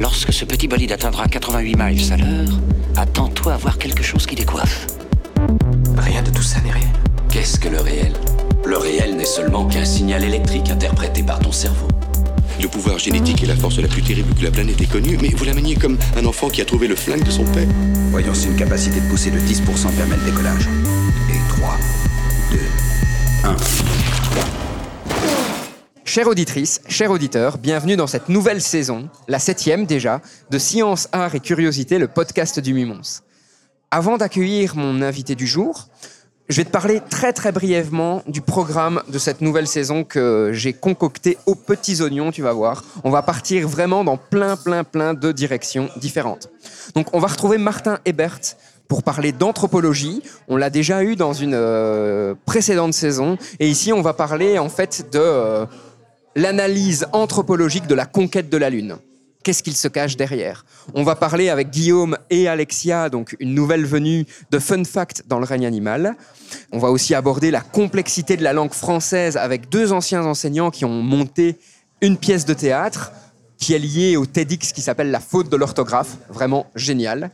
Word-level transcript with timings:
Lorsque 0.00 0.32
ce 0.32 0.44
petit 0.44 0.66
bolide 0.66 0.92
atteindra 0.92 1.26
88 1.26 1.76
miles 1.76 2.12
à 2.12 2.16
l'heure, 2.16 2.58
attends-toi 2.96 3.54
à 3.54 3.56
voir 3.56 3.78
quelque 3.78 4.02
chose 4.02 4.26
qui 4.26 4.34
décoiffe. 4.34 4.86
Rien 5.96 6.22
de 6.22 6.30
tout 6.30 6.42
ça 6.42 6.60
n'est 6.62 6.72
réel. 6.72 6.88
Qu'est-ce 7.30 7.58
que 7.60 7.68
le 7.68 7.80
réel? 7.80 8.12
Le 8.64 8.76
réel 8.76 9.16
n'est 9.16 9.24
seulement 9.24 9.66
qu'un 9.66 9.84
signal 9.84 10.24
électrique 10.24 10.70
interprété 10.70 11.22
par 11.22 11.38
ton 11.38 11.52
cerveau. 11.52 11.86
Le 12.60 12.68
pouvoir 12.68 12.98
génétique 12.98 13.42
est 13.42 13.46
la 13.46 13.56
force 13.56 13.78
la 13.78 13.88
plus 13.88 14.02
terrible 14.02 14.34
que 14.34 14.44
la 14.44 14.50
planète 14.50 14.80
ait 14.80 14.86
connue, 14.86 15.18
mais 15.20 15.28
vous 15.28 15.44
la 15.44 15.54
maniez 15.54 15.76
comme 15.76 15.98
un 16.16 16.24
enfant 16.24 16.48
qui 16.48 16.60
a 16.60 16.64
trouvé 16.64 16.88
le 16.88 16.96
flingue 16.96 17.24
de 17.24 17.30
son 17.30 17.44
père. 17.44 17.68
Voyons 18.10 18.34
si 18.34 18.48
une 18.48 18.56
capacité 18.56 19.00
de 19.00 19.08
pousser 19.08 19.30
de 19.30 19.38
10% 19.38 19.90
permet 19.96 20.16
le 20.16 20.30
décollage. 20.30 20.68
Chère 26.14 26.28
auditrice, 26.28 26.80
chers 26.86 27.10
auditeurs, 27.10 27.58
bienvenue 27.58 27.96
dans 27.96 28.06
cette 28.06 28.28
nouvelle 28.28 28.60
saison, 28.60 29.08
la 29.26 29.40
septième 29.40 29.84
déjà, 29.84 30.20
de 30.48 30.58
Science, 30.58 31.08
Art 31.10 31.34
et 31.34 31.40
Curiosité, 31.40 31.98
le 31.98 32.06
podcast 32.06 32.60
du 32.60 32.72
Mumons. 32.72 33.22
Avant 33.90 34.16
d'accueillir 34.16 34.76
mon 34.76 35.02
invité 35.02 35.34
du 35.34 35.48
jour, 35.48 35.88
je 36.48 36.58
vais 36.58 36.64
te 36.64 36.70
parler 36.70 37.00
très 37.10 37.32
très 37.32 37.50
brièvement 37.50 38.22
du 38.28 38.42
programme 38.42 39.02
de 39.08 39.18
cette 39.18 39.40
nouvelle 39.40 39.66
saison 39.66 40.04
que 40.04 40.50
j'ai 40.52 40.72
concocté 40.72 41.36
aux 41.46 41.56
petits 41.56 42.00
oignons, 42.00 42.30
tu 42.30 42.42
vas 42.42 42.52
voir. 42.52 42.84
On 43.02 43.10
va 43.10 43.22
partir 43.22 43.66
vraiment 43.66 44.04
dans 44.04 44.16
plein 44.16 44.54
plein 44.54 44.84
plein 44.84 45.14
de 45.14 45.32
directions 45.32 45.88
différentes. 45.96 46.48
Donc 46.94 47.08
on 47.12 47.18
va 47.18 47.26
retrouver 47.26 47.58
Martin 47.58 47.98
Ebert 48.04 48.54
pour 48.88 49.02
parler 49.02 49.32
d'anthropologie. 49.32 50.22
On 50.48 50.56
l'a 50.56 50.70
déjà 50.70 51.02
eu 51.02 51.16
dans 51.16 51.32
une 51.32 51.54
euh, 51.54 52.34
précédente 52.44 52.92
saison. 52.94 53.38
Et 53.58 53.68
ici, 53.68 53.92
on 53.92 54.02
va 54.02 54.12
parler 54.12 54.58
en 54.58 54.68
fait 54.68 55.08
de 55.12 55.18
euh, 55.18 55.66
l'analyse 56.36 57.06
anthropologique 57.12 57.86
de 57.86 57.94
la 57.94 58.06
conquête 58.06 58.50
de 58.50 58.56
la 58.56 58.70
Lune. 58.70 58.96
Qu'est-ce 59.42 59.62
qu'il 59.62 59.76
se 59.76 59.88
cache 59.88 60.16
derrière? 60.16 60.64
On 60.94 61.02
va 61.02 61.16
parler 61.16 61.50
avec 61.50 61.68
Guillaume 61.68 62.16
et 62.30 62.48
Alexia, 62.48 63.10
donc 63.10 63.36
une 63.40 63.54
nouvelle 63.54 63.84
venue 63.84 64.24
de 64.50 64.58
Fun 64.58 64.84
Fact 64.84 65.24
dans 65.26 65.38
le 65.38 65.44
règne 65.44 65.66
animal. 65.66 66.16
On 66.72 66.78
va 66.78 66.90
aussi 66.90 67.14
aborder 67.14 67.50
la 67.50 67.60
complexité 67.60 68.38
de 68.38 68.42
la 68.42 68.54
langue 68.54 68.72
française 68.72 69.36
avec 69.36 69.68
deux 69.68 69.92
anciens 69.92 70.24
enseignants 70.24 70.70
qui 70.70 70.86
ont 70.86 71.02
monté 71.02 71.58
une 72.00 72.16
pièce 72.16 72.46
de 72.46 72.54
théâtre 72.54 73.12
qui 73.58 73.74
est 73.74 73.78
liée 73.78 74.16
au 74.16 74.24
TEDx 74.24 74.72
qui 74.72 74.80
s'appelle 74.80 75.10
La 75.10 75.20
faute 75.20 75.50
de 75.50 75.56
l'orthographe, 75.56 76.16
vraiment 76.30 76.66
génial. 76.74 77.30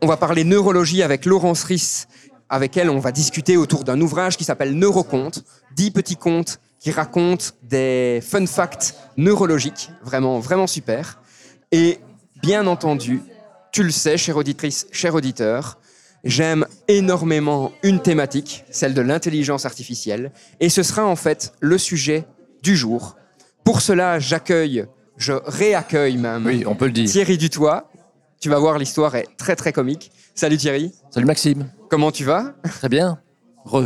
On 0.00 0.06
va 0.08 0.16
parler 0.16 0.42
neurologie 0.42 1.02
avec 1.04 1.26
Laurence 1.26 1.62
Ries, 1.62 2.06
avec 2.48 2.76
elle 2.76 2.90
on 2.90 2.98
va 2.98 3.12
discuter 3.12 3.56
autour 3.56 3.84
d'un 3.84 4.00
ouvrage 4.00 4.36
qui 4.36 4.44
s'appelle 4.44 4.76
Neuroconte, 4.76 5.44
dix 5.76 5.92
petits 5.92 6.16
contes 6.16 6.58
qui 6.82 6.90
racontent 6.90 7.44
des 7.62 8.20
fun 8.28 8.44
facts 8.44 8.96
neurologiques, 9.16 9.90
vraiment 10.02 10.40
vraiment 10.40 10.66
super. 10.66 11.20
Et 11.70 12.00
bien 12.42 12.66
entendu, 12.66 13.22
tu 13.70 13.84
le 13.84 13.92
sais, 13.92 14.16
chère 14.18 14.36
auditrice, 14.36 14.88
cher 14.90 15.14
auditeur, 15.14 15.78
j'aime 16.24 16.66
énormément 16.88 17.70
une 17.84 18.02
thématique, 18.02 18.64
celle 18.70 18.94
de 18.94 19.00
l'intelligence 19.00 19.64
artificielle, 19.64 20.32
et 20.58 20.68
ce 20.68 20.82
sera 20.82 21.06
en 21.06 21.14
fait 21.14 21.52
le 21.60 21.78
sujet 21.78 22.24
du 22.64 22.76
jour. 22.76 23.16
Pour 23.62 23.80
cela, 23.80 24.18
j'accueille, 24.18 24.84
je 25.16 25.34
réaccueille 25.46 26.16
même 26.16 26.44
Oui, 26.44 26.64
on 26.66 26.74
peut 26.74 26.86
le 26.86 26.92
dire. 26.92 27.08
Thierry 27.08 27.38
Dutoit. 27.38 27.88
Tu 28.40 28.48
vas 28.48 28.58
voir, 28.58 28.76
l'histoire 28.76 29.14
est 29.14 29.28
très 29.36 29.54
très 29.54 29.72
comique. 29.72 30.10
Salut 30.34 30.56
Thierry, 30.56 30.92
Salut 31.10 31.26
Maxime. 31.26 31.70
comment 31.88 32.10
tu 32.10 32.24
vas? 32.24 32.54
Très 32.64 32.88
bien. 32.88 33.20
Re. 33.64 33.84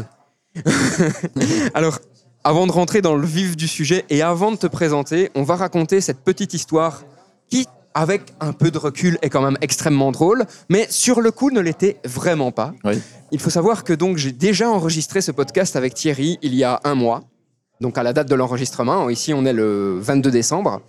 Alors, 1.75 1.99
avant 2.47 2.69
de 2.69 2.71
rentrer 2.71 3.03
dans 3.03 3.17
le 3.17 3.27
vif 3.27 3.57
du 3.57 3.67
sujet 3.67 4.05
et 4.09 4.23
avant 4.23 4.53
de 4.53 4.57
te 4.57 4.69
présenter, 4.69 5.31
on 5.35 5.43
va 5.43 5.57
raconter 5.57 6.01
cette 6.01 6.21
petite 6.21 6.55
histoire 6.55 7.03
qui, 7.51 7.67
avec 7.93 8.23
un 8.39 8.53
peu 8.53 8.71
de 8.71 8.79
recul, 8.79 9.19
est 9.21 9.31
quand 9.31 9.43
même 9.43 9.59
extrêmement 9.63 10.13
drôle, 10.13 10.45
mais 10.69 10.87
sur 10.89 11.21
le 11.21 11.33
coup 11.33 11.51
ne 11.51 11.59
l'était 11.59 11.97
vraiment 12.05 12.53
pas. 12.53 12.73
Oui. 12.85 13.03
Il 13.33 13.41
faut 13.41 13.51
savoir 13.51 13.83
que 13.83 13.93
donc 13.93 14.17
j'ai 14.17 14.31
déjà 14.31 14.71
enregistré 14.71 15.23
ce 15.23 15.33
podcast 15.33 15.75
avec 15.75 15.95
Thierry 15.95 16.39
il 16.41 16.55
y 16.55 16.63
a 16.63 16.81
un 16.85 16.95
mois. 16.95 17.25
Donc 17.81 17.99
à 17.99 18.03
la 18.03 18.13
date 18.15 18.29
de 18.29 18.35
l'enregistrement, 18.35 19.11
ici 19.11 19.35
on 19.35 19.45
est 19.45 19.53
le 19.53 19.99
22 20.01 20.31
décembre. 20.31 20.81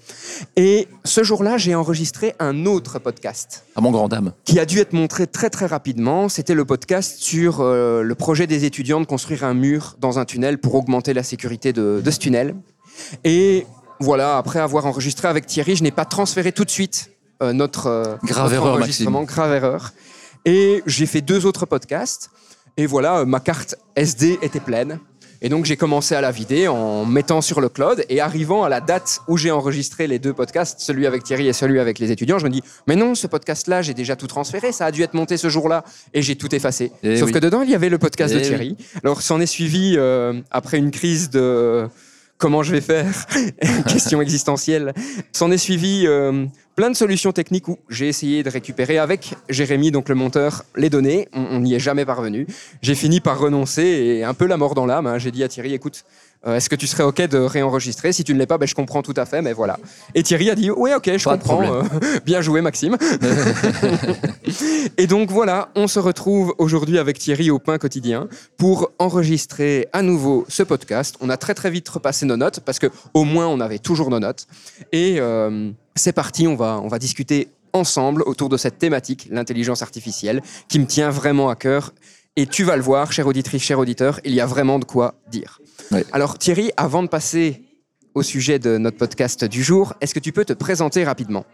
Et 0.55 0.87
ce 1.03 1.21
jour-là, 1.23 1.57
j'ai 1.57 1.75
enregistré 1.75 2.33
un 2.39 2.65
autre 2.65 2.99
podcast 2.99 3.65
À 3.75 3.81
mon 3.81 3.91
grand 3.91 4.07
dame. 4.07 4.31
qui 4.45 4.59
a 4.59 4.65
dû 4.65 4.79
être 4.79 4.93
montré 4.93 5.27
très 5.27 5.49
très 5.49 5.65
rapidement. 5.65 6.29
C'était 6.29 6.53
le 6.53 6.63
podcast 6.63 7.17
sur 7.19 7.59
euh, 7.59 8.01
le 8.03 8.15
projet 8.15 8.47
des 8.47 8.63
étudiants 8.63 9.01
de 9.01 9.05
construire 9.05 9.43
un 9.43 9.53
mur 9.53 9.95
dans 9.99 10.17
un 10.17 10.25
tunnel 10.25 10.59
pour 10.59 10.75
augmenter 10.75 11.13
la 11.13 11.23
sécurité 11.23 11.73
de, 11.73 12.01
de 12.03 12.11
ce 12.11 12.19
tunnel. 12.19 12.55
Et 13.23 13.65
voilà, 13.99 14.37
après 14.37 14.59
avoir 14.59 14.85
enregistré 14.85 15.27
avec 15.27 15.45
Thierry, 15.45 15.75
je 15.75 15.83
n'ai 15.83 15.91
pas 15.91 16.05
transféré 16.05 16.51
tout 16.53 16.63
de 16.63 16.69
suite 16.69 17.11
euh, 17.43 17.51
notre, 17.51 17.87
euh, 17.87 18.15
Grave 18.23 18.43
notre 18.45 18.53
erreur, 18.55 18.73
enregistrement. 18.75 19.23
Grave 19.23 19.51
erreur. 19.53 19.91
Et 20.45 20.81
j'ai 20.85 21.05
fait 21.05 21.21
deux 21.21 21.45
autres 21.45 21.65
podcasts. 21.65 22.29
Et 22.77 22.85
voilà, 22.85 23.25
ma 23.25 23.39
carte 23.39 23.75
SD 23.95 24.39
était 24.41 24.59
pleine. 24.59 24.99
Et 25.41 25.49
donc 25.49 25.65
j'ai 25.65 25.77
commencé 25.77 26.15
à 26.15 26.21
la 26.21 26.31
vider 26.31 26.67
en 26.67 27.05
mettant 27.05 27.41
sur 27.41 27.61
le 27.61 27.69
cloud 27.69 28.03
et 28.09 28.19
arrivant 28.21 28.63
à 28.63 28.69
la 28.69 28.81
date 28.81 29.21
où 29.27 29.37
j'ai 29.37 29.51
enregistré 29.51 30.07
les 30.07 30.19
deux 30.19 30.33
podcasts, 30.33 30.79
celui 30.79 31.05
avec 31.05 31.23
Thierry 31.23 31.47
et 31.47 31.53
celui 31.53 31.79
avec 31.79 31.99
les 31.99 32.11
étudiants, 32.11 32.39
je 32.39 32.45
me 32.45 32.49
dis 32.49 32.63
mais 32.87 32.95
non, 32.95 33.15
ce 33.15 33.27
podcast-là, 33.27 33.81
j'ai 33.81 33.93
déjà 33.93 34.15
tout 34.15 34.27
transféré, 34.27 34.71
ça 34.71 34.85
a 34.85 34.91
dû 34.91 35.01
être 35.03 35.13
monté 35.13 35.37
ce 35.37 35.49
jour-là 35.49 35.83
et 36.13 36.21
j'ai 36.21 36.35
tout 36.35 36.53
effacé. 36.55 36.91
Eh 37.03 37.17
Sauf 37.17 37.27
oui. 37.27 37.33
que 37.33 37.39
dedans, 37.39 37.61
il 37.61 37.69
y 37.69 37.75
avait 37.75 37.89
le 37.89 37.97
podcast 37.97 38.33
de 38.33 38.39
Eh 38.39 38.43
Thierry. 38.43 38.77
Alors 39.03 39.21
s'en 39.21 39.39
est 39.39 39.45
suivi 39.45 39.95
euh, 39.97 40.41
après 40.51 40.77
une 40.77 40.91
crise 40.91 41.29
de 41.29 41.87
comment 42.37 42.63
je 42.63 42.71
vais 42.71 42.81
faire, 42.81 43.25
question 43.87 44.21
existentielle. 44.21 44.93
S'en 45.31 45.51
est 45.51 45.57
suivi 45.57 46.03
euh, 46.05 46.45
plein 46.77 46.91
de 46.91 46.95
solutions 46.95 47.31
techniques 47.31 47.67
où 47.69 47.79
j'ai 47.89 48.07
essayé 48.07 48.43
de 48.43 48.49
récupérer 48.51 48.99
avec 48.99 49.33
Jérémy, 49.49 49.89
donc 49.89 50.09
le 50.09 50.15
monteur, 50.15 50.63
les 50.75 50.91
données. 50.91 51.27
On 51.33 51.59
n'y 51.59 51.73
est 51.73 51.79
jamais 51.79 52.05
parvenu. 52.05 52.45
J'ai 52.83 52.93
fini 52.93 53.19
par 53.19 53.39
renoncer 53.39 53.81
et 53.81 54.23
un 54.23 54.35
peu 54.35 54.45
la 54.45 54.57
mort 54.57 54.75
dans 54.75 54.85
l'âme. 54.85 55.07
hein. 55.07 55.17
J'ai 55.17 55.31
dit 55.31 55.43
à 55.43 55.47
Thierry, 55.47 55.73
écoute, 55.73 56.05
euh, 56.45 56.55
est-ce 56.55 56.69
que 56.69 56.75
tu 56.75 56.87
serais 56.87 57.03
OK 57.03 57.19
de 57.21 57.37
réenregistrer? 57.37 58.13
Si 58.13 58.23
tu 58.23 58.33
ne 58.33 58.39
l'es 58.39 58.45
pas, 58.45 58.57
ben, 58.57 58.67
je 58.67 58.75
comprends 58.75 59.01
tout 59.01 59.13
à 59.17 59.25
fait, 59.25 59.41
mais 59.41 59.53
voilà. 59.53 59.79
Et 60.13 60.23
Thierry 60.23 60.49
a 60.49 60.55
dit, 60.55 60.69
oui, 60.69 60.91
OK, 60.95 61.09
je 61.17 61.23
Pas 61.23 61.37
comprends. 61.37 61.63
euh, 61.63 61.81
bien 62.25 62.41
joué, 62.41 62.61
Maxime. 62.61 62.97
Et 64.97 65.07
donc 65.07 65.29
voilà, 65.31 65.69
on 65.75 65.87
se 65.87 65.99
retrouve 65.99 66.53
aujourd'hui 66.57 66.97
avec 66.99 67.19
Thierry 67.19 67.49
au 67.49 67.59
pain 67.59 67.77
quotidien 67.77 68.27
pour 68.57 68.91
enregistrer 68.99 69.87
à 69.93 70.01
nouveau 70.01 70.45
ce 70.47 70.63
podcast. 70.63 71.15
On 71.21 71.29
a 71.29 71.37
très 71.37 71.53
très 71.53 71.69
vite 71.69 71.87
repassé 71.89 72.25
nos 72.25 72.37
notes 72.37 72.59
parce 72.61 72.79
que 72.79 72.87
au 73.13 73.23
moins 73.23 73.47
on 73.47 73.59
avait 73.59 73.79
toujours 73.79 74.09
nos 74.09 74.19
notes. 74.19 74.47
Et 74.91 75.17
euh, 75.19 75.71
c'est 75.95 76.13
parti, 76.13 76.47
on 76.47 76.55
va, 76.55 76.79
on 76.83 76.87
va 76.87 76.99
discuter 76.99 77.49
ensemble 77.73 78.21
autour 78.23 78.49
de 78.49 78.57
cette 78.57 78.77
thématique, 78.79 79.27
l'intelligence 79.29 79.81
artificielle, 79.81 80.41
qui 80.69 80.79
me 80.79 80.85
tient 80.85 81.09
vraiment 81.09 81.49
à 81.49 81.55
cœur. 81.55 81.93
Et 82.35 82.45
tu 82.45 82.63
vas 82.63 82.75
le 82.75 82.83
voir, 82.83 83.11
chère 83.11 83.27
auditrice, 83.27 83.63
cher 83.63 83.79
auditeur, 83.79 84.19
il 84.23 84.33
y 84.33 84.41
a 84.41 84.45
vraiment 84.45 84.79
de 84.79 84.85
quoi 84.85 85.15
dire. 85.29 85.59
Alors 86.11 86.37
Thierry, 86.37 86.71
avant 86.77 87.03
de 87.03 87.07
passer 87.07 87.63
au 88.13 88.23
sujet 88.23 88.59
de 88.59 88.77
notre 88.77 88.97
podcast 88.97 89.43
du 89.45 89.63
jour, 89.63 89.93
est-ce 90.01 90.13
que 90.13 90.19
tu 90.19 90.31
peux 90.31 90.45
te 90.45 90.53
présenter 90.53 91.03
rapidement? 91.03 91.45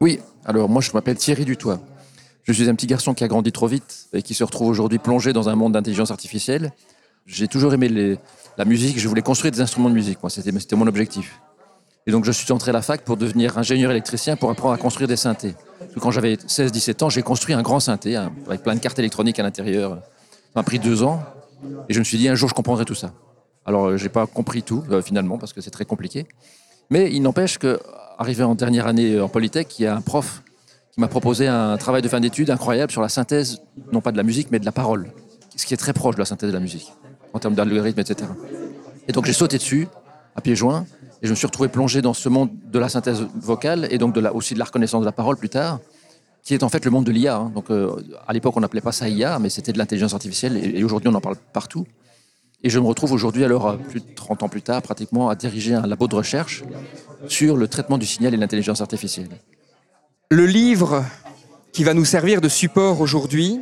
Oui, 0.00 0.20
alors 0.44 0.68
moi 0.68 0.82
je 0.82 0.90
m'appelle 0.92 1.16
Thierry 1.16 1.44
Dutoit. 1.44 1.80
Je 2.44 2.52
suis 2.52 2.68
un 2.68 2.74
petit 2.74 2.86
garçon 2.86 3.14
qui 3.14 3.22
a 3.24 3.28
grandi 3.28 3.52
trop 3.52 3.66
vite 3.68 4.08
et 4.12 4.22
qui 4.22 4.34
se 4.34 4.42
retrouve 4.44 4.68
aujourd'hui 4.68 4.98
plongé 4.98 5.32
dans 5.32 5.48
un 5.48 5.54
monde 5.54 5.72
d'intelligence 5.72 6.10
artificielle. 6.10 6.72
J'ai 7.26 7.46
toujours 7.46 7.72
aimé 7.72 7.88
les- 7.88 8.18
la 8.58 8.64
musique, 8.64 8.98
je 8.98 9.08
voulais 9.08 9.22
construire 9.22 9.52
des 9.52 9.60
instruments 9.60 9.88
de 9.88 9.94
musique, 9.94 10.18
moi, 10.22 10.28
c'était 10.28 10.76
mon 10.76 10.86
objectif. 10.86 11.40
Et 12.06 12.10
donc 12.10 12.24
je 12.24 12.32
suis 12.32 12.50
entré 12.52 12.70
à 12.70 12.72
la 12.72 12.82
fac 12.82 13.02
pour 13.02 13.16
devenir 13.16 13.56
ingénieur 13.58 13.92
électricien 13.92 14.34
pour 14.36 14.50
apprendre 14.50 14.74
à 14.74 14.76
construire 14.76 15.06
des 15.06 15.16
synthés. 15.16 15.54
Quand 16.00 16.10
j'avais 16.10 16.34
16-17 16.34 17.04
ans, 17.04 17.08
j'ai 17.08 17.22
construit 17.22 17.54
un 17.54 17.62
grand 17.62 17.78
synthé 17.78 18.16
hein, 18.16 18.32
avec 18.48 18.62
plein 18.64 18.74
de 18.74 18.80
cartes 18.80 18.98
électroniques 18.98 19.38
à 19.38 19.44
l'intérieur. 19.44 20.00
Ça 20.00 20.50
m'a 20.56 20.62
pris 20.64 20.80
deux 20.80 21.04
ans 21.04 21.22
et 21.88 21.94
je 21.94 21.98
me 22.00 22.04
suis 22.04 22.18
dit 22.18 22.28
un 22.28 22.34
jour 22.34 22.48
je 22.48 22.54
comprendrai 22.54 22.84
tout 22.84 22.96
ça. 22.96 23.12
Alors 23.64 23.86
euh, 23.86 23.96
j'ai 23.96 24.08
pas 24.08 24.26
compris 24.26 24.62
tout 24.62 24.82
euh, 24.90 25.02
finalement 25.02 25.38
parce 25.38 25.52
que 25.52 25.60
c'est 25.60 25.70
très 25.70 25.84
compliqué. 25.84 26.26
Mais 26.90 27.12
il 27.12 27.22
n'empêche 27.22 27.58
que, 27.58 27.78
arrivé 28.18 28.42
en 28.42 28.54
dernière 28.54 28.86
année 28.86 29.14
euh, 29.14 29.24
en 29.24 29.28
Polytech, 29.28 29.78
il 29.78 29.82
y 29.82 29.86
a 29.86 29.96
un 29.96 30.00
prof 30.00 30.42
qui 30.92 31.00
m'a 31.00 31.08
proposé 31.08 31.46
un 31.46 31.76
travail 31.78 32.02
de 32.02 32.08
fin 32.08 32.20
d'études 32.20 32.50
incroyable 32.50 32.92
sur 32.92 33.00
la 33.00 33.08
synthèse, 33.08 33.62
non 33.92 34.00
pas 34.00 34.12
de 34.12 34.16
la 34.16 34.22
musique, 34.22 34.48
mais 34.50 34.58
de 34.58 34.64
la 34.66 34.72
parole. 34.72 35.10
Ce 35.56 35.64
qui 35.64 35.72
est 35.72 35.78
très 35.78 35.92
proche 35.92 36.16
de 36.16 36.20
la 36.20 36.26
synthèse 36.26 36.50
de 36.50 36.54
la 36.54 36.60
musique, 36.60 36.92
en 37.32 37.38
termes 37.38 37.54
d'algorithme, 37.54 38.00
etc. 38.00 38.28
Et 39.08 39.12
donc 39.12 39.24
j'ai 39.24 39.32
sauté 39.32 39.56
dessus, 39.56 39.88
à 40.36 40.42
pieds 40.42 40.56
joints, 40.56 40.84
et 41.22 41.26
je 41.26 41.30
me 41.30 41.34
suis 41.34 41.46
retrouvé 41.46 41.70
plongé 41.70 42.02
dans 42.02 42.12
ce 42.12 42.28
monde 42.28 42.50
de 42.70 42.78
la 42.78 42.90
synthèse 42.90 43.26
vocale, 43.36 43.88
et 43.90 43.96
donc 43.96 44.14
de 44.14 44.20
la, 44.20 44.34
aussi 44.34 44.52
de 44.52 44.58
la 44.58 44.66
reconnaissance 44.66 45.00
de 45.00 45.06
la 45.06 45.12
parole 45.12 45.38
plus 45.38 45.48
tard, 45.48 45.80
qui 46.42 46.52
est 46.52 46.62
en 46.62 46.68
fait 46.68 46.84
le 46.84 46.90
monde 46.90 47.04
de 47.04 47.12
l'IA. 47.12 47.36
hein. 47.36 47.52
Donc 47.54 47.70
à 47.70 48.32
l'époque, 48.34 48.54
on 48.56 48.60
n'appelait 48.60 48.82
pas 48.82 48.92
ça 48.92 49.08
IA, 49.08 49.38
mais 49.38 49.48
c'était 49.48 49.72
de 49.72 49.78
l'intelligence 49.78 50.12
artificielle, 50.12 50.58
et 50.76 50.84
aujourd'hui, 50.84 51.08
on 51.08 51.14
en 51.14 51.22
parle 51.22 51.36
partout. 51.54 51.86
Et 52.64 52.70
je 52.70 52.78
me 52.78 52.86
retrouve 52.86 53.12
aujourd'hui, 53.12 53.44
alors 53.44 53.68
euh, 53.68 53.76
plus 53.76 54.00
de 54.00 54.14
30 54.14 54.44
ans 54.44 54.48
plus 54.48 54.62
tard, 54.62 54.82
pratiquement, 54.82 55.28
à 55.28 55.34
diriger 55.34 55.74
un 55.74 55.86
labo 55.86 56.06
de 56.06 56.14
recherche 56.14 56.62
sur 57.26 57.56
le 57.56 57.68
traitement 57.68 57.98
du 57.98 58.06
signal 58.06 58.34
et 58.34 58.36
l'intelligence 58.36 58.80
artificielle. 58.80 59.28
Le 60.30 60.46
livre 60.46 61.04
qui 61.72 61.84
va 61.84 61.94
nous 61.94 62.04
servir 62.04 62.40
de 62.40 62.48
support 62.48 63.00
aujourd'hui 63.00 63.60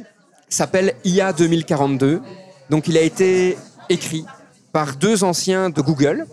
s'appelle 0.48 0.94
IA 1.04 1.32
2042. 1.32 2.20
Donc 2.68 2.88
il 2.88 2.96
a 2.96 3.02
été 3.02 3.56
écrit 3.88 4.24
par 4.72 4.96
deux 4.96 5.24
anciens 5.24 5.70
de 5.70 5.80
Google. 5.80 6.26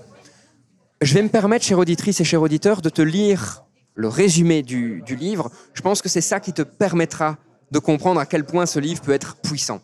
Je 1.01 1.13
vais 1.13 1.21
me 1.21 1.29
permettre, 1.29 1.65
chère 1.65 1.79
auditrice 1.79 2.19
et 2.19 2.23
cher 2.23 2.41
auditeur, 2.41 2.81
de 2.81 2.89
te 2.89 3.01
lire 3.01 3.63
le 3.95 4.07
résumé 4.07 4.61
du, 4.61 5.01
du 5.05 5.15
livre, 5.15 5.49
je 5.73 5.81
pense 5.81 6.01
que 6.01 6.09
c'est 6.09 6.21
ça 6.21 6.39
qui 6.39 6.53
te 6.53 6.61
permettra 6.61 7.37
de 7.71 7.79
comprendre 7.79 8.19
à 8.19 8.25
quel 8.25 8.45
point 8.45 8.65
ce 8.67 8.79
livre 8.79 9.01
peut 9.01 9.11
être 9.11 9.35
puissant. 9.37 9.81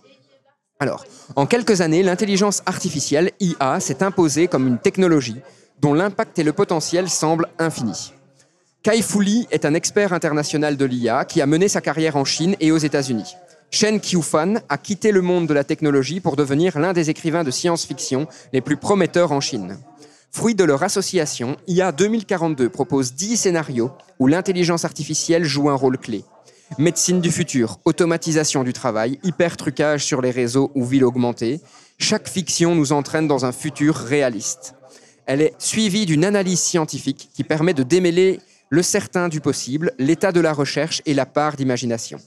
Alors, 0.83 1.05
en 1.37 1.45
quelques 1.45 1.79
années, 1.79 2.03
l'intelligence 2.03 2.61
artificielle, 2.65 3.31
IA, 3.39 3.79
s'est 3.79 4.03
imposée 4.03 4.49
comme 4.49 4.67
une 4.67 4.79
technologie 4.79 5.39
dont 5.79 5.93
l'impact 5.93 6.37
et 6.39 6.43
le 6.43 6.51
potentiel 6.51 7.09
semblent 7.09 7.47
infinis. 7.57 8.11
Kai 8.81 9.01
Fu 9.01 9.23
Lee 9.23 9.47
est 9.49 9.63
un 9.63 9.75
expert 9.75 10.11
international 10.11 10.75
de 10.75 10.83
l'IA 10.83 11.23
qui 11.23 11.41
a 11.41 11.45
mené 11.45 11.69
sa 11.69 11.79
carrière 11.79 12.17
en 12.17 12.25
Chine 12.25 12.57
et 12.59 12.73
aux 12.73 12.77
États-Unis. 12.77 13.33
Shen 13.71 14.01
Qiufan 14.01 14.55
a 14.67 14.77
quitté 14.77 15.13
le 15.13 15.21
monde 15.21 15.47
de 15.47 15.53
la 15.53 15.63
technologie 15.63 16.19
pour 16.19 16.35
devenir 16.35 16.77
l'un 16.77 16.91
des 16.91 17.09
écrivains 17.09 17.45
de 17.45 17.51
science-fiction 17.51 18.27
les 18.51 18.59
plus 18.59 18.75
prometteurs 18.75 19.31
en 19.31 19.39
Chine. 19.39 19.77
Fruit 20.31 20.53
de 20.53 20.65
leur 20.65 20.83
association, 20.83 21.55
IA 21.65 21.93
2042 21.93 22.67
propose 22.67 23.13
10 23.13 23.37
scénarios 23.37 23.91
où 24.19 24.27
l'intelligence 24.27 24.83
artificielle 24.83 25.45
joue 25.45 25.69
un 25.69 25.75
rôle 25.75 25.97
clé. 25.97 26.25
Médecine 26.77 27.21
du 27.21 27.31
futur, 27.31 27.79
automatisation 27.85 28.63
du 28.63 28.73
travail, 28.73 29.19
hyper-trucage 29.23 30.03
sur 30.03 30.21
les 30.21 30.31
réseaux 30.31 30.71
ou 30.75 30.85
ville 30.85 31.03
augmentée, 31.03 31.61
chaque 31.99 32.27
fiction 32.27 32.73
nous 32.73 32.93
entraîne 32.93 33.27
dans 33.27 33.45
un 33.45 33.51
futur 33.51 33.95
réaliste. 33.95 34.75
Elle 35.25 35.41
est 35.41 35.53
suivie 35.59 36.05
d'une 36.05 36.25
analyse 36.25 36.59
scientifique 36.59 37.29
qui 37.33 37.43
permet 37.43 37.73
de 37.73 37.83
démêler 37.83 38.39
le 38.69 38.81
certain 38.81 39.29
du 39.29 39.39
possible, 39.39 39.91
l'état 39.99 40.31
de 40.31 40.39
la 40.39 40.51
recherche 40.51 41.01
et 41.05 41.13
la 41.13 41.25
part 41.25 41.55
d'imagination. 41.55 42.19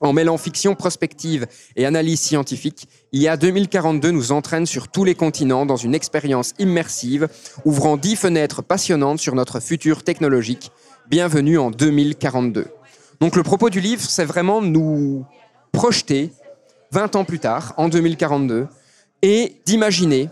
En 0.00 0.12
mêlant 0.12 0.38
fiction 0.38 0.74
prospective 0.74 1.46
et 1.76 1.86
analyse 1.86 2.20
scientifique, 2.20 2.88
IA 3.12 3.36
2042 3.36 4.10
nous 4.10 4.32
entraîne 4.32 4.66
sur 4.66 4.88
tous 4.88 5.04
les 5.04 5.14
continents 5.14 5.66
dans 5.66 5.76
une 5.76 5.94
expérience 5.94 6.54
immersive, 6.58 7.28
ouvrant 7.64 7.96
dix 7.96 8.16
fenêtres 8.16 8.62
passionnantes 8.62 9.18
sur 9.18 9.34
notre 9.34 9.60
futur 9.60 10.02
technologique. 10.02 10.72
Bienvenue 11.08 11.58
en 11.58 11.70
2042. 11.70 12.66
Donc 13.20 13.36
le 13.36 13.42
propos 13.42 13.70
du 13.70 13.80
livre, 13.80 14.02
c'est 14.02 14.24
vraiment 14.24 14.62
nous 14.62 15.24
projeter 15.72 16.32
20 16.92 17.16
ans 17.16 17.24
plus 17.24 17.38
tard, 17.38 17.74
en 17.76 17.88
2042, 17.88 18.66
et 19.22 19.56
d'imaginer 19.66 20.30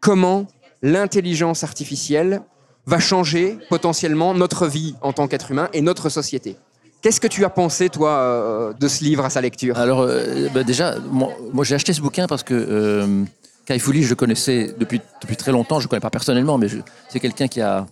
comment 0.00 0.46
l'intelligence 0.82 1.62
artificielle 1.62 2.42
va 2.86 2.98
changer 2.98 3.58
potentiellement 3.68 4.34
notre 4.34 4.66
vie 4.66 4.94
en 5.02 5.12
tant 5.12 5.28
qu'être 5.28 5.50
humain 5.50 5.68
et 5.72 5.80
notre 5.80 6.08
société. 6.08 6.56
Qu'est-ce 7.02 7.20
que 7.20 7.28
tu 7.28 7.44
as 7.44 7.50
pensé, 7.50 7.88
toi, 7.88 8.10
euh, 8.10 8.72
de 8.72 8.88
ce 8.88 9.04
livre 9.04 9.24
à 9.24 9.30
sa 9.30 9.40
lecture? 9.40 9.78
Alors, 9.78 10.00
euh, 10.00 10.48
bah, 10.54 10.64
déjà, 10.64 10.96
moi, 11.10 11.64
j'ai 11.64 11.74
acheté 11.74 11.92
ce 11.92 12.00
bouquin 12.00 12.26
parce 12.26 12.42
que 12.42 12.54
euh, 12.54 13.24
Kai 13.66 13.78
Lee, 13.92 14.02
je 14.02 14.08
le 14.10 14.14
connaissais 14.14 14.74
depuis, 14.78 15.00
depuis 15.20 15.36
très 15.36 15.52
longtemps. 15.52 15.76
Je 15.76 15.80
ne 15.80 15.84
le 15.84 15.88
connais 15.90 16.00
pas 16.00 16.10
personnellement, 16.10 16.56
mais 16.56 16.68
c'est 17.08 17.20
quelqu'un 17.20 17.48
qui 17.48 17.60
a 17.60 17.86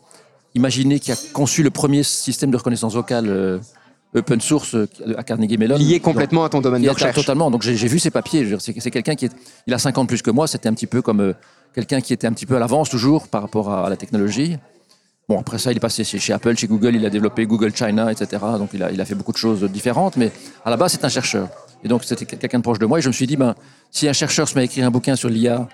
imaginé, 0.55 1.01
qui 1.01 1.13
a 1.13 1.17
conçu 1.33 1.63
le 1.63 1.71
premier 1.71 2.03
système 2.03 2.51
de 2.51 2.57
reconnaissance 2.57 2.95
vocale 2.95 3.29
euh, 3.29 3.59
open 4.15 4.41
source 4.41 4.75
euh, 4.75 4.87
à 5.17 5.23
Carnegie 5.25 5.57
Mellon. 5.59 5.77
Lié 5.77 6.01
complètement 6.01 6.45
à 6.45 6.49
ton 6.49 6.61
domaine 6.61 6.83
de 6.83 6.87
est 6.87 6.91
recherche. 6.91 7.15
totalement. 7.17 7.51
Donc 7.51 7.63
j'ai 7.63 7.89
vu 7.89 7.99
ses 7.99 8.11
papiers. 8.11 8.57
C'est 8.59 8.91
quelqu'un 8.91 9.15
qui 9.15 9.27
est, 9.27 9.33
il 9.67 9.75
a 9.75 9.79
50 9.79 10.09
plus 10.09 10.23
que 10.23 10.31
moi. 10.31 10.47
C'était 10.47 10.69
un 10.69 10.75
petit 10.75 10.87
peu 10.87 11.03
comme 11.03 11.21
euh, 11.21 11.33
quelqu'un 11.75 12.01
qui 12.01 12.13
était 12.13 12.27
un 12.27 12.33
petit 12.33 12.47
peu 12.47 12.57
à 12.57 12.59
l'avance 12.59 12.89
toujours 12.91 13.29
par 13.29 13.43
rapport 13.43 13.71
à, 13.71 13.87
à 13.87 13.89
la 13.91 13.97
technologie. 13.97 14.57
Bon 15.29 15.39
après 15.41 15.59
ça, 15.59 15.71
il 15.73 15.77
est 15.77 15.81
passé 15.81 16.05
chez, 16.05 16.19
chez 16.19 16.33
Apple, 16.33 16.57
chez 16.57 16.67
Google. 16.67 16.95
Il 16.97 17.05
a 17.07 17.11
développé 17.11 17.47
Google 17.47 17.75
China, 17.75 18.13
etc. 18.13 18.43
Donc 18.59 18.71
il 18.75 18.83
a, 18.83 18.91
il 18.93 19.01
a 19.01 19.05
fait 19.05 19.15
beaucoup 19.15 19.33
de 19.33 19.39
choses 19.39 19.63
différentes. 19.65 20.17
Mais 20.17 20.31
à 20.65 20.71
la 20.71 20.77
base, 20.77 20.93
c'est 20.93 21.05
un 21.05 21.09
chercheur. 21.09 21.49
Et 21.83 21.89
donc 21.89 22.05
c'était 22.05 22.25
quelqu'un 22.27 22.59
de 22.59 22.63
proche 22.63 22.79
de 22.79 22.87
moi. 22.87 22.99
Et 22.99 23.03
je 23.03 23.09
me 23.09 23.13
suis 23.13 23.27
dit, 23.27 23.37
ben 23.37 23.55
si 23.91 24.09
un 24.09 24.13
chercheur 24.13 24.49
se 24.49 24.55
met 24.55 24.63
à 24.63 24.65
écrire 24.65 24.87
un 24.87 24.91
bouquin 24.91 25.17
sur 25.17 25.29
l'IA, 25.29 25.67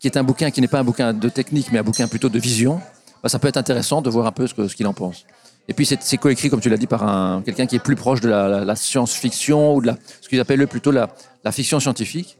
qui 0.00 0.06
est 0.08 0.16
un 0.16 0.22
bouquin 0.24 0.50
qui 0.50 0.60
n'est 0.60 0.68
pas 0.68 0.80
un 0.80 0.84
bouquin 0.84 1.12
de 1.12 1.28
technique, 1.28 1.68
mais 1.72 1.78
un 1.78 1.82
bouquin 1.82 2.06
plutôt 2.08 2.28
de 2.28 2.38
vision, 2.38 2.80
ben, 3.22 3.28
ça 3.28 3.38
peut 3.38 3.48
être 3.48 3.56
intéressant 3.56 4.02
de 4.02 4.10
voir 4.10 4.26
un 4.26 4.32
peu 4.32 4.46
ce 4.46 4.54
que- 4.54 4.68
ce 4.68 4.76
qu'il 4.76 4.86
en 4.86 4.92
pense. 4.94 5.24
Et 5.68 5.74
puis 5.74 5.84
c'est 5.84 6.16
coécrit, 6.16 6.48
comme 6.48 6.60
tu 6.60 6.68
l'as 6.68 6.76
dit, 6.76 6.86
par 6.86 7.02
un, 7.02 7.42
quelqu'un 7.42 7.66
qui 7.66 7.76
est 7.76 7.80
plus 7.80 7.96
proche 7.96 8.20
de 8.20 8.28
la, 8.28 8.76
science-fiction 8.76 9.74
ou 9.74 9.80
de 9.80 9.88
la, 9.88 9.96
ce 10.20 10.28
qu'ils 10.28 10.40
appellent 10.40 10.66
plutôt 10.68 10.92
la, 10.92 11.08
fiction 11.50 11.80
scientifique. 11.80 12.38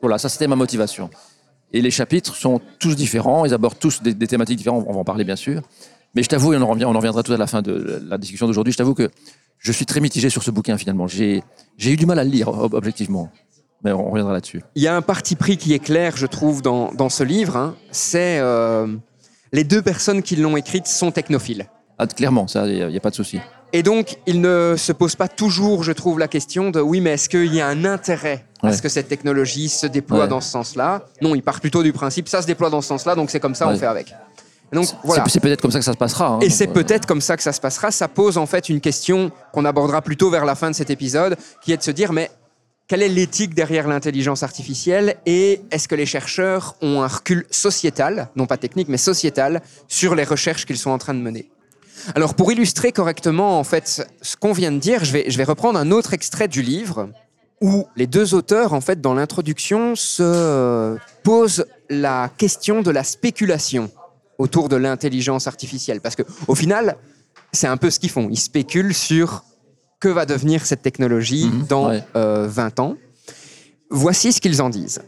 Voilà, 0.00 0.18
ça 0.18 0.28
c'était 0.28 0.46
ma 0.46 0.56
motivation. 0.56 1.08
Et 1.72 1.80
les 1.80 1.90
chapitres 1.90 2.34
sont 2.36 2.60
tous 2.78 2.94
différents, 2.94 3.44
ils 3.44 3.54
abordent 3.54 3.78
tous 3.78 4.02
des, 4.02 4.14
thématiques 4.26 4.58
différentes, 4.58 4.84
on 4.88 4.92
va 4.92 5.00
en 5.00 5.04
parler 5.04 5.24
bien 5.24 5.36
sûr. 5.36 5.62
Mais 6.14 6.22
je 6.22 6.28
t'avoue, 6.28 6.52
et 6.52 6.56
on 6.56 6.62
en, 6.62 6.80
on 6.80 6.94
en 6.94 6.98
reviendra 6.98 7.22
tout 7.22 7.32
à 7.32 7.36
la 7.36 7.46
fin 7.46 7.62
de 7.62 8.02
la 8.08 8.18
discussion 8.18 8.46
d'aujourd'hui, 8.46 8.72
je 8.72 8.78
t'avoue 8.78 8.94
que 8.94 9.10
je 9.58 9.72
suis 9.72 9.86
très 9.86 10.00
mitigé 10.00 10.30
sur 10.30 10.42
ce 10.42 10.50
bouquin 10.50 10.76
finalement. 10.76 11.06
J'ai 11.06 11.42
eu 11.78 11.96
du 11.96 12.06
mal 12.06 12.18
à 12.18 12.24
le 12.24 12.30
lire, 12.30 12.48
ob- 12.48 12.74
objectivement. 12.74 13.30
Mais 13.84 13.92
on 13.92 14.10
reviendra 14.10 14.32
là-dessus. 14.32 14.62
Il 14.74 14.82
y 14.82 14.88
a 14.88 14.96
un 14.96 15.02
parti 15.02 15.36
pris 15.36 15.56
qui 15.56 15.72
est 15.74 15.78
clair, 15.78 16.16
je 16.16 16.26
trouve, 16.26 16.62
dans, 16.62 16.92
dans 16.92 17.08
ce 17.08 17.22
livre. 17.22 17.56
hein. 17.56 17.74
C'est 17.90 18.38
euh, 18.38 18.86
les 19.52 19.64
deux 19.64 19.82
personnes 19.82 20.22
qui 20.22 20.36
l'ont 20.36 20.56
écrite 20.56 20.86
sont 20.86 21.10
technophiles. 21.10 21.66
Ah, 21.98 22.06
clairement, 22.06 22.46
ça, 22.46 22.66
il 22.66 22.86
n'y 22.88 22.96
a, 22.96 23.00
pas 23.00 23.10
de 23.10 23.14
souci. 23.14 23.40
Et 23.72 23.82
donc, 23.82 24.18
il 24.26 24.40
ne 24.40 24.74
se 24.76 24.92
pose 24.92 25.16
pas 25.16 25.28
toujours, 25.28 25.82
je 25.82 25.92
trouve, 25.92 26.18
la 26.18 26.28
question 26.28 26.70
de 26.70 26.80
oui, 26.80 27.00
mais 27.00 27.12
est-ce 27.12 27.28
qu'il 27.28 27.52
y 27.54 27.60
a 27.60 27.66
un 27.68 27.84
intérêt 27.84 28.44
à 28.62 28.66
Ouais. 28.66 28.72
ce 28.72 28.82
que 28.82 28.88
cette 28.88 29.08
technologie 29.08 29.68
se 29.68 29.86
déploie 29.86 30.20
Ouais. 30.20 30.28
dans 30.28 30.40
ce 30.40 30.50
sens-là? 30.50 31.06
Non, 31.22 31.34
il 31.34 31.42
part 31.42 31.60
plutôt 31.60 31.82
du 31.82 31.92
principe 31.92 32.28
ça 32.28 32.42
se 32.42 32.46
déploie 32.46 32.68
dans 32.70 32.80
ce 32.82 32.88
sens-là, 32.88 33.14
donc 33.14 33.30
c'est 33.30 33.40
comme 33.40 33.54
ça, 33.54 33.66
on 33.66 33.70
Ouais. 33.70 33.76
fait 33.78 33.86
avec. 33.86 34.14
Donc, 34.72 34.84
C'est- 34.86 34.94
voilà. 35.04 35.24
C'est 35.28 35.40
peut-être 35.40 35.60
comme 35.62 35.70
ça 35.70 35.78
que 35.78 35.84
ça 35.84 35.92
se 35.92 35.96
passera. 35.98 36.26
hein. 36.28 36.38
Et 36.40 36.50
c'est 36.50 36.68
euh, 36.68 36.72
peut-être 36.72 37.06
comme 37.06 37.20
ça 37.20 37.36
que 37.36 37.42
ça 37.42 37.52
se 37.52 37.60
passera. 37.60 37.90
Ça 37.90 38.08
pose 38.08 38.36
en 38.36 38.46
fait 38.46 38.68
une 38.68 38.80
question 38.80 39.30
qu'on 39.52 39.64
abordera 39.64 40.02
plutôt 40.02 40.28
vers 40.30 40.44
la 40.44 40.54
fin 40.54 40.70
de 40.70 40.74
cet 40.74 40.90
épisode, 40.90 41.36
qui 41.62 41.72
est 41.72 41.76
de 41.76 41.82
se 41.82 41.92
dire, 41.92 42.12
mais 42.12 42.30
quelle 42.88 43.02
est 43.02 43.08
l'éthique 43.08 43.54
derrière 43.54 43.86
l'intelligence 43.88 44.42
artificielle 44.42 45.16
et 45.24 45.60
est-ce 45.70 45.86
que 45.88 45.94
les 45.94 46.06
chercheurs 46.06 46.74
ont 46.82 47.02
un 47.02 47.06
recul 47.08 47.46
sociétal, 47.50 48.28
non 48.36 48.46
pas 48.46 48.56
technique, 48.58 48.88
mais 48.88 48.96
sociétal, 48.98 49.62
sur 49.88 50.14
les 50.14 50.24
recherches 50.24 50.66
qu'ils 50.66 50.78
sont 50.78 50.90
en 50.90 50.98
train 50.98 51.14
de 51.14 51.20
mener? 51.20 51.48
Alors 52.14 52.34
pour 52.34 52.52
illustrer 52.52 52.92
correctement 52.92 53.58
en 53.58 53.64
fait 53.64 54.06
ce 54.22 54.36
qu'on 54.36 54.52
vient 54.52 54.72
de 54.72 54.78
dire, 54.78 55.04
je 55.04 55.12
vais, 55.12 55.24
je 55.30 55.36
vais 55.36 55.44
reprendre 55.44 55.78
un 55.78 55.90
autre 55.90 56.12
extrait 56.14 56.48
du 56.48 56.62
livre 56.62 57.08
où 57.62 57.86
les 57.96 58.06
deux 58.06 58.34
auteurs, 58.34 58.74
en 58.74 58.82
fait, 58.82 59.00
dans 59.00 59.14
l'introduction, 59.14 59.96
se 59.96 60.98
posent 61.22 61.64
la 61.88 62.30
question 62.36 62.82
de 62.82 62.90
la 62.90 63.02
spéculation 63.02 63.90
autour 64.38 64.68
de 64.68 64.76
l'intelligence 64.76 65.46
artificielle. 65.46 66.02
Parce 66.02 66.16
que, 66.16 66.22
au 66.48 66.54
final, 66.54 66.96
c'est 67.52 67.66
un 67.66 67.78
peu 67.78 67.88
ce 67.88 67.98
qu'ils 67.98 68.10
font. 68.10 68.28
Ils 68.30 68.36
spéculent 68.38 68.92
sur 68.92 69.42
que 70.00 70.08
va 70.08 70.26
devenir 70.26 70.66
cette 70.66 70.82
technologie 70.82 71.46
Mhm, 71.46 71.66
dans 71.66 71.88
ouais. 71.88 72.04
euh, 72.16 72.46
20 72.46 72.78
ans. 72.80 72.96
Voici 73.90 74.32
ce 74.34 74.40
qu'ils 74.42 74.60
en 74.60 74.68
disent. 74.68 75.00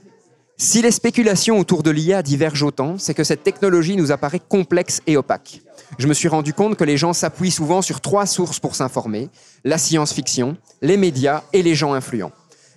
Si 0.61 0.83
les 0.83 0.91
spéculations 0.91 1.61
autour 1.61 1.85
de 1.85 1.93
l'IA 1.93 2.21
divergent 2.21 2.65
autant, 2.65 2.99
c'est 2.99 3.15
que 3.15 3.23
cette 3.23 3.45
technologie 3.45 3.97
nous 3.97 4.11
apparaît 4.11 4.41
complexe 4.41 5.01
et 5.07 5.17
opaque. 5.17 5.63
Je 5.99 6.09
me 6.09 6.15
suis 6.15 6.27
rendu 6.27 6.53
compte 6.53 6.77
que 6.77 6.83
les 6.83 6.97
gens 6.97 7.13
s'appuient 7.13 7.53
souvent 7.53 7.81
sur 7.81 8.01
trois 8.01 8.27
sources 8.27 8.59
pour 8.59 8.75
s'informer, 8.75 9.29
la 9.63 9.79
science-fiction, 9.79 10.57
les 10.83 10.97
médias 10.97 11.45
et 11.53 11.63
les 11.63 11.77
gens 11.77 11.93
influents. 11.93 12.33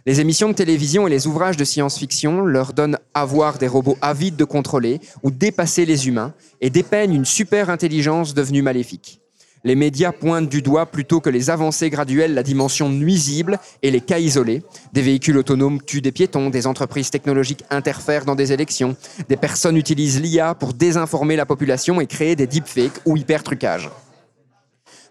Les 0.05 0.19
émissions 0.19 0.49
de 0.49 0.53
télévision 0.53 1.07
et 1.07 1.09
les 1.09 1.25
ouvrages 1.25 1.57
de 1.57 1.63
science-fiction 1.63 2.41
leur 2.41 2.73
donnent 2.73 2.99
à 3.15 3.25
voir 3.25 3.57
des 3.57 3.67
robots 3.67 3.97
avides 3.99 4.35
de 4.35 4.45
contrôler 4.45 5.01
ou 5.23 5.31
dépasser 5.31 5.85
les 5.85 6.07
humains 6.07 6.35
et 6.61 6.69
dépeignent 6.69 7.15
une 7.15 7.25
super 7.25 7.71
intelligence 7.71 8.35
devenue 8.35 8.61
maléfique. 8.61 9.20
Les 9.63 9.75
médias 9.75 10.11
pointent 10.11 10.49
du 10.49 10.63
doigt 10.63 10.87
plutôt 10.87 11.19
que 11.19 11.29
les 11.29 11.51
avancées 11.51 11.91
graduelles 11.91 12.33
la 12.33 12.41
dimension 12.41 12.89
nuisible 12.89 13.59
et 13.83 13.91
les 13.91 14.01
cas 14.01 14.17
isolés. 14.17 14.63
Des 14.91 15.03
véhicules 15.03 15.37
autonomes 15.37 15.81
tuent 15.83 16.01
des 16.01 16.11
piétons, 16.11 16.49
des 16.49 16.65
entreprises 16.65 17.11
technologiques 17.11 17.63
interfèrent 17.69 18.25
dans 18.25 18.33
des 18.33 18.53
élections, 18.53 18.95
des 19.29 19.37
personnes 19.37 19.77
utilisent 19.77 20.19
l'IA 20.19 20.55
pour 20.55 20.73
désinformer 20.73 21.35
la 21.35 21.45
population 21.45 22.01
et 22.01 22.07
créer 22.07 22.35
des 22.35 22.47
deepfakes 22.47 23.01
ou 23.05 23.17
hyper-trucages. 23.17 23.91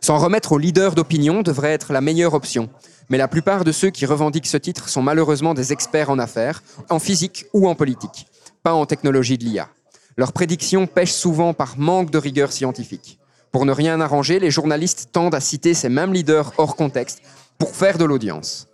S'en 0.01 0.19
remettre 0.19 0.53
aux 0.53 0.59
leaders 0.59 0.97
d'opinion 0.97 1.43
devrait 1.43 1.73
être 1.73 1.93
la 1.93 2.01
meilleure 2.01 2.35
option. 2.35 2.71
Mais 3.09 3.19
la 3.19 3.29
plupart 3.29 3.65
de 3.65 3.71
ceux 3.71 3.91
qui 3.91 4.07
revendiquent 4.07 4.47
ce 4.47 4.57
titre 4.57 4.89
sont 4.89 5.03
malheureusement 5.03 5.55
des 5.55 5.73
experts 5.73 6.11
en 6.11 6.19
affaires, 6.19 6.63
en 6.89 6.99
physique 6.99 7.47
ou 7.53 7.69
en 7.69 7.77
politique, 7.77 8.27
pas 8.65 8.73
en 8.73 8.87
technologie 8.87 9.39
de 9.39 9.45
l'IA. 9.45 9.69
Leurs 10.17 10.33
prédictions 10.33 10.89
pêchent 10.89 11.13
souvent 11.13 11.55
par 11.55 11.79
manque 11.79 12.11
de 12.11 12.19
rigueur 12.19 12.51
scientifique. 12.51 13.20
Pour 13.53 13.67
ne 13.67 13.73
rien 13.73 14.01
arranger, 14.01 14.39
les 14.39 14.51
journalistes 14.51 15.09
tendent 15.13 15.35
à 15.35 15.41
citer 15.41 15.75
ces 15.75 15.89
mêmes 15.89 16.13
leaders 16.13 16.53
hors 16.59 16.77
contexte 16.77 17.21
pour 17.59 17.75
faire 17.75 17.99
de 17.99 18.05
l'audience. 18.05 18.69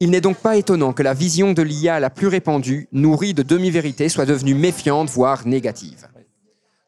Il 0.00 0.10
n'est 0.10 0.20
donc 0.20 0.36
pas 0.38 0.56
étonnant 0.56 0.92
que 0.92 1.02
la 1.02 1.14
vision 1.14 1.52
de 1.52 1.62
l'IA 1.62 2.00
la 2.00 2.10
plus 2.10 2.26
répandue, 2.26 2.88
nourrie 2.92 3.34
de 3.34 3.42
demi-vérités, 3.42 4.08
soit 4.08 4.26
devenue 4.26 4.54
méfiante, 4.54 5.08
voire 5.10 5.46
négative. 5.46 6.08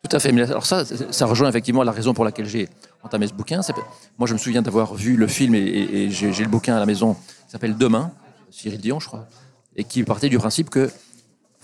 Tout 0.03 0.15
à 0.17 0.21
fait. 0.21 0.31
Alors 0.39 0.67
ça, 0.67 0.85
ça 0.85 1.25
rejoint 1.25 1.49
effectivement 1.49 1.83
la 1.83 1.93
raison 1.93 2.13
pour 2.13 2.25
laquelle 2.25 2.47
j'ai 2.47 2.69
entamé 3.03 3.27
ce 3.27 3.33
bouquin. 3.33 3.61
Moi, 4.19 4.27
je 4.29 4.35
me 4.35 4.39
souviens 4.39 4.61
d'avoir 4.61 4.95
vu 4.95 5.17
le 5.17 5.27
film 5.27 5.55
et, 5.55 5.61
et- 5.61 6.11
j'ai 6.11 6.31
le 6.43 6.49
bouquin 6.51 6.77
à 6.77 6.81
la 6.81 6.87
maison 6.87 7.15
qui 7.15 7.51
s'appelle 7.53 7.77
Demain, 7.79 8.11
Cyril 8.51 8.81
Dion, 8.81 9.01
je 9.01 9.07
crois, 9.07 9.27
et 9.77 9.85
qui 9.85 10.03
partait 10.03 10.29
du 10.29 10.37
principe 10.39 10.69
que 10.69 10.91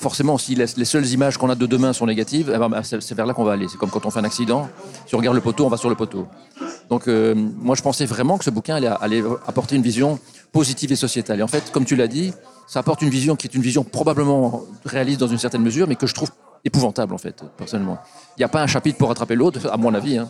forcément, 0.00 0.38
si 0.38 0.54
les, 0.54 0.64
les 0.76 0.85
seules 0.85 1.07
images 1.07 1.37
qu'on 1.37 1.50
a 1.50 1.54
de 1.54 1.66
demain 1.66 1.92
sont 1.92 2.07
négatives, 2.07 2.50
eh 2.54 2.59
ben, 2.59 2.83
c'est 2.83 3.00
c'est 3.00 3.14
vers 3.14 3.26
là 3.26 3.35
qu'on 3.35 3.45
va 3.45 3.52
aller. 3.52 3.69
C'est 3.69 3.76
comme 3.76 3.90
quand 3.90 4.04
on 4.07 4.11
fait 4.11 4.19
un 4.21 4.25
accident. 4.25 4.69
Si 5.07 5.14
on 5.14 5.19
regarde 5.19 5.37
le 5.37 5.42
poteau, 5.42 5.66
on 5.66 5.69
va 5.69 5.76
sur 5.76 5.88
le 5.90 5.95
poteau. 5.95 6.26
Donc, 6.88 7.07
euh, 7.07 7.35
moi, 7.37 7.76
je 7.76 7.83
pensais 7.83 8.07
vraiment 8.07 8.37
que 8.38 8.45
ce 8.45 8.50
bouquin 8.50 8.75
allait, 8.76 9.23
apporter 9.47 9.76
une 9.76 9.83
vision 9.83 10.19
positive 10.52 10.90
et 10.90 10.97
sociétale. 10.97 11.38
Et 11.38 11.42
en 11.42 11.49
fait, 11.49 11.71
comme 11.71 11.85
tu 11.85 11.95
l'as 11.95 12.09
dit, 12.09 12.33
ça 12.66 12.80
apporte 12.80 13.02
une 13.02 13.11
vision 13.11 13.37
qui 13.37 13.47
est 13.47 13.54
une 13.54 13.62
vision 13.62 13.85
probablement 13.85 14.62
réaliste 14.85 15.21
dans 15.21 15.28
une 15.28 15.38
certaine 15.38 15.62
mesure, 15.62 15.87
mais 15.87 15.95
que 15.97 16.07
je 16.09 16.14
trouve 16.14 16.30
épouvantable, 16.64 17.14
en 17.14 17.19
fait, 17.19 17.42
personnellement. 17.57 17.99
Il 18.37 18.40
n'y 18.40 18.45
a 18.45 18.49
pas 18.49 18.62
un 18.62 18.66
chapitre 18.66 18.99
pour 18.99 19.09
rattraper 19.09 19.35
l'autre, 19.37 19.71
à 19.71 19.76
mon 19.76 19.95
avis. 19.95 20.19
hein. 20.19 20.28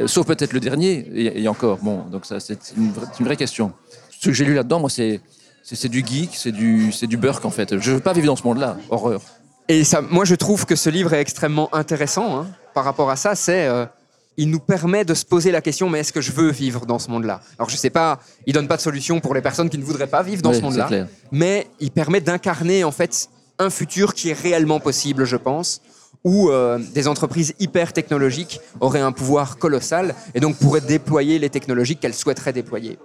Euh, 0.00 0.06
Sauf 0.06 0.26
peut-être 0.26 0.52
le 0.52 0.60
dernier, 0.60 1.04
et, 1.42 1.48
encore. 1.48 1.78
Bon, 1.78 2.04
donc 2.12 2.24
ça, 2.26 2.38
c'est 2.40 2.72
une 2.76 2.92
vraie 3.24 3.36
question. 3.36 3.72
Ce 4.10 4.28
que 4.28 4.34
j'ai 4.34 4.44
lu 4.44 4.54
là-dedans, 4.54 4.80
moi, 4.80 4.90
c'est 4.90 5.20
c'est 5.62 5.88
du 5.88 6.04
geek, 6.04 6.30
c'est 6.34 6.52
du, 6.52 6.92
c'est 6.92 7.06
du 7.06 7.16
burk, 7.16 7.44
en 7.44 7.50
fait. 7.50 7.78
Je 7.78 7.92
veux 7.92 8.00
pas 8.00 8.12
vivre 8.12 8.26
dans 8.26 8.36
ce 8.36 8.44
monde-là. 8.44 8.76
Horreur. 8.90 9.20
Et 9.68 9.84
ça, 9.84 10.00
moi, 10.00 10.24
je 10.24 10.34
trouve 10.34 10.64
que 10.64 10.76
ce 10.76 10.88
livre 10.88 11.12
est 11.12 11.20
extrêmement 11.20 11.74
intéressant 11.74 12.38
hein, 12.38 12.46
par 12.72 12.84
rapport 12.84 13.10
à 13.10 13.16
ça. 13.16 13.34
C'est, 13.34 13.66
euh, 13.66 13.84
il 14.38 14.50
nous 14.50 14.60
permet 14.60 15.04
de 15.04 15.12
se 15.12 15.26
poser 15.26 15.50
la 15.50 15.60
question, 15.60 15.90
mais 15.90 16.00
est-ce 16.00 16.12
que 16.12 16.20
je 16.22 16.32
veux 16.32 16.50
vivre 16.50 16.86
dans 16.86 16.98
ce 16.98 17.10
monde-là? 17.10 17.42
Alors, 17.58 17.68
je 17.68 17.76
sais 17.76 17.90
pas, 17.90 18.20
il 18.46 18.54
donne 18.54 18.68
pas 18.68 18.76
de 18.76 18.82
solution 18.82 19.20
pour 19.20 19.34
les 19.34 19.42
personnes 19.42 19.68
qui 19.68 19.76
ne 19.76 19.84
voudraient 19.84 20.06
pas 20.06 20.22
vivre 20.22 20.40
dans 20.40 20.54
ce 20.54 20.60
monde-là, 20.60 20.88
mais 21.32 21.66
il 21.80 21.90
permet 21.90 22.20
d'incarner 22.20 22.84
en 22.84 22.92
fait 22.92 23.28
un 23.58 23.68
futur 23.68 24.14
qui 24.14 24.30
est 24.30 24.40
réellement 24.40 24.80
possible, 24.80 25.24
je 25.24 25.36
pense, 25.36 25.82
où 26.24 26.50
euh, 26.50 26.78
des 26.94 27.08
entreprises 27.08 27.54
hyper 27.58 27.92
technologiques 27.92 28.60
auraient 28.80 29.00
un 29.00 29.12
pouvoir 29.12 29.58
colossal 29.58 30.14
et 30.34 30.40
donc 30.40 30.56
pourraient 30.56 30.80
déployer 30.80 31.38
les 31.38 31.50
technologies 31.50 31.96
qu'elles 31.96 32.14
souhaiteraient 32.14 32.52
déployer. 32.52 32.98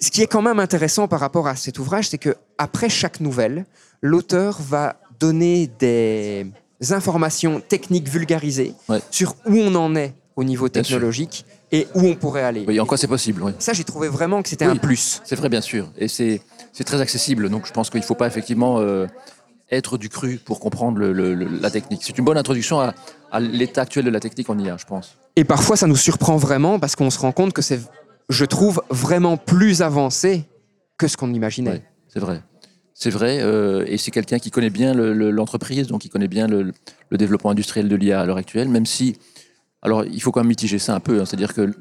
Ce 0.00 0.10
qui 0.10 0.22
est 0.22 0.26
quand 0.26 0.42
même 0.42 0.60
intéressant 0.60 1.08
par 1.08 1.20
rapport 1.20 1.48
à 1.48 1.56
cet 1.56 1.78
ouvrage, 1.78 2.08
c'est 2.08 2.18
que 2.18 2.36
après 2.56 2.88
chaque 2.88 3.20
nouvelle, 3.20 3.66
l'auteur 4.00 4.58
va 4.60 4.96
donner 5.18 5.66
des 5.78 6.46
informations 6.90 7.60
techniques 7.60 8.08
vulgarisées 8.08 8.74
Ouais. 8.88 9.00
sur 9.10 9.34
où 9.46 9.56
on 9.56 9.74
en 9.74 9.96
est 9.96 10.14
au 10.36 10.44
niveau 10.44 10.68
technologique 10.68 11.44
et 11.72 11.88
où 11.94 12.00
on 12.06 12.14
pourrait 12.14 12.44
aller. 12.44 12.64
Oui, 12.68 12.78
en 12.78 12.86
quoi 12.86 12.96
c'est 12.96 13.08
possible, 13.08 13.42
oui. 13.42 13.52
Ça, 13.58 13.72
j'ai 13.72 13.82
trouvé 13.84 14.08
vraiment 14.08 14.40
que 14.42 14.48
c'était 14.48 14.66
Oui. 14.66 14.72
un 14.72 14.76
plus. 14.76 15.20
C'est 15.24 15.34
vrai, 15.34 15.48
bien 15.48 15.60
sûr. 15.60 15.90
Et 15.98 16.06
c'est 16.06 16.40
très 16.84 17.00
accessible. 17.00 17.50
Donc, 17.50 17.66
je 17.66 17.72
pense 17.72 17.90
qu'il 17.90 18.00
ne 18.00 18.04
faut 18.06 18.14
pas 18.14 18.28
effectivement 18.28 18.78
euh, 18.78 19.06
être 19.72 19.98
du 19.98 20.08
cru 20.08 20.38
pour 20.42 20.60
comprendre 20.60 20.98
le- 20.98 21.12
le- 21.12 21.34
le- 21.34 21.48
la 21.60 21.70
technique. 21.72 22.02
C'est 22.04 22.16
une 22.16 22.24
bonne 22.24 22.38
introduction 22.38 22.78
à, 22.80 22.94
à 23.32 23.40
l'état 23.40 23.82
actuel 23.82 24.04
de 24.04 24.10
la 24.10 24.20
technique 24.20 24.48
en 24.48 24.56
IA, 24.58 24.76
je 24.78 24.84
pense. 24.86 25.16
Et 25.34 25.42
parfois, 25.44 25.76
ça 25.76 25.88
nous 25.88 25.96
surprend 25.96 26.36
vraiment 26.36 26.78
parce 26.78 26.94
qu'on 26.94 27.10
se 27.10 27.18
rend 27.18 27.32
compte 27.32 27.52
que 27.52 27.60
c'est, 27.62 27.80
je 28.28 28.44
trouve, 28.44 28.82
vraiment 28.90 29.36
plus 29.36 29.82
avancé 29.82 30.44
que 30.98 31.08
ce 31.08 31.16
qu'on 31.16 31.32
imaginait. 31.32 31.82
C'est 32.08 32.20
vrai. 32.20 32.42
C'est 32.94 33.10
vrai. 33.10 33.38
euh, 33.40 33.84
et 33.86 33.96
c'est 33.96 34.10
quelqu'un 34.10 34.38
qui 34.40 34.50
connaît 34.50 34.70
bien 34.70 34.92
le- 34.92 35.12
le- 35.12 35.30
l'entreprise, 35.30 35.86
donc 35.86 36.04
il 36.04 36.08
connaît 36.08 36.26
bien 36.28 36.48
le, 36.48 36.72
développement 37.12 37.50
industriel 37.50 37.88
de 37.88 37.94
l'IA 37.96 38.20
à 38.20 38.26
l'heure 38.26 38.36
actuelle, 38.36 38.68
même 38.68 38.86
si. 38.86 39.16
Alors, 39.82 40.04
il 40.04 40.20
faut 40.20 40.32
quand 40.32 40.40
même 40.40 40.48
mitiger 40.48 40.80
ça 40.80 40.94
un 40.96 41.00
peu. 41.00 41.20
hein, 41.20 41.24
C'est-à-dire 41.24 41.54
que 41.54 41.72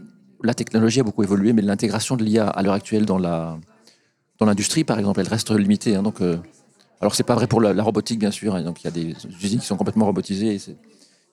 la 0.44 0.54
technologie 0.54 1.00
a 1.00 1.04
beaucoup 1.04 1.24
évolué, 1.24 1.54
mais 1.54 1.64
l'intégration 1.64 2.16
de 2.16 2.24
l'IA 2.24 2.48
à 2.48 2.62
l'heure 2.62 2.74
actuelle 2.76 3.06
dans 3.06 3.18
la 3.18 3.58
dans 4.40 4.46
l'industrie, 4.46 4.84
par 4.84 5.00
exemple, 5.00 5.20
elle 5.20 5.28
reste 5.28 5.50
limitée. 5.50 5.96
hein, 5.96 6.04
donc, 6.04 6.22
euh, 6.22 6.38
alors, 7.02 7.16
c'est 7.16 7.24
pas 7.24 7.34
vrai 7.34 7.48
pour 7.48 7.60
la, 7.60 7.82
robotique, 7.82 8.20
bien 8.20 8.30
sûr. 8.30 8.54
hein, 8.56 8.62
donc, 8.62 8.84
il 8.84 8.86
y 8.86 8.88
a 8.88 8.92
des 8.92 9.16
usines 9.44 9.60
qui 9.60 9.66
sont 9.66 9.78
complètement 9.78 10.06
robotisées. 10.06 10.60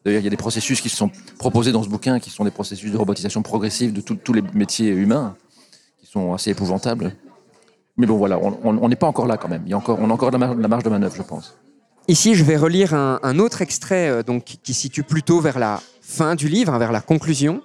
D'ailleurs, 0.05 0.21
il 0.21 0.25
y 0.25 0.27
a 0.27 0.31
des 0.31 0.37
processus 0.37 0.81
qui 0.81 0.91
sont 0.91 1.11
proposés 1.39 1.73
dans 1.73 1.83
ce 1.83 1.89
bouquin, 1.89 2.21
qui 2.21 2.31
sont 2.31 2.45
des 2.45 2.51
processus 2.51 2.93
de 2.93 2.97
robotisation 2.97 3.43
progressive 3.43 3.93
de 3.93 4.01
tous 4.01 4.33
les 4.33 4.43
métiers 4.53 4.91
humains, 4.91 5.35
qui 5.99 6.07
sont 6.07 6.35
assez 6.35 6.51
épouvantables. 6.51 7.15
Mais 7.97 8.07
bon, 8.07 8.17
voilà, 8.17 8.39
on- 8.39 8.89
n'est 8.89 8.97
pas 8.97 9.07
encore 9.07 9.27
là 9.27 9.37
quand 9.37 9.49
même. 9.49 9.63
Il 9.65 9.71
y 9.71 9.73
a 9.73 9.77
encore, 9.79 9.99
on 10.01 10.11
a 10.11 10.13
encore 10.13 10.31
de 10.31 10.37
la, 10.37 10.69
marge 10.69 10.83
de 10.83 10.91
manœuvre, 10.91 11.15
je 11.17 11.23
pense. 11.23 11.57
Ici, 12.09 12.35
je 12.35 12.45
vais 12.45 12.57
relire 12.57 12.93
un, 12.93 13.39
autre 13.39 13.63
extrait 13.63 14.11
euh, 14.11 14.23
donc, 14.23 14.45
qui 14.63 14.75
situe 14.75 15.05
plutôt 15.05 15.41
vers 15.41 15.59
la 15.59 15.81
fin 16.03 16.35
du 16.35 16.49
livre, 16.49 16.75
hein, 16.75 16.79
vers 16.79 16.93
la 16.93 17.01
conclusion, 17.01 17.63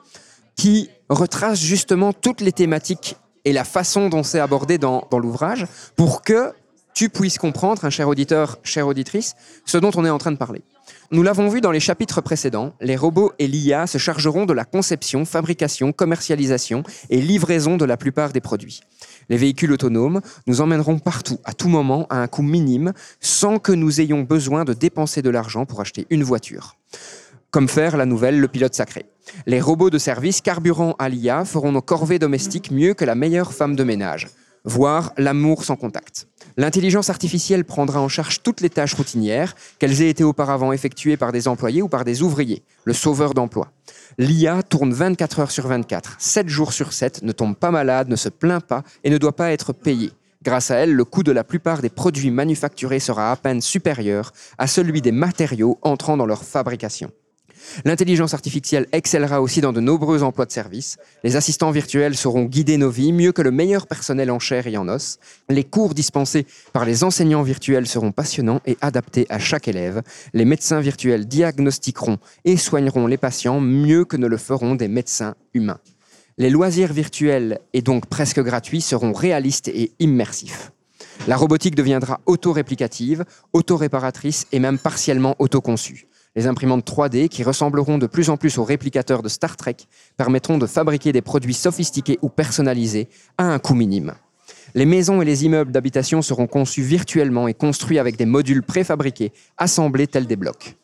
qui 0.55 0.89
retrace 1.09 1.59
justement 1.59 2.13
toutes 2.13 2.39
les 2.39 2.53
thématiques 2.53 3.17
et 3.43 3.51
la 3.51 3.63
façon 3.65 4.07
dont 4.07 4.23
c'est 4.23 4.39
abordé 4.39 4.77
dans, 4.77 5.07
dans 5.09 5.19
l'ouvrage 5.19 5.65
pour 5.95 6.21
que 6.21 6.53
tu 6.93 7.09
puisses 7.09 7.37
comprendre, 7.37 7.83
un 7.85 7.89
cher 7.89 8.07
auditeur, 8.07 8.59
chère 8.63 8.87
auditrice, 8.87 9.35
ce 9.65 9.77
dont 9.77 9.91
on 9.95 10.05
est 10.05 10.09
en 10.09 10.17
train 10.17 10.31
de 10.31 10.37
parler. 10.37 10.61
Nous 11.11 11.23
l'avons 11.23 11.49
vu 11.49 11.59
dans 11.59 11.71
les 11.71 11.79
chapitres 11.79 12.21
précédents, 12.21 12.75
les 12.81 12.95
robots 12.95 13.31
et 13.39 13.47
l'IA 13.47 13.87
se 13.87 13.97
chargeront 13.97 14.45
de 14.45 14.53
la 14.53 14.63
conception, 14.63 15.25
fabrication, 15.25 15.91
commercialisation 15.91 16.83
et 17.09 17.19
livraison 17.19 17.77
de 17.77 17.85
la 17.85 17.97
plupart 17.97 18.31
des 18.31 18.41
produits. 18.41 18.81
Les 19.27 19.37
véhicules 19.37 19.71
autonomes 19.71 20.21
nous 20.45 20.61
emmèneront 20.61 20.99
partout, 20.99 21.39
à 21.45 21.53
tout 21.53 21.67
moment, 21.67 22.05
à 22.11 22.21
un 22.21 22.27
coût 22.27 22.43
minime, 22.43 22.93
sans 23.21 23.57
que 23.57 23.71
nous 23.71 24.01
ayons 24.01 24.21
besoin 24.21 24.65
de 24.65 24.73
dépenser 24.73 25.23
de 25.23 25.31
l'argent 25.31 25.65
pour 25.65 25.81
acheter 25.81 26.05
une 26.11 26.23
voiture. 26.23 26.77
Comme 27.49 27.69
faire 27.69 27.97
la 27.97 28.05
nouvelle 28.05 28.39
Le 28.39 28.47
Pilote 28.47 28.75
Sacré. 28.75 29.07
Les 29.47 29.61
robots 29.61 29.89
de 29.89 29.97
service 29.97 30.41
carburant 30.41 30.95
à 30.99 31.09
l'IA 31.09 31.43
feront 31.43 31.71
nos 31.71 31.81
corvées 31.81 32.19
domestiques 32.19 32.69
mieux 32.69 32.93
que 32.93 33.05
la 33.05 33.15
meilleure 33.15 33.53
femme 33.53 33.75
de 33.75 33.83
ménage, 33.83 34.27
voire 34.63 35.13
l'amour 35.17 35.63
sans 35.63 35.75
contact. 35.75 36.27
L'intelligence 36.57 37.09
artificielle 37.09 37.65
prendra 37.65 38.01
en 38.01 38.07
charge 38.07 38.41
toutes 38.43 38.61
les 38.61 38.69
tâches 38.69 38.93
routinières, 38.93 39.55
qu'elles 39.79 40.01
aient 40.01 40.09
été 40.09 40.23
auparavant 40.23 40.71
effectuées 40.71 41.17
par 41.17 41.31
des 41.31 41.47
employés 41.47 41.81
ou 41.81 41.87
par 41.87 42.03
des 42.03 42.21
ouvriers, 42.21 42.63
le 42.83 42.93
sauveur 42.93 43.33
d'emploi. 43.33 43.71
L'IA 44.17 44.63
tourne 44.63 44.91
24 44.91 45.39
heures 45.39 45.51
sur 45.51 45.67
24, 45.67 46.17
7 46.19 46.49
jours 46.49 46.73
sur 46.73 46.93
7, 46.93 47.23
ne 47.23 47.31
tombe 47.31 47.55
pas 47.55 47.71
malade, 47.71 48.09
ne 48.09 48.15
se 48.15 48.29
plaint 48.29 48.63
pas 48.63 48.83
et 49.03 49.09
ne 49.09 49.17
doit 49.17 49.35
pas 49.35 49.51
être 49.51 49.71
payée. 49.73 50.11
Grâce 50.41 50.71
à 50.71 50.75
elle, 50.75 50.93
le 50.93 51.03
coût 51.03 51.23
de 51.23 51.33
la 51.33 51.43
plupart 51.43 51.81
des 51.81 51.89
produits 51.89 52.31
manufacturés 52.31 52.99
sera 52.99 53.31
à 53.31 53.35
peine 53.35 53.61
supérieur 53.61 54.31
à 54.57 54.67
celui 54.67 55.01
des 55.01 55.11
matériaux 55.11 55.77
entrant 55.81 56.15
dans 56.15 56.25
leur 56.25 56.43
fabrication. 56.43 57.11
L'intelligence 57.85 58.33
artificielle 58.33 58.87
excellera 58.91 59.41
aussi 59.41 59.61
dans 59.61 59.73
de 59.73 59.79
nombreux 59.79 60.23
emplois 60.23 60.45
de 60.45 60.51
service. 60.51 60.97
Les 61.23 61.35
assistants 61.35 61.71
virtuels 61.71 62.15
sauront 62.15 62.45
guider 62.45 62.77
nos 62.77 62.89
vies 62.89 63.13
mieux 63.13 63.31
que 63.31 63.41
le 63.41 63.51
meilleur 63.51 63.87
personnel 63.87 64.31
en 64.31 64.39
chair 64.39 64.67
et 64.67 64.77
en 64.77 64.87
os. 64.87 65.19
Les 65.49 65.63
cours 65.63 65.93
dispensés 65.93 66.45
par 66.73 66.85
les 66.85 67.03
enseignants 67.03 67.43
virtuels 67.43 67.87
seront 67.87 68.11
passionnants 68.11 68.61
et 68.65 68.77
adaptés 68.81 69.25
à 69.29 69.39
chaque 69.39 69.67
élève. 69.67 70.01
Les 70.33 70.45
médecins 70.45 70.79
virtuels 70.79 71.27
diagnostiqueront 71.27 72.17
et 72.45 72.57
soigneront 72.57 73.07
les 73.07 73.17
patients 73.17 73.59
mieux 73.59 74.05
que 74.05 74.17
ne 74.17 74.27
le 74.27 74.37
feront 74.37 74.75
des 74.75 74.87
médecins 74.87 75.35
humains. 75.53 75.79
Les 76.37 76.49
loisirs 76.49 76.93
virtuels, 76.93 77.59
et 77.73 77.81
donc 77.81 78.05
presque 78.05 78.41
gratuits, 78.41 78.81
seront 78.81 79.11
réalistes 79.11 79.67
et 79.67 79.91
immersifs. 79.99 80.71
La 81.27 81.35
robotique 81.35 81.75
deviendra 81.75 82.21
auto-réplicative, 82.25 83.25
auto-réparatrice 83.51 84.47
et 84.53 84.59
même 84.59 84.79
partiellement 84.79 85.35
autoconçue. 85.39 86.07
Les 86.35 86.45
imprimantes 86.45 86.87
3D, 86.87 87.27
qui 87.27 87.43
ressembleront 87.43 87.97
de 87.97 88.05
plus 88.05 88.29
en 88.29 88.37
plus 88.37 88.57
aux 88.59 88.63
réplicateurs 88.63 89.23
de 89.23 89.29
Star 89.29 89.57
Trek, 89.57 89.77
permettront 90.15 90.57
de 90.57 90.67
fabriquer 90.67 91.11
des 91.11 91.21
produits 91.21 91.55
sophistiqués 91.55 92.19
ou 92.21 92.29
personnalisés 92.29 93.09
à 93.37 93.45
un 93.45 93.57
coût 93.57 93.73
minime. 93.73 94.13
Les 94.75 94.85
maisons 94.85 95.21
et 95.21 95.25
les 95.25 95.45
immeubles 95.45 95.71
d'habitation 95.71 96.21
seront 96.21 96.45
conçus 96.45 96.83
virtuellement 96.83 97.47
et 97.47 97.55
construits 97.55 97.97
avec 97.97 98.15
des 98.17 98.25
modules 98.25 98.61
préfabriqués, 98.61 99.31
assemblés 99.57 100.07
tels 100.07 100.27
des 100.27 100.35
blocs. 100.35 100.75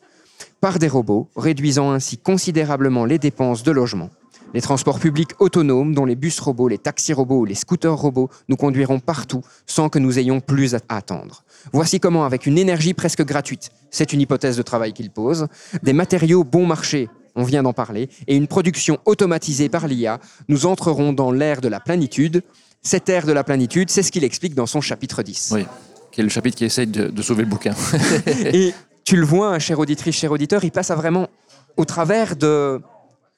Par 0.62 0.80
des 0.80 0.88
robots, 0.88 1.30
réduisant 1.36 1.92
ainsi 1.92 2.18
considérablement 2.18 3.06
les 3.06 3.20
dépenses 3.20 3.62
de 3.62 3.72
logement. 3.72 4.10
Les 4.56 4.62
transports 4.62 5.02
publics 5.02 5.32
autonomes, 5.40 5.94
dont 5.94 6.06
les 6.06 6.16
bus 6.16 6.40
robots, 6.40 6.70
les 6.70 6.78
taxis 6.78 7.12
robots 7.12 7.40
ou 7.40 7.46
les 7.46 7.56
scooters 7.56 7.94
robots, 7.94 8.30
nous 8.48 8.56
conduiront 8.56 9.02
partout 9.02 9.42
sans 9.68 9.90
que 9.90 10.00
nous 10.00 10.18
ayons 10.18 10.40
plus 10.40 10.76
à 10.76 10.80
attendre. 10.88 11.44
Voici 11.74 12.00
comment, 12.00 12.24
avec 12.24 12.46
une 12.46 12.58
énergie 12.58 12.94
presque 12.94 13.26
gratuite, 13.26 13.72
c'est 13.92 14.14
une 14.14 14.22
hypothèse 14.22 14.56
de 14.56 14.62
travail 14.62 14.94
qu'il 14.94 15.10
pose, 15.10 15.48
des 15.84 15.92
matériaux 15.92 16.46
bon 16.46 16.66
marché, 16.66 17.10
on 17.36 17.44
vient 17.44 17.64
d'en 17.64 17.74
parler, 17.74 18.08
et 18.28 18.38
une 18.38 18.48
production 18.48 18.98
automatisée 19.04 19.68
par 19.68 19.90
l'IA, 19.90 20.22
nous 20.48 20.66
entrerons 20.66 21.12
dans 21.12 21.34
l'ère 21.34 21.60
de 21.60 21.68
la 21.68 21.82
plénitude. 21.82 22.42
Cette 22.82 23.10
ère 23.10 23.26
de 23.26 23.34
la 23.34 23.44
plénitude, 23.44 23.90
c'est 23.90 24.04
ce 24.04 24.12
qu'il 24.12 24.24
explique 24.24 24.56
dans 24.56 24.68
son 24.68 24.80
chapitre 24.80 25.22
10. 25.22 25.50
Oui, 25.54 25.66
qui 26.14 26.22
est 26.22 26.24
le 26.24 26.30
chapitre 26.30 26.56
qui 26.56 26.64
essaye 26.64 26.88
de, 26.88 27.08
de 27.08 27.22
sauver 27.22 27.44
le 27.44 27.50
bouquin. 27.50 27.74
Et 28.54 28.74
tu 29.04 29.18
le 29.18 29.26
vois, 29.26 29.50
hein, 29.50 29.60
cher 29.60 29.80
auditrice, 29.80 30.16
cher 30.16 30.32
auditeur, 30.32 30.64
il 30.64 30.72
passe 30.72 30.92
à 30.92 30.96
vraiment 30.96 31.28
au 31.76 31.84
travers 31.84 32.38
de 32.38 32.80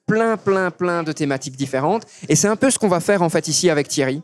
plein, 0.07 0.37
plein, 0.37 0.71
plein 0.71 1.03
de 1.03 1.11
thématiques 1.11 1.55
différentes. 1.55 2.03
Et 2.29 2.35
c'est 2.35 2.47
un 2.47 2.55
peu 2.55 2.71
ce 2.71 2.79
qu'on 2.79 2.87
va 2.87 2.99
faire 2.99 3.21
en 3.21 3.29
fait 3.29 3.47
ici 3.47 3.69
avec 3.69 3.87
Thierry. 3.87 4.23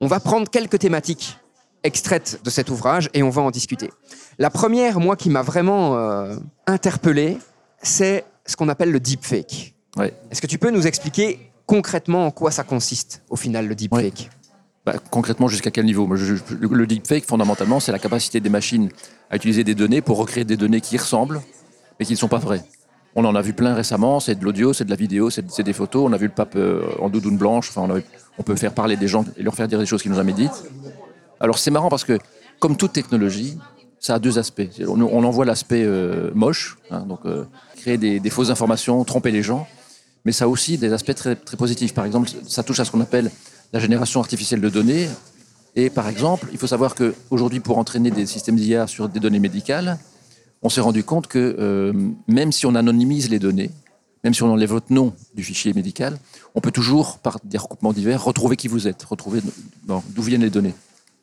On 0.00 0.06
va 0.06 0.20
prendre 0.20 0.48
quelques 0.48 0.78
thématiques 0.78 1.38
extraites 1.82 2.40
de 2.44 2.50
cet 2.50 2.68
ouvrage 2.70 3.08
et 3.14 3.22
on 3.22 3.30
va 3.30 3.42
en 3.42 3.50
discuter. 3.50 3.90
La 4.38 4.50
première, 4.50 5.00
moi, 5.00 5.16
qui 5.16 5.30
m'a 5.30 5.42
vraiment 5.42 5.96
euh, 5.96 6.36
interpellé, 6.66 7.38
c'est 7.82 8.24
ce 8.44 8.56
qu'on 8.56 8.68
appelle 8.68 8.90
le 8.92 9.00
deepfake. 9.00 9.74
Est-ce 10.30 10.42
que 10.42 10.46
tu 10.46 10.58
peux 10.58 10.70
nous 10.70 10.86
expliquer 10.86 11.50
concrètement 11.64 12.26
en 12.26 12.30
quoi 12.30 12.50
ça 12.50 12.64
consiste 12.64 13.22
au 13.30 13.36
final 13.36 13.66
le 13.66 13.74
deepfake? 13.74 14.30
Bah, 14.84 14.94
concrètement, 15.10 15.48
jusqu'à 15.48 15.70
quel 15.70 15.84
niveau? 15.86 16.08
Je- 16.14 16.36
je- 16.36 16.42
le 16.60 16.86
deepfake, 16.86 17.24
fondamentalement, 17.24 17.80
c'est 17.80 17.92
la 17.92 17.98
capacité 17.98 18.38
des 18.40 18.50
machines 18.50 18.90
à 19.30 19.36
utiliser 19.36 19.64
des 19.64 19.74
données 19.74 20.02
pour 20.02 20.18
recréer 20.18 20.44
des 20.44 20.56
données 20.56 20.80
qui 20.82 20.96
ressemblent, 20.98 21.40
mais 21.98 22.04
qui 22.06 22.12
ne 22.12 22.18
sont 22.18 22.28
pas 22.28 22.38
vraies. 22.38 22.62
On 23.18 23.24
en 23.24 23.34
a 23.34 23.40
vu 23.40 23.54
plein 23.54 23.74
récemment, 23.74 24.20
c'est 24.20 24.34
de 24.34 24.44
l'audio, 24.44 24.74
c'est 24.74 24.84
de 24.84 24.90
la 24.90 24.96
vidéo, 24.96 25.30
c'est 25.30 25.62
des 25.62 25.72
photos. 25.72 26.04
On 26.06 26.12
a 26.12 26.18
vu 26.18 26.26
le 26.26 26.32
pape 26.32 26.54
euh, 26.54 26.82
en 27.00 27.08
doudoune 27.08 27.38
blanche. 27.38 27.72
On, 27.76 28.42
peut 28.42 28.56
faire 28.56 28.74
parler 28.74 28.96
des 28.96 29.08
gens 29.08 29.24
et 29.38 29.42
leur 29.42 29.54
faire 29.54 29.66
dire 29.68 29.78
des 29.78 29.86
choses 29.86 30.02
qu'ils 30.02 30.10
n'ont 30.10 30.18
jamais 30.18 30.34
dites. 30.34 30.64
Alors 31.40 31.58
c'est 31.58 31.70
marrant 31.70 31.88
parce 31.88 32.04
que, 32.04 32.18
comme 32.58 32.76
toute 32.76 32.92
technologie, 32.92 33.58
ça 34.00 34.16
a 34.16 34.18
deux 34.18 34.38
aspects. 34.38 34.68
On, 34.86 35.00
en 35.00 35.30
voit 35.30 35.46
l'aspect 35.46 35.82
euh, 35.82 36.30
moche, 36.34 36.76
hein, 36.90 37.06
donc 37.08 37.20
euh, 37.24 37.44
créer 37.76 37.96
des, 37.96 38.20
des 38.20 38.30
fausses 38.30 38.50
informations, 38.50 39.02
tromper 39.04 39.30
les 39.30 39.42
gens, 39.42 39.66
mais 40.26 40.32
ça 40.32 40.44
a 40.44 40.48
aussi 40.48 40.76
des 40.76 40.92
aspects 40.92 41.14
très, 41.14 41.36
très 41.36 41.56
positifs. 41.56 41.94
Par 41.94 42.04
exemple, 42.04 42.28
ça 42.46 42.62
touche 42.62 42.80
à 42.80 42.84
ce 42.84 42.90
qu'on 42.90 43.00
appelle 43.00 43.30
la 43.72 43.80
génération 43.80 44.20
artificielle 44.20 44.60
de 44.60 44.68
données. 44.68 45.08
Et 45.74 45.88
par 45.88 46.06
exemple, 46.08 46.48
il 46.52 46.58
faut 46.58 46.66
savoir 46.66 46.94
qu'aujourd'hui, 46.94 47.60
pour 47.60 47.78
entraîner 47.78 48.10
des 48.10 48.26
systèmes 48.26 48.56
d'IA 48.56 48.86
sur 48.86 49.08
des 49.08 49.20
données 49.20 49.40
médicales, 49.40 49.98
on 50.62 50.68
s'est 50.68 50.80
rendu 50.80 51.04
compte 51.04 51.26
que 51.26 51.56
euh, 51.58 51.92
même 52.28 52.52
si 52.52 52.66
on 52.66 52.74
anonymise 52.74 53.30
les 53.30 53.38
données, 53.38 53.70
même 54.24 54.34
si 54.34 54.42
on 54.42 54.50
enlève 54.52 54.70
votre 54.70 54.92
nom 54.92 55.12
du 55.34 55.42
fichier 55.44 55.72
médical, 55.72 56.18
on 56.54 56.60
peut 56.60 56.72
toujours, 56.72 57.18
par 57.18 57.38
des 57.44 57.58
recoupements 57.58 57.92
divers, 57.92 58.24
retrouver 58.24 58.56
qui 58.56 58.66
vous 58.68 58.88
êtes, 58.88 59.02
retrouver 59.04 59.40
bon, 59.84 60.02
d'où 60.10 60.22
viennent 60.22 60.40
les 60.42 60.50
données. 60.50 60.74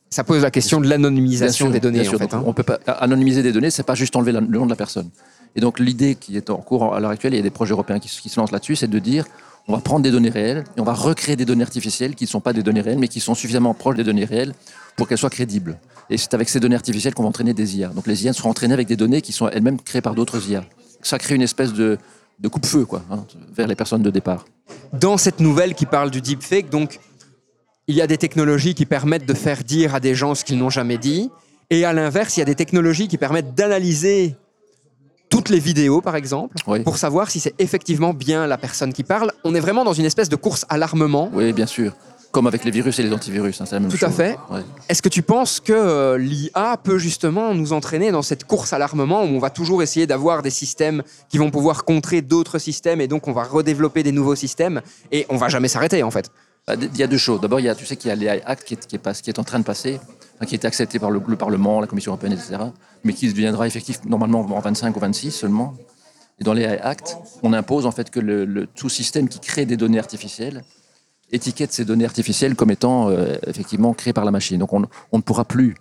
Ça 0.09 0.23
pose 0.23 0.43
la 0.43 0.51
question 0.51 0.79
de 0.79 0.87
l'anonymisation 0.87 1.69
des 1.71 1.79
données, 1.79 2.01
bien 2.01 2.09
sûr. 2.09 2.21
en 2.21 2.27
fait. 2.27 2.33
Hein. 2.35 2.43
On 2.45 2.53
peut 2.53 2.63
pas 2.63 2.79
anonymiser 2.87 3.41
des 3.43 3.51
données, 3.51 3.71
c'est 3.71 3.83
pas 3.83 3.95
juste 3.95 4.15
enlever 4.15 4.31
la- 4.31 4.41
le 4.41 4.47
nom 4.59 4.65
de 4.65 4.69
la 4.69 4.75
personne. 4.75 5.09
Et 5.55 5.59
donc 5.59 5.79
l'idée 5.79 6.15
qui 6.15 6.37
est 6.37 6.49
en 6.49 6.57
cours 6.57 6.93
à 6.95 6.99
l'heure 6.99 7.09
actuelle, 7.11 7.33
il 7.33 7.37
y 7.37 7.39
a 7.39 7.43
des 7.43 7.49
projets 7.49 7.73
européens 7.73 7.99
qui, 7.99 8.09
se- 8.09 8.21
qui 8.21 8.29
se 8.29 8.39
lancent 8.39 8.51
là-dessus, 8.51 8.75
c'est 8.75 8.87
de 8.87 8.99
dire 8.99 9.25
on 9.67 9.73
va 9.73 9.79
prendre 9.79 10.01
des 10.03 10.11
données 10.11 10.29
réelles 10.29 10.65
et 10.77 10.81
on 10.81 10.83
va 10.83 10.93
recréer 10.93 11.35
des 11.35 11.45
données 11.45 11.63
artificielles 11.63 12.15
qui 12.15 12.25
ne 12.25 12.29
sont 12.29 12.41
pas 12.41 12.53
des 12.53 12.63
données 12.63 12.81
réelles, 12.81 12.99
mais 12.99 13.07
qui 13.07 13.19
sont 13.21 13.33
suffisamment 13.33 13.73
proches 13.73 13.95
des 13.95 14.03
données 14.03 14.25
réelles 14.25 14.53
pour 14.95 15.07
qu'elles 15.07 15.17
soient 15.17 15.29
crédibles. 15.29 15.79
Et 16.09 16.17
c'est 16.17 16.33
avec 16.33 16.49
ces 16.49 16.59
données 16.59 16.75
artificielles 16.75 17.13
qu'on 17.13 17.23
va 17.23 17.29
entraîner 17.29 17.53
des 17.53 17.77
IA. 17.77 17.89
Donc 17.89 18.07
les 18.07 18.25
IA 18.25 18.33
seront 18.33 18.49
entraînées 18.49 18.73
avec 18.73 18.87
des 18.87 18.95
données 18.95 19.21
qui 19.21 19.31
sont 19.31 19.47
elles-mêmes 19.49 19.79
créées 19.79 20.01
par 20.01 20.15
d'autres 20.15 20.49
IA. 20.49 20.63
Ça 21.01 21.17
crée 21.17 21.35
une 21.35 21.41
espèce 21.41 21.73
de, 21.73 21.97
de 22.39 22.47
coupe-feu 22.47 22.85
quoi, 22.85 23.01
hein, 23.11 23.25
vers 23.55 23.67
les 23.67 23.75
personnes 23.75 24.03
de 24.03 24.09
départ. 24.09 24.45
Dans 24.93 25.17
cette 25.17 25.39
nouvelle 25.39 25.73
qui 25.75 25.85
parle 25.85 26.11
du 26.11 26.21
deepfake, 26.21 26.69
donc, 26.69 26.99
il 27.87 27.95
y 27.95 28.01
a 28.01 28.07
des 28.07 28.17
technologies 28.17 28.75
qui 28.75 28.85
permettent 28.85 29.25
de 29.27 29.33
faire 29.33 29.63
dire 29.63 29.95
à 29.95 29.99
des 29.99 30.15
gens 30.15 30.35
ce 30.35 30.45
qu'ils 30.45 30.57
n'ont 30.57 30.69
jamais 30.69 30.97
dit. 30.97 31.29
Et 31.69 31.83
à 31.85 31.91
l'inverse, 31.93 32.37
il 32.37 32.39
y 32.41 32.43
a 32.43 32.45
des 32.45 32.55
technologies 32.55 33.07
qui 33.07 33.17
permettent 33.17 33.55
d'analyser 33.55 34.35
toutes 35.29 35.49
les 35.49 35.59
vidéos, 35.59 35.99
par 35.99 36.15
exemple, 36.15 36.55
Oui. 36.67 36.81
pour 36.81 36.97
savoir 36.97 37.31
si 37.31 37.39
c'est 37.39 37.55
effectivement 37.59 38.13
bien 38.13 38.45
la 38.45 38.57
personne 38.57 38.93
qui 38.93 39.03
parle. 39.03 39.31
On 39.43 39.55
est 39.55 39.59
vraiment 39.59 39.83
dans 39.83 39.93
une 39.93 40.05
espèce 40.05 40.29
de 40.29 40.35
course 40.35 40.65
à 40.69 40.77
l'armement. 40.77 41.29
Oui, 41.33 41.51
bien 41.53 41.65
sûr. 41.65 41.93
Comme 42.33 42.47
avec 42.47 42.65
les 42.65 42.71
virus 42.71 42.97
et 42.97 43.03
les 43.03 43.13
antivirus, 43.13 43.61
hein, 43.61 43.65
c'est 43.67 43.75
la 43.75 43.79
même 43.79 43.91
Tout 43.91 43.95
chose. 43.97 44.09
à 44.09 44.11
fait. 44.11 44.37
Ouais. 44.49 44.61
Est-ce 44.89 45.01
que 45.03 45.07
tu 45.07 45.21
penses 45.21 45.59
que 45.59 45.71
euh, 45.71 46.17
l'IA 46.17 46.77
peut 46.83 46.97
justement 46.97 47.53
nous 47.53 47.73
entraîner 47.73 48.11
dans 48.11 48.23
cette 48.23 48.43
course 48.45 48.73
à 48.73 48.79
l'armement 48.79 49.21
où 49.21 49.27
on 49.27 49.39
va 49.39 49.51
toujours 49.51 49.83
essayer 49.83 50.07
d'avoir 50.07 50.41
des 50.41 50.49
systèmes 50.49 51.03
qui 51.29 51.37
vont 51.37 51.51
pouvoir 51.51 51.85
contrer 51.85 52.23
d'autres 52.23 52.57
systèmes 52.57 53.01
et 53.01 53.07
donc 53.07 53.27
on 53.27 53.33
va 53.33 53.43
redévelopper 53.43 54.01
des 54.01 54.11
nouveaux 54.11 54.33
systèmes 54.35 54.81
et 55.11 55.27
on 55.29 55.37
va 55.37 55.47
jamais 55.47 55.67
s'arrêter 55.67 56.01
en 56.01 56.09
fait? 56.09 56.31
Bah, 56.67 56.73
Il 56.75 56.97
y 56.97 57.03
a 57.03 57.07
deux 57.07 57.19
choses. 57.19 57.39
D'abord, 57.39 57.59
il 57.59 57.67
y 57.67 57.69
a, 57.69 57.75
tu 57.75 57.85
sais 57.85 57.97
qu'il 57.97 58.09
y 58.09 58.11
a 58.11 58.15
l'AI 58.15 58.41
Act 58.45 58.63
qui 58.67 58.73
est, 58.73 58.87
qui 58.87 58.95
est 58.95 58.99
pas- 58.99 59.13
qui 59.13 59.29
est 59.29 59.37
en 59.37 59.43
train 59.43 59.59
de 59.59 59.63
passer, 59.63 59.99
qui 60.47 60.55
a 60.55 60.57
été 60.57 60.65
accepté 60.65 60.97
par 60.97 61.11
le, 61.11 61.21
le 61.27 61.35
Parlement, 61.35 61.79
la 61.81 61.87
Commission 61.87 62.13
européenne, 62.13 62.33
etc., 62.33 62.55
mais 63.03 63.13
qui 63.13 63.27
deviendra 63.29 63.67
effectif 63.67 63.99
normalement 64.05 64.39
en 64.39 64.59
25 64.59 64.97
ou 64.97 64.99
26 64.99 65.29
seulement. 65.31 65.75
Et 66.39 66.43
dans 66.43 66.53
l'AI 66.53 66.79
Act, 66.81 67.15
on 67.43 67.53
impose 67.53 67.85
en 67.85 67.91
fait 67.91 68.09
que 68.09 68.19
le, 68.19 68.45
le- 68.45 68.65
tout 68.65 68.89
système 68.89 69.29
qui 69.29 69.39
crée 69.39 69.67
des 69.67 69.77
données 69.77 69.99
artificielles 69.99 70.63
étiquette 71.33 71.73
ces 71.73 71.83
données 71.85 72.05
artificielles 72.05 72.55
comme 72.55 72.71
étant 72.71 73.09
euh, 73.09 73.35
effectivement 73.47 73.93
créées 73.93 74.13
par 74.13 74.23
la 74.25 74.31
machine. 74.31 74.59
Donc 74.59 74.71
on, 74.73 74.79
ne 74.79 75.21
pourra 75.21 75.43
plus, 75.45 75.75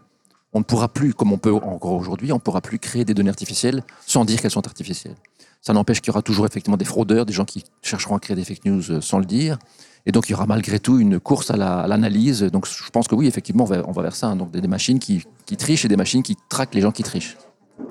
on 0.53 0.59
ne 0.59 0.65
pourra 0.65 0.89
plus, 0.89 1.15
comme 1.15 1.33
on 1.33 1.39
peut 1.39 1.53
encore 1.53 1.93
aujourd'hui, 1.93 2.33
on 2.33 2.37
ne 2.37 2.41
pourra 2.41 2.61
plus 2.61 2.79
créer 2.79 3.05
des 3.05 3.15
données 3.15 3.31
artificielles 3.31 3.83
sans 4.07 4.25
dire 4.25 4.41
qu'elles 4.41 4.51
sont 4.51 4.67
artificielles. 4.67 5.15
Ça 5.61 5.73
n'empêche 5.73 6.01
qu'il 6.01 6.09
y 6.09 6.11
aura 6.15 6.23
toujours 6.23 6.47
effectivement 6.47 6.77
des 6.77 6.85
fraudeurs, 6.85 7.25
des 7.25 7.33
gens 7.33 7.45
qui 7.45 7.65
chercheront 7.83 8.17
à 8.17 8.21
créer 8.21 8.35
des 8.35 8.45
fake 8.45 8.65
news 8.65 8.91
euh, 8.91 9.01
sans 9.01 9.19
le 9.21 9.25
dire. 9.25 9.59
Et 10.05 10.11
donc, 10.11 10.29
il 10.29 10.33
y 10.33 10.35
aura 10.35 10.47
malgré 10.47 10.81
tout 10.81 10.99
une 10.99 11.21
course 11.21 11.53
à 11.53 11.57
la- 11.57 11.79
à 11.79 11.87
l'analyse. 11.87 12.43
donc, 12.43 12.67
je 12.67 12.91
pense 12.91 13.07
que 13.07 13.15
oui, 13.15 13.29
effectivement, 13.29 13.69
on 13.87 13.93
va, 13.93 14.03
vers 14.03 14.17
ça. 14.17 14.27
hein. 14.27 14.35
Donc, 14.35 14.51
des, 14.51 14.67
machines 14.67 14.99
qui 14.99 15.23
trichent 15.57 15.85
et 15.85 15.89
des 15.89 15.97
machines 15.97 16.25
qui 16.25 16.37
traquent 16.49 16.75
les 16.75 16.81
gens 16.81 16.91
qui 16.91 17.05
trichent. 17.05 17.37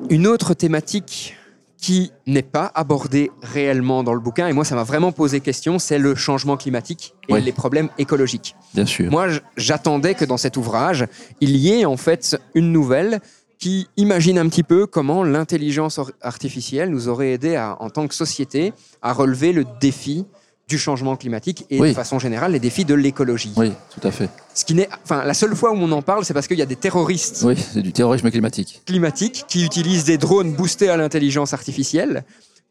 Une 0.10 0.28
autre 0.28 0.54
thématique 0.54 1.38
qui 1.82 2.12
n'est 2.28 2.44
pas 2.44 2.72
abordée 2.76 3.32
réellement 3.42 4.04
dans 4.04 4.14
le 4.14 4.20
bouquin, 4.20 4.48
et 4.48 4.54
moi 4.54 4.64
ça 4.64 4.76
m'a 4.76 4.84
vraiment 4.84 5.12
posé 5.12 5.40
question, 5.42 5.80
c'est 5.80 5.98
le 5.98 6.14
changement 6.16 6.56
climatique 6.56 7.16
et 7.28 7.34
Oui. 7.34 7.42
les 7.42 7.52
problèmes 7.52 7.90
écologiques. 7.98 8.56
Bien 8.76 8.86
sûr. 8.86 9.10
Moi, 9.12 9.28
j'attendais 9.58 10.14
que 10.14 10.24
dans 10.24 10.38
cet 10.38 10.58
ouvrage, 10.58 11.08
il 11.42 11.58
y 11.58 11.72
ait 11.74 11.86
en 11.86 11.98
fait 11.98 12.38
une 12.54 12.72
nouvelle 12.72 13.20
qui 13.58 13.88
imagine 13.98 14.38
un 14.38 14.48
petit 14.48 14.64
peu 14.64 14.86
comment 14.86 15.24
l'intelligence 15.24 16.00
artificielle 16.22 16.90
nous 16.92 17.08
aurait 17.10 17.32
aidé 17.34 17.56
à- 17.56 17.78
en 17.80 17.90
tant 17.90 18.08
que 18.08 18.14
société 18.16 18.74
à 19.02 19.12
relever 19.14 19.52
le 19.52 19.66
défi 19.80 20.26
du 20.72 20.78
changement 20.80 21.18
climatique 21.18 21.66
et 21.70 21.80
Oui. 21.82 21.90
de 21.90 21.94
façon 21.94 22.18
générale 22.18 22.54
les 22.54 22.60
défis 22.60 22.86
de 22.86 22.94
l'écologie. 22.94 23.52
Oui, 23.58 23.74
tout 23.94 24.08
à 24.08 24.12
fait. 24.12 24.30
Ce 24.54 24.64
qui 24.64 24.74
n'est, 24.74 24.88
enfin, 25.04 25.24
la 25.26 25.34
seule 25.34 25.54
fois 25.56 25.72
où 25.72 25.76
on 25.76 25.92
en 25.92 26.02
parle, 26.02 26.24
c'est 26.24 26.34
parce 26.34 26.48
qu'il 26.48 26.58
y 26.58 26.62
a 26.62 26.66
des 26.66 26.78
terroristes 26.78 27.42
Oui, 27.44 27.56
c'est 27.58 27.82
du 27.82 27.92
terrorisme 27.92 28.32
climatique. 28.32 28.82
climatiques 28.86 29.44
qui 29.50 29.66
utilisent 29.66 30.06
des 30.06 30.18
drones 30.18 30.54
boostés 30.54 30.90
à 30.90 30.96
l'intelligence 30.98 31.54
artificielle 31.54 32.24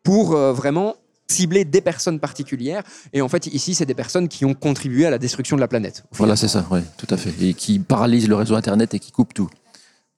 pour 0.02 0.32
euh, 0.34 0.52
vraiment 0.54 0.96
cibler 1.28 1.64
des 1.64 1.80
personnes 1.82 2.18
particulières. 2.18 2.82
Et 3.12 3.20
en 3.20 3.28
fait, 3.28 3.46
ici, 3.48 3.74
c'est 3.74 3.86
des 3.86 3.94
personnes 3.94 4.28
qui 4.28 4.44
ont 4.46 4.54
contribué 4.54 5.04
à 5.06 5.10
la 5.10 5.18
destruction 5.18 5.56
de 5.56 5.60
la 5.60 5.68
planète. 5.68 6.02
Voilà, 6.12 6.34
c'est 6.36 6.48
ça, 6.48 6.66
oui, 6.70 6.80
tout 6.96 7.06
à 7.10 7.16
fait. 7.18 7.32
Et 7.40 7.52
qui 7.54 7.78
paralyse 7.78 8.26
le 8.28 8.34
réseau 8.34 8.54
Internet 8.56 8.94
et 8.94 8.98
qui 8.98 9.12
coupe 9.12 9.32
tout. 9.34 9.48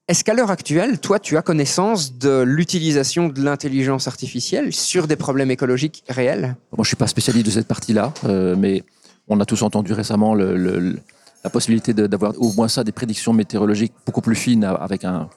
Est-ce 0.09 0.25
qu'à 0.25 0.33
l'heure 0.33 0.51
actuelle, 0.51 0.99
toi, 0.99 1.17
tu 1.17 1.37
as 1.37 1.41
connaissance 1.41 2.17
de 2.17 2.41
l'utilisation 2.41 3.29
de 3.29 3.41
l'intelligence 3.41 4.07
artificielle 4.09 4.73
sur 4.73 5.07
des 5.07 5.15
problèmes 5.15 5.49
écologiques 5.49 6.03
réels? 6.09 6.57
Moi, 6.75 6.83
je 6.83 6.87
suis 6.87 6.97
pas 6.97 7.07
spécialiste 7.07 7.45
de 7.45 7.51
cette 7.51 7.67
partie-là, 7.67 8.13
euh, 8.25 8.53
mais 8.57 8.83
on 9.29 9.39
a 9.39 9.45
tous 9.45 9.61
entendu 9.61 9.93
récemment 9.93 10.35
la 10.35 11.49
possibilité 11.49 11.93
d'avoir 11.93 12.33
au 12.37 12.51
moins 12.51 12.67
ça, 12.67 12.83
des 12.83 12.91
prédictions 12.91 13.31
météorologiques 13.31 13.93
beaucoup 14.05 14.19
plus 14.19 14.35
fines, 14.35 14.65
a- 14.65 14.73
avec 14.73 15.05
un- 15.05 15.29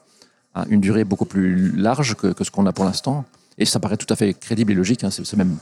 un- 0.53 0.65
une 0.69 0.81
durée 0.81 1.05
beaucoup 1.05 1.25
plus 1.25 1.71
large 1.77 2.15
que, 2.15 2.33
ce 2.43 2.51
qu'on 2.51 2.65
a 2.65 2.73
pour 2.73 2.83
l'instant. 2.83 3.23
Et 3.57 3.63
ça 3.63 3.79
paraît 3.79 3.97
tout 3.97 4.11
à 4.11 4.17
fait 4.17 4.33
crédible 4.33 4.73
et 4.73 4.75
logique. 4.75 5.03
hein, 5.05 5.09
c'est 5.11 5.33
même 5.37 5.57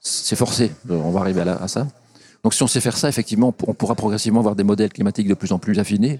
c'est 0.00 0.36
forcé. 0.36 0.72
euh, 0.90 0.94
On 1.04 1.10
va 1.10 1.20
arriver 1.20 1.42
à, 1.42 1.68
ça. 1.68 1.86
Donc, 2.42 2.54
si 2.54 2.62
on 2.62 2.66
sait 2.66 2.80
faire 2.80 2.96
ça, 2.96 3.08
effectivement, 3.10 3.54
on 3.66 3.74
pourra 3.74 3.94
progressivement 3.94 4.40
avoir 4.40 4.56
des 4.56 4.64
modèles 4.64 4.90
climatiques 4.92 5.28
de 5.28 5.34
plus 5.34 5.52
en 5.52 5.58
plus 5.58 5.78
affinés, 5.78 6.18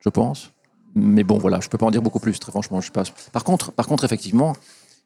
je 0.00 0.08
pense. 0.10 0.50
Mais 0.98 1.24
bon, 1.24 1.36
voilà, 1.36 1.60
je 1.60 1.68
peux 1.68 1.76
pas 1.76 1.84
en 1.84 1.90
dire 1.90 2.00
beaucoup 2.00 2.20
plus, 2.20 2.38
très 2.38 2.50
franchement. 2.50 2.80
Je 2.80 2.86
sais 2.86 2.92
pas. 2.92 3.04
Par 3.30 3.44
contre, 3.44 3.70
par 3.70 3.86
contre, 3.86 4.04
effectivement, 4.04 4.56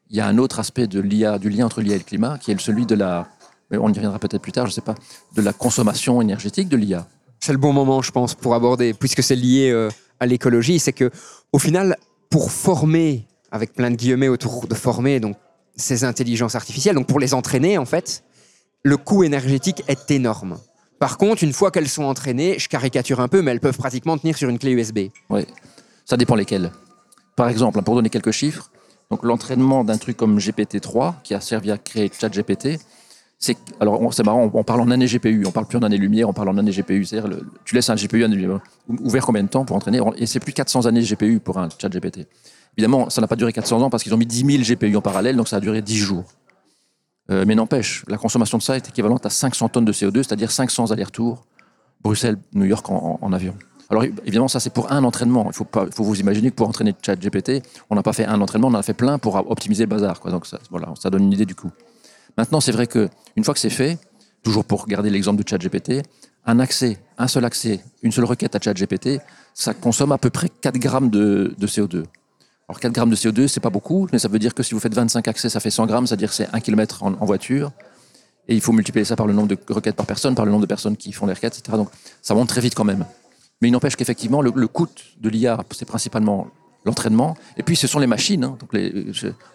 il 0.09 0.15
y 0.15 0.21
a 0.21 0.25
un 0.25 0.37
autre 0.37 0.59
aspect 0.59 0.87
de 0.87 1.01
l'IA, 1.01 1.37
du 1.37 1.49
lien 1.49 1.65
entre 1.65 1.81
l'IA 1.81 1.95
et 1.95 1.99
le 1.99 2.03
climat, 2.05 2.37
qui 2.37 2.51
est 2.51 2.59
celui 2.59 2.85
de 2.85 2.95
la, 2.95 3.27
on 3.71 3.89
y 3.89 3.95
reviendra 3.95 4.17
peut-être 4.17 4.41
plus 4.41 4.53
tard, 4.53 4.67
je 4.67 4.71
sais 4.71 4.81
pas, 4.81 4.95
de 5.35 5.41
la 5.41 5.51
consommation 5.51 6.21
énergétique 6.21 6.69
de 6.69 6.77
l'IA. 6.77 7.07
C'est 7.41 7.51
le 7.51 7.57
bon 7.57 7.73
moment, 7.73 8.01
je 8.01 8.11
pense, 8.11 8.35
pour 8.35 8.55
aborder, 8.55 8.93
puisque 8.93 9.21
c'est 9.21 9.35
lié 9.35 9.69
euh, 9.69 9.89
à 10.21 10.25
l'écologie. 10.25 10.79
C'est 10.79 10.93
que, 10.93 11.11
au 11.51 11.59
final, 11.59 11.97
pour 12.29 12.51
former, 12.51 13.27
avec 13.51 13.73
plein 13.73 13.91
de 13.91 13.95
guillemets 13.95 14.29
autour 14.29 14.67
de 14.67 14.75
former, 14.75 15.19
donc 15.19 15.35
ces 15.75 16.05
intelligences 16.05 16.55
artificielles, 16.55 16.95
donc 16.95 17.07
pour 17.07 17.19
les 17.19 17.33
entraîner, 17.33 17.77
en 17.77 17.85
fait, 17.85 18.23
le 18.83 18.95
coût 18.95 19.23
énergétique 19.23 19.83
est 19.87 20.09
énorme. 20.11 20.57
Par 20.99 21.17
contre, 21.17 21.43
une 21.43 21.51
fois 21.51 21.71
qu'elles 21.71 21.89
sont 21.89 22.03
entraînées, 22.03 22.59
je 22.59 22.69
caricature 22.69 23.19
un 23.19 23.27
peu, 23.27 23.41
mais 23.41 23.51
elles 23.51 23.59
peuvent 23.59 23.77
pratiquement 23.77 24.17
tenir 24.17 24.37
sur 24.37 24.49
une 24.49 24.59
clé 24.59 24.71
USB. 24.71 24.99
Ouais. 25.29 25.47
Ça 26.11 26.17
dépend 26.17 26.35
lesquels. 26.35 26.71
Par 27.37 27.47
exemple, 27.47 27.81
pour 27.83 27.95
donner 27.95 28.09
quelques 28.09 28.31
chiffres, 28.31 28.69
donc 29.09 29.23
l'entraînement 29.23 29.85
d'un 29.85 29.97
truc 29.97 30.17
comme 30.17 30.39
GPT-3, 30.39 31.13
qui 31.23 31.33
a 31.33 31.39
servi 31.39 31.71
à 31.71 31.77
créer 31.77 32.11
ChatGPT, 32.11 32.81
c'est 33.39 33.57
alors 33.79 34.13
c'est 34.13 34.25
marrant, 34.25 34.51
on, 34.53 34.63
parle 34.65 34.81
en 34.81 34.91
année 34.91 35.05
GPU, 35.05 35.45
on 35.45 35.51
parle 35.51 35.67
plus 35.67 35.77
en 35.77 35.83
année 35.83 35.95
lumière, 35.95 36.27
on 36.27 36.33
parle 36.33 36.49
en 36.49 36.57
année 36.57 36.71
GPU. 36.71 37.05
C'est-à-dire, 37.05 37.39
tu 37.63 37.75
laisses 37.75 37.89
un 37.89 37.95
GPU 37.95 38.25
ouvert 38.89 39.25
combien 39.25 39.41
de 39.41 39.47
temps 39.47 39.63
pour 39.63 39.77
entraîner 39.77 40.01
Et 40.17 40.25
c'est 40.25 40.41
plus 40.41 40.51
400 40.51 40.85
années 40.85 41.01
GPU 41.01 41.39
pour 41.39 41.57
un 41.57 41.69
ChatGPT. 41.69 42.27
Évidemment, 42.75 43.09
ça 43.09 43.21
n'a 43.21 43.27
pas 43.27 43.37
duré 43.37 43.53
400 43.53 43.81
ans 43.81 43.89
parce 43.89 44.03
qu'ils 44.03 44.13
ont 44.13 44.17
mis 44.17 44.25
10 44.25 44.65
000 44.65 44.75
GPU 44.75 44.97
en 44.97 45.01
parallèle, 45.01 45.37
donc 45.37 45.47
ça 45.47 45.55
a 45.55 45.59
duré 45.61 45.81
10 45.81 45.95
jours. 45.95 46.25
Euh, 47.29 47.45
mais 47.47 47.55
n'empêche, 47.55 48.03
la 48.09 48.17
consommation 48.17 48.57
de 48.57 48.63
ça 48.63 48.75
est 48.75 48.85
équivalente 48.89 49.25
à 49.25 49.29
500 49.29 49.69
tonnes 49.69 49.85
de 49.85 49.93
CO2, 49.93 50.15
c'est-à-dire 50.15 50.51
500 50.51 50.91
allers-retours 50.91 51.45
Bruxelles-New 52.03 52.65
York 52.65 52.85
en 52.89 53.31
avion. 53.31 53.55
Alors 53.91 54.05
évidemment, 54.05 54.47
ça 54.47 54.61
c'est 54.61 54.69
pour 54.73 54.89
un 54.91 55.03
entraînement. 55.03 55.45
Il 55.47 55.53
faut, 55.53 55.65
pas, 55.65 55.85
faut 55.93 56.05
vous 56.05 56.19
imaginer 56.19 56.49
que 56.49 56.55
pour 56.55 56.67
entraîner 56.67 56.95
ChatGPT, 57.05 57.61
on 57.89 57.95
n'a 57.95 58.03
pas 58.03 58.13
fait 58.13 58.25
un 58.25 58.39
entraînement, 58.39 58.69
on 58.69 58.71
en 58.71 58.75
a 58.75 58.83
fait 58.83 58.93
plein 58.93 59.19
pour 59.19 59.35
optimiser 59.51 59.83
le 59.83 59.89
bazar. 59.89 60.17
Donc 60.25 60.45
ça, 60.45 60.59
voilà, 60.69 60.93
ça 60.97 61.09
donne 61.09 61.23
une 61.23 61.33
idée 61.33 61.45
du 61.45 61.55
coup. 61.55 61.69
Maintenant, 62.37 62.61
c'est 62.61 62.71
vrai 62.71 62.87
que 62.87 63.09
une 63.35 63.43
fois 63.43 63.53
que 63.53 63.59
c'est 63.59 63.69
fait, 63.69 63.99
toujours 64.43 64.63
pour 64.63 64.87
garder 64.87 65.09
l'exemple 65.09 65.43
de 65.43 65.47
ChatGPT, 65.47 66.03
un 66.45 66.59
accès, 66.59 66.99
un 67.17 67.27
seul 67.27 67.43
accès, 67.43 67.81
une 68.01 68.13
seule 68.13 68.23
requête 68.23 68.55
à 68.55 68.59
ChatGPT, 68.61 69.19
ça 69.53 69.73
consomme 69.73 70.13
à 70.13 70.17
peu 70.17 70.29
près 70.29 70.47
4 70.47 70.77
grammes 70.77 71.09
de, 71.09 71.53
de 71.57 71.67
CO2. 71.67 72.05
Alors 72.69 72.79
4 72.79 72.93
grammes 72.93 73.09
de 73.09 73.17
CO2, 73.17 73.47
c'est 73.47 73.59
pas 73.59 73.69
beaucoup, 73.69 74.07
mais 74.13 74.19
ça 74.19 74.29
veut 74.29 74.39
dire 74.39 74.55
que 74.55 74.63
si 74.63 74.73
vous 74.73 74.79
faites 74.79 74.95
25 74.95 75.27
accès, 75.27 75.49
ça 75.49 75.59
fait 75.59 75.69
100 75.69 75.87
grammes, 75.87 76.07
c'est-à-dire 76.07 76.31
c'est 76.31 76.47
1 76.53 76.61
km 76.61 77.03
en, 77.03 77.13
en 77.13 77.25
voiture. 77.25 77.73
Et 78.47 78.55
il 78.55 78.61
faut 78.61 78.71
multiplier 78.71 79.03
ça 79.03 79.17
par 79.17 79.27
le 79.27 79.33
nombre 79.33 79.49
de 79.49 79.57
requêtes 79.69 79.97
par 79.97 80.05
personne, 80.05 80.33
par 80.33 80.45
le 80.45 80.51
nombre 80.51 80.63
de 80.63 80.67
personnes 80.67 80.95
qui 80.95 81.11
font 81.11 81.27
les 81.27 81.33
requêtes, 81.33 81.59
etc. 81.59 81.77
Donc 81.77 81.89
ça 82.21 82.33
monte 82.33 82.47
très 82.47 82.61
vite 82.61 82.73
quand 82.73 82.85
même. 82.85 83.05
Mais 83.61 83.67
il 83.67 83.71
n'empêche 83.71 83.95
qu'effectivement, 83.95 84.41
le, 84.41 84.51
coût 84.67 84.87
de 85.19 85.29
l'IA, 85.29 85.57
c'est 85.71 85.85
principalement 85.85 86.47
l'entraînement. 86.83 87.37
Et 87.57 87.63
puis 87.63 87.75
ce 87.75 87.87
sont 87.87 87.99
les 87.99 88.07
machines. 88.07 88.43
hein. 88.43 88.57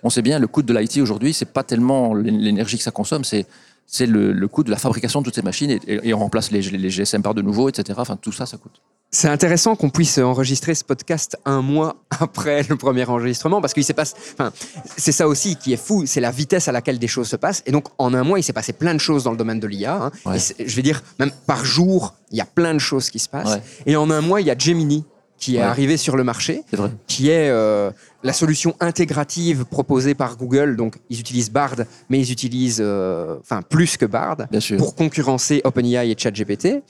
On 0.03 0.11
sait 0.11 0.23
bien, 0.23 0.39
le 0.39 0.47
coût 0.47 0.63
de 0.63 0.73
l'IT 0.73 0.99
aujourd'hui, 0.99 1.33
c'est 1.33 1.53
pas 1.53 1.65
tellement 1.65 2.15
l'énergie 2.15 2.79
que 2.79 2.85
ça 2.85 2.93
consomme, 2.93 3.25
c'est 3.25 3.47
c'est 3.87 4.07
le, 4.07 4.33
le 4.33 4.49
coût 4.49 4.65
de 4.65 4.71
la 4.71 4.77
fabrication 4.77 5.21
de 5.21 5.25
toutes 5.25 5.35
ces 5.37 5.43
machines. 5.43 5.71
Et, 5.71 5.81
et- 5.87 6.09
et 6.09 6.15
on 6.15 6.19
remplace 6.19 6.51
les, 6.51 6.61
les 6.63 6.91
GSM 6.91 7.23
par 7.23 7.35
de 7.35 7.43
nouveaux, 7.43 7.69
etc. 7.69 7.99
Enfin, 8.01 8.17
tout 8.17 8.33
ça, 8.33 8.45
ça 8.47 8.57
coûte. 8.57 8.81
C'est 9.11 9.29
intéressant 9.29 9.77
qu'on 9.77 9.89
puisse 9.89 10.19
enregistrer 10.19 10.75
ce 10.75 10.83
podcast 10.85 11.39
un 11.45 11.63
mois 11.63 11.97
après 12.21 12.65
le 12.69 12.77
premier 12.77 13.05
enregistrement, 13.05 13.61
parce 13.61 13.73
qu'il 13.73 13.85
s'est 13.85 13.95
passé. 13.95 14.15
Enfin, 14.35 14.53
c'est 14.97 15.13
ça 15.13 15.29
aussi 15.29 15.57
qui 15.57 15.73
est 15.73 15.77
fou, 15.77 16.05
c'est 16.07 16.21
la 16.21 16.31
vitesse 16.33 16.67
à 16.69 16.73
laquelle 16.73 16.99
des 16.99 17.07
choses 17.09 17.29
se 17.29 17.37
passent. 17.37 17.63
Et 17.67 17.71
donc, 17.73 17.87
en 17.99 18.13
un 18.15 18.25
mois, 18.25 18.39
il 18.41 18.43
s'est 18.43 18.53
passé 18.53 18.73
plein 18.73 18.93
de 18.95 18.99
choses 19.01 19.23
dans 19.25 19.31
le 19.31 19.37
domaine 19.37 19.61
de 19.61 19.67
l'IA. 19.67 19.97
hein. 19.97 20.11
Ouais. 20.27 20.39
Je 20.59 20.77
vais 20.77 20.83
dire, 20.83 21.03
même 21.21 21.31
par 21.47 21.65
jour, 21.65 22.15
il 22.33 22.39
y 22.39 22.41
a 22.41 22.47
plein 22.47 22.75
de 22.75 22.81
choses 22.81 23.09
qui 23.11 23.21
se 23.21 23.29
passent. 23.29 23.55
Ouais. 23.55 23.63
Et 23.87 23.97
en 23.97 24.11
un 24.11 24.21
mois, 24.21 24.41
il 24.41 24.47
y 24.49 24.51
a 24.51 24.59
Gemini 24.59 25.05
qui 25.39 25.57
est 25.57 25.59
Ouais. 25.59 25.65
arrivé 25.65 25.97
sur 25.97 26.17
le 26.17 26.25
marché, 26.25 26.63
vrai. 26.73 26.91
qui 27.07 27.29
est 27.31 27.51
euh, 27.51 27.91
la 28.23 28.33
solution 28.33 28.75
intégrative 28.81 29.65
proposée 29.67 30.15
par 30.15 30.37
Google. 30.37 30.77
Donc, 30.77 30.97
ils 31.11 31.21
utilisent 31.21 31.51
Bard, 31.51 31.77
mais 32.09 32.19
ils 32.21 32.33
utilisent, 32.33 32.81
euh, 32.83 33.37
enfin, 33.41 33.63
plus 33.63 33.97
que 33.97 34.07
Bard 34.07 34.39
pour 34.79 34.95
concurrencer 34.95 35.61
OpenAI 35.65 36.11
et 36.11 36.17
ChatGPT. 36.19 36.83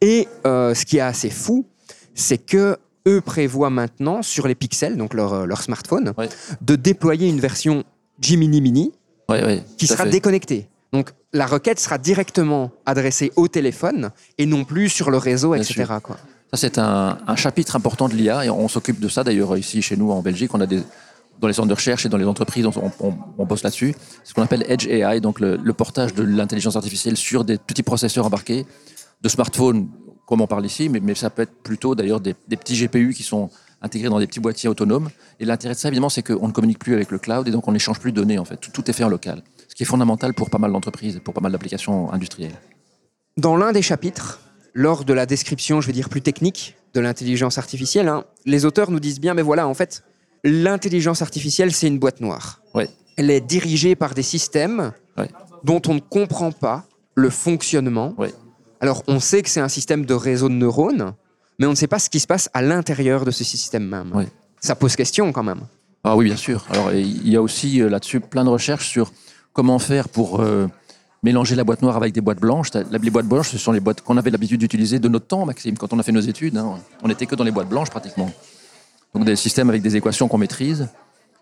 Et 0.00 0.26
euh, 0.46 0.74
ce 0.74 0.84
qui 0.84 0.96
est 0.98 1.00
assez 1.00 1.30
fou, 1.30 1.66
c'est 2.14 2.38
que 2.38 2.76
eux 3.06 3.20
prévoient 3.20 3.70
maintenant 3.70 4.22
sur 4.22 4.48
les 4.48 4.54
pixels, 4.54 4.96
donc 4.96 5.14
leur, 5.14 5.46
leur 5.46 5.62
smartphone, 5.62 6.12
Ouais. 6.18 6.28
de 6.62 6.74
déployer 6.76 7.28
une 7.28 7.40
version 7.40 7.84
Gemini 8.20 8.60
Mini 8.60 8.92
Ouais, 9.28 9.62
qui 9.78 9.86
sera 9.86 10.04
fait. 10.04 10.10
déconnectée. 10.10 10.68
Donc 10.92 11.10
la 11.32 11.46
requête 11.46 11.80
sera 11.80 11.98
directement 11.98 12.70
adressée 12.86 13.32
au 13.36 13.48
téléphone 13.48 14.10
et 14.38 14.46
non 14.46 14.64
plus 14.64 14.88
sur 14.88 15.10
le 15.10 15.16
réseau, 15.16 15.52
Bien 15.52 15.62
etc. 15.62 15.84
Quoi. 16.02 16.16
C'est 16.56 16.78
un, 16.78 17.18
chapitre 17.36 17.76
important 17.76 18.08
de 18.08 18.14
l'IA 18.14 18.44
et 18.44 18.50
on 18.50 18.68
s'occupe 18.68 19.00
de 19.00 19.08
ça 19.08 19.24
d'ailleurs 19.24 19.56
ici 19.56 19.82
chez 19.82 19.96
nous 19.96 20.10
en 20.10 20.22
Belgique. 20.22 20.54
On 20.54 20.60
a 20.60 20.66
des, 20.66 20.82
dans 21.40 21.48
les 21.48 21.54
centres 21.54 21.68
de 21.68 21.74
recherche 21.74 22.06
et 22.06 22.08
dans 22.08 22.16
les 22.16 22.26
entreprises, 22.26 22.66
on, 22.66 23.44
bosse 23.44 23.62
là-dessus. 23.62 23.94
C'est 24.22 24.30
ce 24.30 24.34
qu'on 24.34 24.42
appelle 24.42 24.64
Edge 24.68 24.86
AI, 24.86 25.20
donc 25.20 25.40
le, 25.40 25.72
portage 25.72 26.14
de 26.14 26.22
l'intelligence 26.22 26.76
artificielle 26.76 27.16
sur 27.16 27.44
des 27.44 27.58
petits 27.58 27.82
processeurs 27.82 28.26
embarqués 28.26 28.66
de 29.22 29.28
smartphones, 29.28 29.88
comme 30.26 30.40
on 30.40 30.46
parle 30.46 30.66
ici, 30.66 30.88
mais, 30.88 31.14
ça 31.14 31.30
peut 31.30 31.42
être 31.42 31.62
plutôt 31.62 31.94
d'ailleurs 31.94 32.20
des, 32.20 32.34
des 32.48 32.56
petits 32.56 32.76
GPU 32.76 33.14
qui 33.14 33.22
sont 33.22 33.50
intégrés 33.82 34.08
dans 34.08 34.18
des 34.18 34.26
petits 34.26 34.40
boîtiers 34.40 34.68
autonomes. 34.68 35.10
Et 35.40 35.44
l'intérêt 35.44 35.74
de 35.74 35.78
ça, 35.78 35.88
évidemment, 35.88 36.08
c'est 36.08 36.22
qu'on 36.22 36.48
ne 36.48 36.52
communique 36.52 36.78
plus 36.78 36.94
avec 36.94 37.10
le 37.10 37.18
cloud 37.18 37.46
et 37.46 37.50
donc 37.50 37.68
on 37.68 37.72
n'échange 37.72 38.00
plus 38.00 38.12
de 38.12 38.16
données 38.16 38.38
en 38.38 38.44
fait. 38.44 38.56
Tout, 38.56 38.70
tout 38.70 38.88
est 38.90 38.94
fait 38.94 39.04
en 39.04 39.08
local. 39.08 39.42
Ce 39.68 39.74
qui 39.74 39.82
est 39.82 39.86
fondamental 39.86 40.34
pour 40.34 40.50
pas 40.50 40.58
mal 40.58 40.72
d'entreprises 40.72 41.16
et 41.16 41.20
pour 41.20 41.34
pas 41.34 41.40
mal 41.40 41.52
d'applications 41.52 42.12
industrielles. 42.12 42.54
Dans 43.36 43.56
l'un 43.56 43.72
des 43.72 43.82
chapitres, 43.82 44.40
lors 44.74 45.04
de 45.04 45.12
la 45.12 45.24
description, 45.26 45.80
je 45.80 45.86
vais 45.86 45.92
dire 45.92 46.08
plus 46.08 46.20
technique, 46.22 46.76
de 46.94 47.00
l'intelligence 47.00 47.58
artificielle, 47.58 48.08
hein, 48.08 48.24
les 48.44 48.64
auteurs 48.64 48.90
nous 48.90 49.00
disent 49.00 49.20
bien, 49.20 49.34
mais 49.34 49.42
voilà, 49.42 49.66
en 49.66 49.74
fait, 49.74 50.04
l'intelligence 50.44 51.22
artificielle, 51.22 51.72
c'est 51.72 51.86
une 51.86 51.98
boîte 51.98 52.20
noire. 52.20 52.60
Ouais. 52.74 52.88
Elle 53.16 53.30
est 53.30 53.40
dirigée 53.40 53.94
par 53.96 54.14
des 54.14 54.22
systèmes 54.22 54.92
Ouais. 55.16 55.28
dont 55.62 55.80
on 55.86 55.94
ne 55.94 56.00
comprend 56.00 56.50
pas 56.52 56.84
le 57.14 57.30
fonctionnement. 57.30 58.14
Ouais. 58.18 58.32
Alors, 58.80 59.02
on 59.06 59.20
sait 59.20 59.42
que 59.42 59.48
c'est 59.48 59.60
un 59.60 59.68
système 59.68 60.04
de 60.04 60.14
réseau 60.14 60.48
de 60.48 60.54
neurones, 60.54 61.14
mais 61.58 61.66
on 61.66 61.70
ne 61.70 61.76
sait 61.76 61.86
pas 61.86 62.00
ce 62.00 62.10
qui 62.10 62.18
se 62.20 62.26
passe 62.26 62.50
à 62.52 62.62
l'intérieur 62.62 63.24
de 63.24 63.30
ce 63.30 63.44
système 63.44 63.86
même. 63.86 64.26
Ça 64.60 64.74
pose 64.74 64.96
question 64.96 65.32
quand 65.32 65.44
même. 65.44 65.60
Ah 66.02 66.16
oui, 66.16 66.24
bien 66.26 66.36
sûr. 66.36 66.66
Alors, 66.70 66.92
il 66.92 67.28
y 67.28 67.36
a 67.36 67.40
aussi 67.42 67.80
euh, 67.80 67.88
là-dessus 67.88 68.20
plein 68.20 68.44
de 68.44 68.50
recherches 68.50 68.88
sur 68.88 69.12
comment 69.52 69.78
faire 69.78 70.08
pour 70.08 70.40
euh, 70.40 70.66
mélanger 71.24 71.56
la 71.56 71.64
boîte 71.64 71.82
noire 71.82 71.96
avec 71.96 72.12
des 72.12 72.20
boîtes 72.20 72.38
blanches. 72.38 72.68
Les 73.02 73.10
boîtes 73.10 73.26
blanches, 73.26 73.48
ce 73.50 73.58
sont 73.58 73.72
les 73.72 73.80
boîtes 73.80 74.02
qu'on 74.02 74.16
avait 74.16 74.30
l'habitude 74.30 74.60
d'utiliser 74.60 74.98
de 74.98 75.08
notre 75.08 75.26
temps, 75.26 75.44
Maxime, 75.46 75.76
quand 75.76 75.92
on 75.92 75.98
a 75.98 76.02
fait 76.02 76.12
nos 76.12 76.20
études. 76.20 76.56
hein. 76.58 76.74
On 77.02 77.08
n'était 77.08 77.26
que 77.26 77.34
dans 77.34 77.44
les 77.44 77.50
boîtes 77.50 77.68
blanches 77.68 77.90
pratiquement. 77.90 78.30
Donc 79.14 79.24
des 79.24 79.34
systèmes 79.36 79.68
avec 79.70 79.80
des 79.82 79.96
équations 79.96 80.28
qu'on 80.28 80.38
maîtrise 80.38 80.88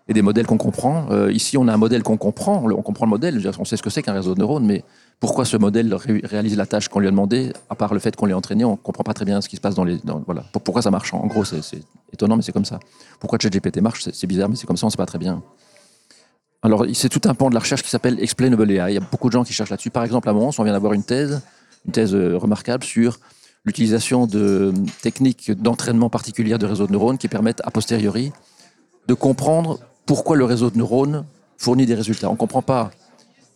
et 0.07 0.13
des 0.13 0.21
modèles 0.21 0.45
qu'on 0.45 0.57
comprend. 0.57 1.07
Euh, 1.11 1.31
ici, 1.31 1.57
on 1.57 1.67
a 1.67 1.73
un 1.73 1.77
modèle 1.77 2.01
qu'on 2.03 2.17
comprend, 2.17 2.63
on 2.65 2.81
comprend 2.81 3.05
le 3.05 3.09
modèle, 3.09 3.41
on 3.59 3.65
sait 3.65 3.77
ce 3.77 3.83
que 3.83 3.89
c'est 3.89 4.01
qu'un 4.03 4.13
réseau 4.13 4.35
de 4.35 4.39
neurones, 4.39 4.65
mais 4.65 4.83
pourquoi 5.19 5.43
ce 5.45 5.57
modèle 5.57 5.93
ré- 5.93 6.21
réalise 6.23 6.55
la 6.57 6.65
tâche 6.65 6.87
qu'on 6.87 6.99
lui 6.99 7.07
a 7.07 7.11
demandé, 7.11 7.51
à 7.69 7.75
part 7.75 7.93
le 7.93 7.99
fait 7.99 8.15
qu'on 8.15 8.25
l'ait 8.25 8.33
entraîné, 8.33 8.63
on 8.65 8.71
ne 8.71 8.75
comprend 8.75 9.03
pas 9.03 9.13
très 9.13 9.25
bien 9.25 9.39
ce 9.41 9.47
qui 9.49 9.55
se 9.55 9.61
passe 9.61 9.75
dans 9.75 9.83
les... 9.85 9.97
voilà. 10.25 10.43
Pour- 10.51 10.61
Pourquoi 10.61 10.81
ça 10.81 10.91
marche? 10.91 11.13
En 11.13 11.25
gros, 11.27 11.43
c'est 11.45 11.61
étonnant, 12.11 12.35
mais 12.37 12.41
c'est 12.43 12.51
comme 12.51 12.65
ça. 12.65 12.79
Pourquoi 13.19 13.37
ChatGPT 13.41 13.77
marche? 13.81 14.07
C'est 14.13 14.27
bizarre, 14.27 14.49
mais 14.49 14.55
c'est 14.55 14.67
comme 14.67 14.77
ça, 14.77 14.85
on 14.85 14.87
ne 14.87 14.91
sait 14.91 14.97
pas 14.97 15.05
très 15.05 15.19
bien. 15.19 15.41
Alors, 16.63 16.85
c'est 16.93 17.09
tout 17.09 17.21
un 17.25 17.35
pan 17.35 17.49
de 17.49 17.53
la 17.53 17.59
recherche 17.59 17.83
qui 17.83 17.89
s'appelle 17.89 18.17
Explainable 18.21 18.71
AI. 18.71 18.91
Il 18.91 18.93
y 18.93 18.97
a 18.97 19.01
beaucoup 19.01 19.27
de 19.27 19.33
gens 19.33 19.43
qui 19.43 19.51
cherchent 19.51 19.69
là-dessus. 19.69 19.89
Par 19.89 20.05
exemple, 20.05 20.29
à 20.29 20.33
Mons, 20.33 20.57
on 20.57 20.63
vient 20.63 20.71
d'avoir 20.71 20.93
une 20.93 21.03
thèse, 21.03 21.41
une 21.85 21.91
thèse 21.91 22.15
euh, 22.15 22.37
remarquable 22.37 22.85
sur 22.85 23.19
l'utilisation 23.65 24.27
de 24.27 24.39
euh, 24.39 24.73
techniques 25.01 25.51
d'entraînement 25.51 26.09
particulières 26.09 26.59
de 26.59 26.65
réseaux 26.65 26.87
de 26.87 26.93
neurones 26.93 27.17
qui 27.17 27.27
permettent, 27.27 27.61
a 27.65 27.69
posteriori, 27.69 28.31
de 29.07 29.13
comprendre 29.13 29.79
pourquoi 30.05 30.37
le 30.37 30.45
réseau 30.45 30.69
de 30.69 30.77
neurones 30.77 31.25
fournit 31.57 31.85
des 31.85 31.95
résultats. 31.95 32.29
On 32.29 32.33
ne 32.33 32.37
comprend 32.37 32.61
pas 32.61 32.91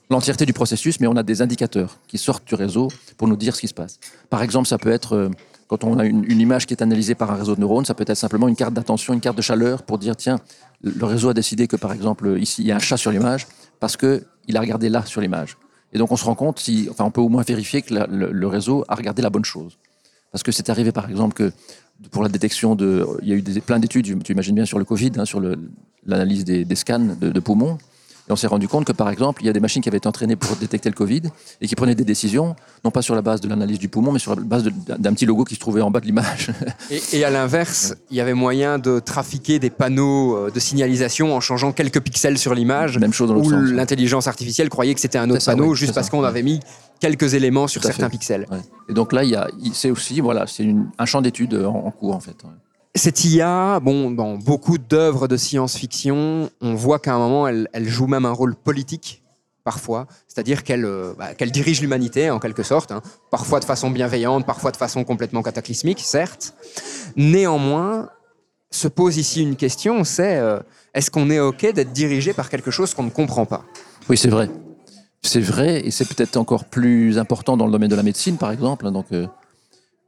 l'entièreté 0.10 0.46
du 0.46 0.54
processus, 0.54 1.00
mais 1.00 1.08
on 1.08 1.16
a 1.16 1.24
des 1.24 1.42
indicateurs 1.42 2.00
qui 2.10 2.18
sortent 2.18 2.46
du 2.46 2.56
réseau 2.56 2.90
pour 3.16 3.30
nous 3.30 3.38
dire 3.38 3.56
ce 3.56 3.62
qui 3.62 3.68
se 3.70 3.74
passe. 3.74 4.00
Par 4.30 4.44
exemple, 4.44 4.68
ça 4.68 4.78
peut 4.78 4.92
être, 4.92 5.14
euh, 5.14 5.30
quand 5.68 5.84
on 5.84 6.00
a 6.00 6.06
une, 6.06 6.40
image 6.40 6.66
qui 6.66 6.74
est 6.74 6.82
analysée 6.82 7.16
par 7.16 7.32
un 7.32 7.36
réseau 7.36 7.56
de 7.56 7.60
neurones, 7.60 7.86
ça 7.86 7.94
peut 7.94 8.06
être 8.08 8.16
simplement 8.16 8.48
une 8.48 8.56
carte 8.56 8.74
d'attention, 8.74 9.14
une 9.14 9.20
carte 9.20 9.36
de 9.36 9.42
chaleur 9.42 9.84
pour 9.84 9.98
dire, 9.98 10.16
tiens, 10.16 10.40
le 10.82 11.06
réseau 11.06 11.30
a 11.30 11.34
décidé 11.34 11.68
que, 11.68 11.76
par 11.76 11.92
exemple, 11.92 12.38
ici, 12.40 12.62
il 12.62 12.68
y 12.68 12.72
a 12.72 12.78
un 12.78 12.80
chat 12.80 12.98
sur 12.98 13.12
l'image 13.12 13.48
parce 13.80 13.98
qu'il 13.98 14.56
a 14.56 14.60
regardé 14.60 14.90
là 14.90 15.06
sur 15.06 15.20
l'image. 15.20 15.58
Et 15.92 15.98
donc, 15.98 16.12
on 16.12 16.16
se 16.16 16.24
rend 16.24 16.36
compte, 16.36 16.60
si, 16.60 16.88
enfin, 16.90 17.04
on 17.04 17.12
peut 17.12 17.22
au 17.22 17.30
moins 17.30 17.44
vérifier 17.44 17.82
que 17.82 17.94
le, 17.94 18.48
réseau 18.48 18.86
a 18.88 18.96
regardé 18.96 19.22
la 19.22 19.30
bonne 19.30 19.46
chose. 19.46 19.78
Parce 20.32 20.44
que 20.44 20.52
c'est 20.52 20.70
arrivé, 20.70 20.92
par 20.92 21.10
exemple, 21.10 21.34
que 21.34 21.52
pour 22.12 22.24
la 22.24 22.30
détection 22.30 22.76
de. 22.76 23.06
Il 23.22 23.28
y 23.28 23.34
a 23.34 23.36
eu 23.36 23.42
des, 23.42 23.60
plein 23.60 23.80
d'études, 23.80 24.24
tu 24.24 24.32
imagines 24.32 24.56
bien, 24.56 24.66
sur 24.66 24.80
le 24.80 24.86
Covid, 24.86 25.12
hein, 25.18 25.26
sur 25.26 25.42
l'analyse 26.06 26.46
des, 26.46 26.76
scans 26.76 27.16
de 27.20 27.40
poumons. 27.40 27.78
Et 28.30 28.32
on 28.32 28.36
s'est 28.36 28.48
rendu 28.48 28.68
compte 28.68 28.86
que, 28.86 28.92
par 28.92 29.10
exemple, 29.10 29.42
il 29.42 29.46
y 29.46 29.50
a 29.50 29.54
des 29.54 29.60
machines 29.60 29.82
qui 29.82 29.88
avaient 29.90 30.00
été 30.00 30.08
entraînées 30.08 30.36
pour 30.36 30.56
détecter 30.58 30.90
le 30.90 30.96
Covid 30.96 31.22
et 31.62 31.68
qui 31.68 31.76
prenaient 31.76 31.96
des 31.96 32.04
décisions, 32.04 32.56
non 32.84 32.92
pas 32.92 33.02
sur 33.02 33.16
la 33.16 33.22
base 33.22 33.40
de 33.40 33.48
l'analyse 33.48 33.80
du 33.80 33.88
poumon, 33.88 34.12
mais 34.12 34.20
sur 34.20 34.36
la 34.36 34.42
base 34.42 34.64
d'un 34.64 35.14
petit 35.14 35.26
logo 35.26 35.46
qui 35.46 35.56
se 35.56 35.60
trouvait 35.60 35.82
en 35.82 35.92
bas 35.92 36.02
de 36.02 36.06
l'image. 36.06 36.52
Et, 36.92 37.02
et 37.18 37.24
à 37.26 37.30
l'inverse, 37.30 37.96
il 38.12 38.18
y 38.18 38.22
avait 38.22 38.34
moyen 38.34 38.80
de 38.80 39.00
trafiquer 39.00 39.60
des 39.60 39.70
panneaux 39.70 40.36
euh, 40.36 40.52
de 40.52 40.60
signalisation 40.60 41.36
en 41.36 41.40
changeant 41.40 41.72
quelques 41.72 42.02
pixels 42.02 42.38
sur 42.38 42.54
l'image. 42.54 42.98
Même 42.98 43.14
chose 43.14 43.30
dans 43.30 43.36
Où 43.38 43.50
l'intelligence 43.50 44.28
artificielle 44.28 44.70
croyait 44.70 44.94
que 44.94 45.00
c'était 45.00 45.18
un 45.18 45.30
autre 45.30 45.42
ça, 45.42 45.52
panneau 45.54 45.72
oui, 45.72 45.76
juste 45.78 45.94
parce 45.94 46.10
qu'on 46.10 46.24
avait 46.24 46.44
mis 46.44 46.60
quelques 47.00 47.34
éléments 47.34 47.68
sur 47.68 47.84
certains 47.84 48.06
fait. 48.06 48.12
pixels. 48.12 48.46
Ouais. 48.52 48.58
Et 48.90 48.94
donc 48.94 49.14
là, 49.14 49.24
il 49.24 49.38
c'est 49.74 49.92
aussi, 49.92 50.20
voilà, 50.22 50.48
c'est 50.48 50.68
un 50.98 51.06
champ 51.06 51.22
d'études 51.22 51.54
en, 51.56 51.76
en 51.76 51.92
cours, 51.92 52.16
en 52.16 52.20
fait. 52.20 52.36
Cette 52.98 53.24
IA, 53.26 53.80
bon, 53.80 54.10
dans 54.10 54.36
beaucoup 54.38 54.80
d'œuvres 54.80 55.28
de 55.28 55.38
science-fiction, 55.38 56.50
on 56.62 56.74
voit 56.74 56.98
qu'à 56.98 57.14
un 57.14 57.20
moment, 57.20 57.48
elle, 57.48 57.70
joue 57.88 58.08
même 58.08 58.26
un 58.26 58.32
rôle 58.32 58.56
politique, 58.56 59.24
parfois. 59.64 60.08
C'est-à-dire 60.28 60.64
qu'elle 60.64 60.84
euh, 60.84 61.14
bah, 61.18 61.34
dirige 61.46 61.80
l'humanité, 61.80 62.32
en 62.32 62.40
quelque 62.40 62.64
sorte. 62.64 62.92
hein. 62.92 63.02
Parfois 63.30 63.60
de 63.60 63.66
façon 63.66 63.92
bienveillante, 63.92 64.46
parfois 64.46 64.72
de 64.72 64.78
façon 64.78 65.04
complètement 65.04 65.44
cataclysmique, 65.44 66.00
certes. 66.00 66.56
Néanmoins, 67.16 68.10
se 68.72 68.88
pose 68.88 69.18
ici 69.18 69.44
une 69.44 69.56
question, 69.56 70.04
c'est 70.04 70.38
euh, 70.38 70.60
est-ce 70.94 71.12
qu'on 71.12 71.30
est 71.30 71.40
OK 71.40 71.72
d'être 71.72 71.94
dirigé 71.94 72.34
par 72.34 72.50
quelque 72.50 72.72
chose 72.72 72.94
qu'on 72.94 73.04
ne 73.04 73.10
comprend 73.10 73.46
pas? 73.46 73.64
Oui, 74.10 74.18
c'est 74.18 74.30
vrai. 74.30 74.50
C'est 75.22 75.42
vrai, 75.42 75.86
et 75.86 75.92
c'est 75.92 76.06
peut-être 76.06 76.38
encore 76.38 76.66
plus 76.66 77.20
important 77.20 77.58
dans 77.58 77.66
le 77.66 77.72
domaine 77.72 77.90
de 77.90 77.96
la 77.96 78.04
médecine, 78.04 78.38
par 78.38 78.52
exemple, 78.52 78.88
hein, 78.88 78.92
donc, 78.92 79.06
euh, 79.12 79.28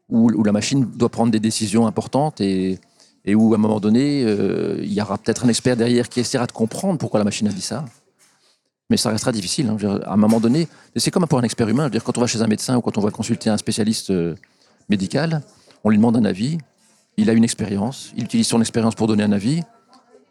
où, 0.10 0.44
la 0.44 0.52
machine 0.52 0.86
doit 0.86 1.10
prendre 1.10 1.32
des 1.32 1.40
décisions 1.40 1.88
importantes 1.88 2.42
et, 2.42 2.80
où, 3.28 3.54
à 3.54 3.58
un 3.58 3.60
moment 3.60 3.80
donné, 3.80 4.24
euh, 4.26 4.80
il 4.82 4.92
y 4.92 5.02
aura 5.02 5.18
peut-être 5.18 5.46
un 5.46 5.50
expert 5.50 5.78
derrière 5.78 6.10
qui 6.10 6.20
essaiera 6.20 6.48
de 6.48 6.52
comprendre 6.52 6.98
pourquoi 6.98 7.20
la 7.20 7.24
machine 7.24 7.48
a 7.48 7.52
dit 7.52 7.62
ça. 7.62 7.86
Mais 8.90 8.98
ça 8.98 9.12
restera 9.12 9.32
difficile. 9.32 9.70
hein. 9.70 10.00
À 10.04 10.14
un 10.14 10.18
moment 10.18 10.40
donné, 10.40 10.68
c'est 10.96 11.12
comme 11.12 11.28
pour 11.28 11.38
un 11.38 11.44
expert 11.44 11.70
humain. 11.70 11.90
Dire, 11.90 12.04
quand 12.04 12.18
on 12.18 12.22
va 12.22 12.28
chez 12.28 12.42
un 12.42 12.48
médecin 12.48 12.76
ou 12.78 12.82
quand 12.82 12.98
on 12.98 13.02
va 13.02 13.12
consulter 13.12 13.52
un 13.52 13.58
spécialiste 13.58 14.10
euh, 14.10 14.34
médical, 14.90 15.44
on 15.84 15.92
lui 15.92 15.98
demande 15.98 16.18
un 16.18 16.26
avis. 16.26 16.58
Il 17.18 17.30
a 17.30 17.34
une 17.34 17.44
expérience. 17.44 18.12
Il 18.18 18.24
utilise 18.24 18.48
son 18.48 18.62
expérience 18.62 18.96
pour 18.96 19.06
donner 19.06 19.24
un 19.24 19.32
avis. 19.32 19.62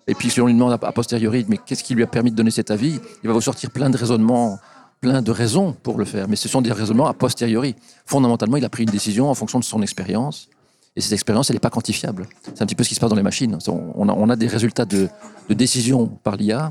Et 0.08 0.14
puis, 0.14 0.30
si 0.30 0.40
on 0.40 0.46
lui 0.46 0.54
demande 0.54 0.72
a 0.72 0.92
posteriori, 0.92 1.46
mais 1.48 1.58
qu'est-ce 1.58 1.84
qui 1.84 1.94
lui 1.94 2.02
a 2.02 2.06
permis 2.08 2.32
de 2.32 2.36
donner 2.36 2.50
cet 2.50 2.72
avis 2.72 2.98
Il 3.22 3.28
va 3.28 3.32
vous 3.32 3.40
sortir 3.42 3.70
plein 3.70 3.90
de 3.90 3.96
raisonnements, 3.96 4.58
plein 5.00 5.22
de 5.22 5.30
raisons 5.30 5.72
pour 5.82 5.98
le 5.98 6.04
faire. 6.04 6.28
Mais 6.28 6.36
ce 6.36 6.48
sont 6.48 6.60
des 6.60 6.72
raisonnements 6.72 7.06
a 7.06 7.14
posteriori. 7.14 7.74
Fondamentalement, 8.06 8.56
il 8.56 8.64
a 8.64 8.68
pris 8.68 8.82
une 8.82 8.90
décision 8.90 9.30
en 9.30 9.34
fonction 9.34 9.58
de 9.58 9.64
son 9.64 9.82
expérience. 9.82 10.48
Et 10.96 11.00
cette 11.00 11.12
expérience, 11.12 11.50
elle 11.50 11.56
n'est 11.56 11.60
pas 11.60 11.70
quantifiable. 11.70 12.26
C'est 12.42 12.62
un 12.62 12.66
petit 12.66 12.74
peu 12.74 12.82
ce 12.82 12.88
qui 12.88 12.94
se 12.94 13.00
passe 13.00 13.10
dans 13.10 13.16
les 13.16 13.22
machines. 13.22 13.56
On 13.68 14.28
a, 14.28 14.36
des 14.36 14.48
résultats 14.48 14.84
de, 14.84 15.08
de 15.48 15.54
décision 15.54 16.06
par 16.06 16.36
l'IA 16.36 16.70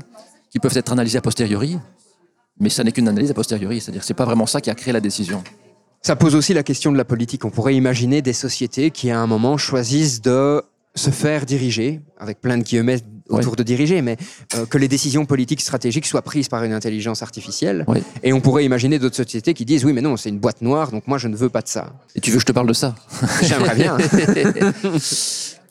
qui 0.50 0.58
peuvent 0.58 0.76
être 0.76 0.92
analysés 0.92 1.18
a 1.18 1.22
posteriori, 1.22 1.78
mais 2.60 2.68
ça 2.68 2.84
n'est 2.84 2.92
qu'une 2.92 3.08
analyse 3.08 3.30
a 3.30 3.34
posteriori. 3.34 3.80
C'est-à-dire 3.80 4.00
que 4.00 4.06
ce 4.06 4.12
n'est 4.12 4.16
pas 4.16 4.24
vraiment 4.24 4.46
ça 4.46 4.60
qui 4.60 4.70
a 4.70 4.74
créé 4.74 4.92
la 4.92 5.00
décision. 5.00 5.42
Ça 6.02 6.16
pose 6.16 6.34
aussi 6.34 6.54
la 6.54 6.62
question 6.62 6.92
de 6.92 6.96
la 6.96 7.04
politique. 7.04 7.44
On 7.44 7.50
pourrait 7.50 7.74
imaginer 7.74 8.22
des 8.22 8.32
sociétés 8.32 8.90
qui, 8.90 9.10
à 9.10 9.20
un 9.20 9.26
moment, 9.26 9.56
choisissent 9.56 10.20
de 10.20 10.62
se 10.94 11.10
faire 11.10 11.46
diriger, 11.46 12.00
avec 12.18 12.40
plein 12.40 12.58
de 12.58 12.62
guillemets 12.62 13.00
autour 13.28 13.56
de 13.56 13.62
diriger, 13.62 14.02
mais 14.02 14.16
euh, 14.54 14.66
que 14.66 14.78
les 14.78 14.88
décisions 14.88 15.26
politiques 15.26 15.60
stratégiques 15.60 16.06
soient 16.06 16.22
prises 16.22 16.48
par 16.48 16.64
une 16.64 16.72
intelligence 16.72 17.22
artificielle. 17.22 17.84
Et 18.22 18.32
on 18.32 18.40
pourrait 18.40 18.64
imaginer 18.64 18.98
d'autres 18.98 19.16
sociétés 19.16 19.54
qui 19.54 19.64
disent 19.64 19.84
oui, 19.84 19.92
mais 19.92 20.00
non, 20.02 20.16
c'est 20.16 20.28
une 20.28 20.38
boîte 20.38 20.62
noire, 20.62 20.90
donc 20.90 21.06
moi 21.06 21.18
je 21.18 21.28
ne 21.28 21.36
veux 21.36 21.48
pas 21.48 21.62
de 21.62 21.68
ça. 21.68 21.92
Et 22.14 22.20
tu 22.20 22.30
veux 22.30 22.36
que 22.36 22.42
je 22.42 22.46
te 22.46 22.52
parle 22.52 22.68
de 22.68 22.72
ça? 22.72 22.94
J'aimerais 23.42 23.74
bien. 23.74 23.96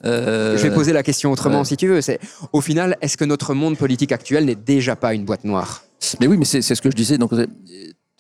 Euh, 0.06 0.56
Je 0.58 0.62
vais 0.62 0.74
poser 0.74 0.93
la 0.93 1.02
question 1.02 1.32
autrement 1.32 1.60
ouais. 1.60 1.65
si 1.65 1.76
tu 1.76 1.88
veux. 1.88 2.02
C'est 2.02 2.20
au 2.54 2.62
final, 2.62 2.98
est-ce 3.02 3.17
que 3.17 3.26
notre 3.26 3.56
monde 3.56 3.78
politique 3.78 4.12
actuel 4.12 4.46
n'est 4.46 4.56
déjà 4.56 4.96
pas 4.96 5.15
une 5.15 5.26
boîte 5.26 5.43
noire? 5.43 5.84
Mais 6.20 6.28
oui, 6.28 6.38
mais 6.38 6.46
c'est 6.46 6.62
ce 6.62 6.80
que 6.82 6.91
je 6.91 6.96
disais. 6.96 7.17
Donc, 7.17 7.34
euh, 7.34 7.48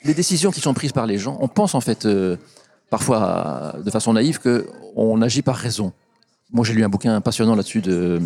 les 0.03 0.13
décisions 0.15 0.51
qui 0.51 0.59
sont 0.59 0.73
prises 0.73 0.91
par 0.91 1.05
les 1.05 1.19
gens, 1.19 1.37
on 1.39 1.47
pense 1.47 1.75
en 1.75 1.81
fait 1.81 2.05
euh, 2.05 2.35
parfois 2.89 3.75
de 3.83 3.91
façon 3.91 4.13
naïve 4.13 4.39
qu'on 4.39 5.21
agit 5.21 5.43
par 5.43 5.55
raison. 5.55 5.93
Moi, 6.51 6.63
j'ai 6.65 6.73
lu 6.73 6.83
un 6.83 6.89
bouquin 6.89 7.19
passionnant 7.21 7.55
là-dessus 7.55 7.81
de 7.81 7.91
euh, 7.91 8.19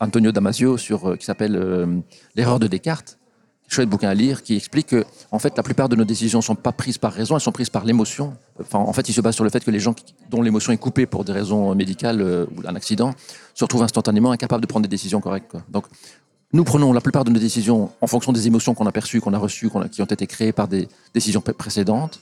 Antonio 0.00 0.32
Damasio 0.32 0.76
euh, 0.76 1.16
qui 1.16 1.24
s'appelle 1.26 1.56
euh, 1.56 2.00
L'erreur 2.34 2.58
de 2.58 2.66
Descartes, 2.66 3.18
chouette 3.68 3.88
bouquin 3.88 4.08
à 4.08 4.14
lire 4.14 4.42
qui 4.42 4.56
explique 4.56 4.88
que, 4.88 5.04
en 5.30 5.38
fait, 5.38 5.56
la 5.56 5.62
plupart 5.62 5.88
de 5.88 5.94
nos 5.94 6.04
décisions 6.04 6.40
sont 6.40 6.54
pas 6.54 6.72
prises 6.72 6.98
par 6.98 7.12
raison, 7.12 7.34
elles 7.36 7.40
sont 7.42 7.52
prises 7.52 7.68
par 7.68 7.84
l'émotion. 7.84 8.34
Enfin, 8.58 8.78
en 8.78 8.92
fait, 8.92 9.08
il 9.08 9.12
se 9.12 9.20
base 9.20 9.34
sur 9.34 9.44
le 9.44 9.50
fait 9.50 9.62
que 9.62 9.70
les 9.70 9.78
gens 9.78 9.94
dont 10.30 10.42
l'émotion 10.42 10.72
est 10.72 10.78
coupée 10.78 11.06
pour 11.06 11.24
des 11.24 11.32
raisons 11.32 11.74
médicales 11.74 12.20
ou 12.22 12.66
un 12.66 12.74
accident 12.74 13.14
se 13.54 13.62
retrouvent 13.64 13.82
instantanément 13.82 14.32
incapables 14.32 14.62
de 14.62 14.66
prendre 14.66 14.84
des 14.84 14.88
décisions 14.88 15.20
correctes. 15.20 15.54
Donc, 15.68 15.84
nous 16.52 16.64
prenons 16.64 16.92
la 16.92 17.00
plupart 17.00 17.24
de 17.24 17.30
nos 17.30 17.38
décisions 17.38 17.92
en 18.00 18.06
fonction 18.08 18.32
des 18.32 18.46
émotions 18.48 18.74
qu'on 18.74 18.86
a 18.86 18.92
perçues, 18.92 19.20
qu'on 19.20 19.34
a 19.34 19.38
reçues, 19.38 19.70
qui 19.92 20.02
ont 20.02 20.06
été 20.06 20.26
créées 20.26 20.52
par 20.52 20.66
des 20.66 20.88
décisions 21.14 21.40
pré- 21.40 21.52
précédentes, 21.52 22.20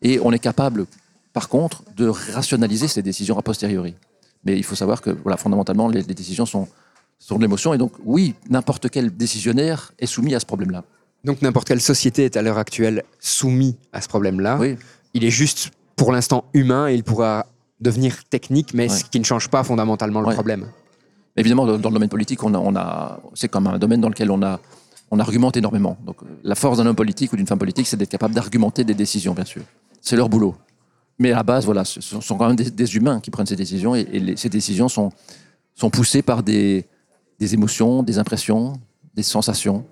et 0.00 0.20
on 0.22 0.30
est 0.30 0.38
capable, 0.38 0.86
par 1.32 1.48
contre, 1.48 1.82
de 1.96 2.06
rationaliser 2.06 2.86
ces 2.86 3.02
décisions 3.02 3.36
a 3.36 3.42
posteriori. 3.42 3.94
Mais 4.44 4.56
il 4.56 4.62
faut 4.64 4.74
savoir 4.76 5.00
que, 5.00 5.10
voilà, 5.10 5.36
fondamentalement, 5.36 5.88
les, 5.88 6.02
les 6.02 6.14
décisions 6.14 6.46
sont, 6.46 6.68
sont 7.18 7.36
de 7.36 7.42
l'émotion, 7.42 7.74
et 7.74 7.78
donc, 7.78 7.92
oui, 8.04 8.34
n'importe 8.48 8.88
quel 8.90 9.14
décisionnaire 9.16 9.92
est 9.98 10.06
soumis 10.06 10.34
à 10.34 10.40
ce 10.40 10.46
problème-là. 10.46 10.84
Donc 11.24 11.42
n'importe 11.42 11.66
quelle 11.66 11.80
société 11.80 12.24
est 12.26 12.36
à 12.36 12.42
l'heure 12.42 12.58
actuelle 12.58 13.02
soumise 13.18 13.74
à 13.92 14.00
ce 14.00 14.06
problème-là. 14.08 14.56
Oui. 14.60 14.76
Il 15.14 15.24
est 15.24 15.30
juste 15.30 15.72
pour 15.96 16.12
l'instant 16.12 16.44
humain 16.54 16.88
et 16.88 16.94
il 16.94 17.02
pourra 17.02 17.46
devenir 17.80 18.22
technique, 18.30 18.72
mais 18.72 18.88
ce 18.88 19.04
qui 19.04 19.18
ne 19.18 19.24
change 19.24 19.48
pas 19.48 19.64
fondamentalement 19.64 20.20
le 20.20 20.28
Ouais. 20.28 20.34
problème. 20.34 20.66
Évidemment, 21.36 21.66
dans, 21.66 21.76
dans 21.78 21.88
le 21.90 21.94
domaine 21.94 22.08
politique, 22.08 22.42
on 22.44 22.54
a, 22.54 22.58
on 22.58 22.74
a, 22.76 23.20
c'est 23.34 23.48
comme 23.48 23.66
un 23.66 23.78
domaine 23.78 24.00
dans 24.00 24.08
lequel 24.08 24.30
on, 24.30 24.40
a, 24.42 24.60
on 25.10 25.18
argumente 25.18 25.56
énormément. 25.56 25.96
Donc, 26.06 26.16
euh, 26.22 26.26
la 26.44 26.54
force 26.54 26.78
d'un 26.78 26.86
homme 26.86 26.96
politique 26.96 27.32
ou 27.32 27.36
d'une 27.36 27.46
femme 27.48 27.58
politique, 27.58 27.86
c'est 27.88 27.96
d'être 27.96 28.10
capable 28.10 28.34
d'argumenter 28.34 28.84
des 28.84 28.94
décisions, 28.94 29.34
bien 29.34 29.44
sûr. 29.44 29.62
C'est 30.00 30.14
leur 30.16 30.28
boulot. 30.28 30.54
Mais 31.18 31.32
à 31.32 31.36
la 31.36 31.42
base, 31.42 31.64
voilà, 31.64 31.84
ce 31.84 32.00
sont 32.00 32.36
quand 32.38 32.46
même 32.46 32.56
des, 32.56 32.70
des 32.70 32.96
humains 32.96 33.20
qui 33.20 33.30
prennent 33.30 33.46
ces 33.46 33.56
décisions 33.56 33.94
et, 33.96 34.06
et 34.12 34.20
les- 34.20 34.36
ces 34.36 34.48
décisions 34.48 34.88
sont, 34.88 35.10
sont 35.74 35.90
poussées 35.90 36.22
par 36.22 36.42
des, 36.42 36.84
des 37.40 37.54
émotions, 37.54 38.02
des 38.02 38.18
impressions, 38.18 38.74
des 39.14 39.22
sensations. 39.24 39.84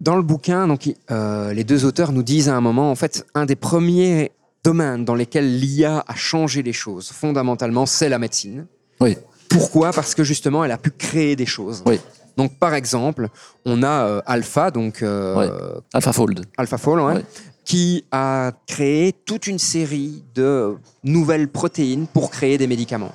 Dans 0.00 0.16
le 0.16 0.22
bouquin, 0.22 0.66
donc, 0.66 0.92
euh, 1.10 1.52
les 1.52 1.64
deux 1.64 1.84
auteurs 1.84 2.12
nous 2.12 2.22
disent 2.22 2.48
à 2.48 2.56
un 2.56 2.60
moment, 2.60 2.90
en 2.90 2.94
fait, 2.94 3.26
un 3.34 3.44
des 3.46 3.56
premiers 3.56 4.32
domaines 4.64 5.04
dans 5.04 5.14
lesquels 5.14 5.58
l'IA 5.60 6.04
a 6.06 6.14
changé 6.14 6.62
les 6.62 6.72
choses, 6.72 7.10
fondamentalement, 7.10 7.86
c'est 7.86 8.08
la 8.08 8.18
médecine. 8.18 8.66
Oui, 9.00 9.16
Pourquoi? 9.48 9.92
Parce 9.92 10.14
que 10.14 10.24
justement, 10.24 10.64
elle 10.64 10.72
a 10.72 10.78
pu 10.78 10.90
créer 10.90 11.36
des 11.36 11.46
choses. 11.46 11.82
oui. 11.86 11.98
Donc, 12.36 12.58
par 12.58 12.74
exemple, 12.74 13.28
on 13.64 13.82
a 13.82 13.88
euh, 14.06 14.20
Alpha, 14.26 14.70
donc 14.70 15.02
euh, 15.02 15.80
AlphaFold. 15.94 16.44
AlphaFold, 16.58 17.00
ouais, 17.02 17.14
Ouais. 17.14 17.24
Qui 17.66 18.04
a 18.12 18.52
créé 18.66 19.12
toute 19.12 19.48
une 19.48 19.58
série 19.58 20.24
de 20.34 20.76
nouvelles 21.04 21.48
protéines 21.48 22.06
pour 22.06 22.30
créer 22.30 22.56
des 22.56 22.68
médicaments. 22.68 23.12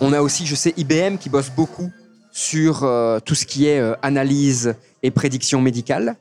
On 0.00 0.12
a 0.12 0.22
aussi, 0.22 0.46
je 0.46 0.54
sais, 0.54 0.72
IBM 0.76 1.16
qui 1.18 1.28
bosse 1.28 1.50
beaucoup 1.50 1.90
sur 2.32 2.84
euh, 2.84 3.18
tout 3.18 3.34
ce 3.34 3.44
qui 3.44 3.66
est 3.66 3.80
euh, 3.80 3.94
analyse 4.02 4.74
et 5.02 5.10
prédiction 5.10 5.60
médicale. 5.60 6.16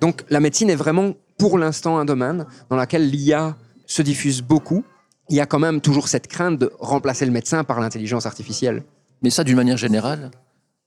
Donc 0.00 0.24
la 0.28 0.40
médecine 0.40 0.68
est 0.68 0.76
vraiment 0.76 1.14
pour 1.38 1.56
l'instant 1.56 1.96
un 1.96 2.04
domaine 2.04 2.44
dans 2.68 2.76
lequel 2.76 3.08
l'IA 3.08 3.56
se 3.86 4.02
diffuse 4.02 4.42
beaucoup. 4.42 4.84
Il 5.30 5.36
y 5.36 5.40
a 5.40 5.46
quand 5.46 5.60
même 5.60 5.80
toujours 5.80 6.08
cette 6.08 6.26
crainte 6.26 6.58
de 6.58 6.72
remplacer 6.78 7.24
le 7.24 7.30
médecin 7.30 7.64
par 7.64 7.80
l'intelligence 7.80 8.26
artificielle. 8.26 8.82
Mais 9.22 9.30
ça, 9.30 9.44
d'une 9.44 9.56
manière 9.56 9.76
générale, 9.76 10.30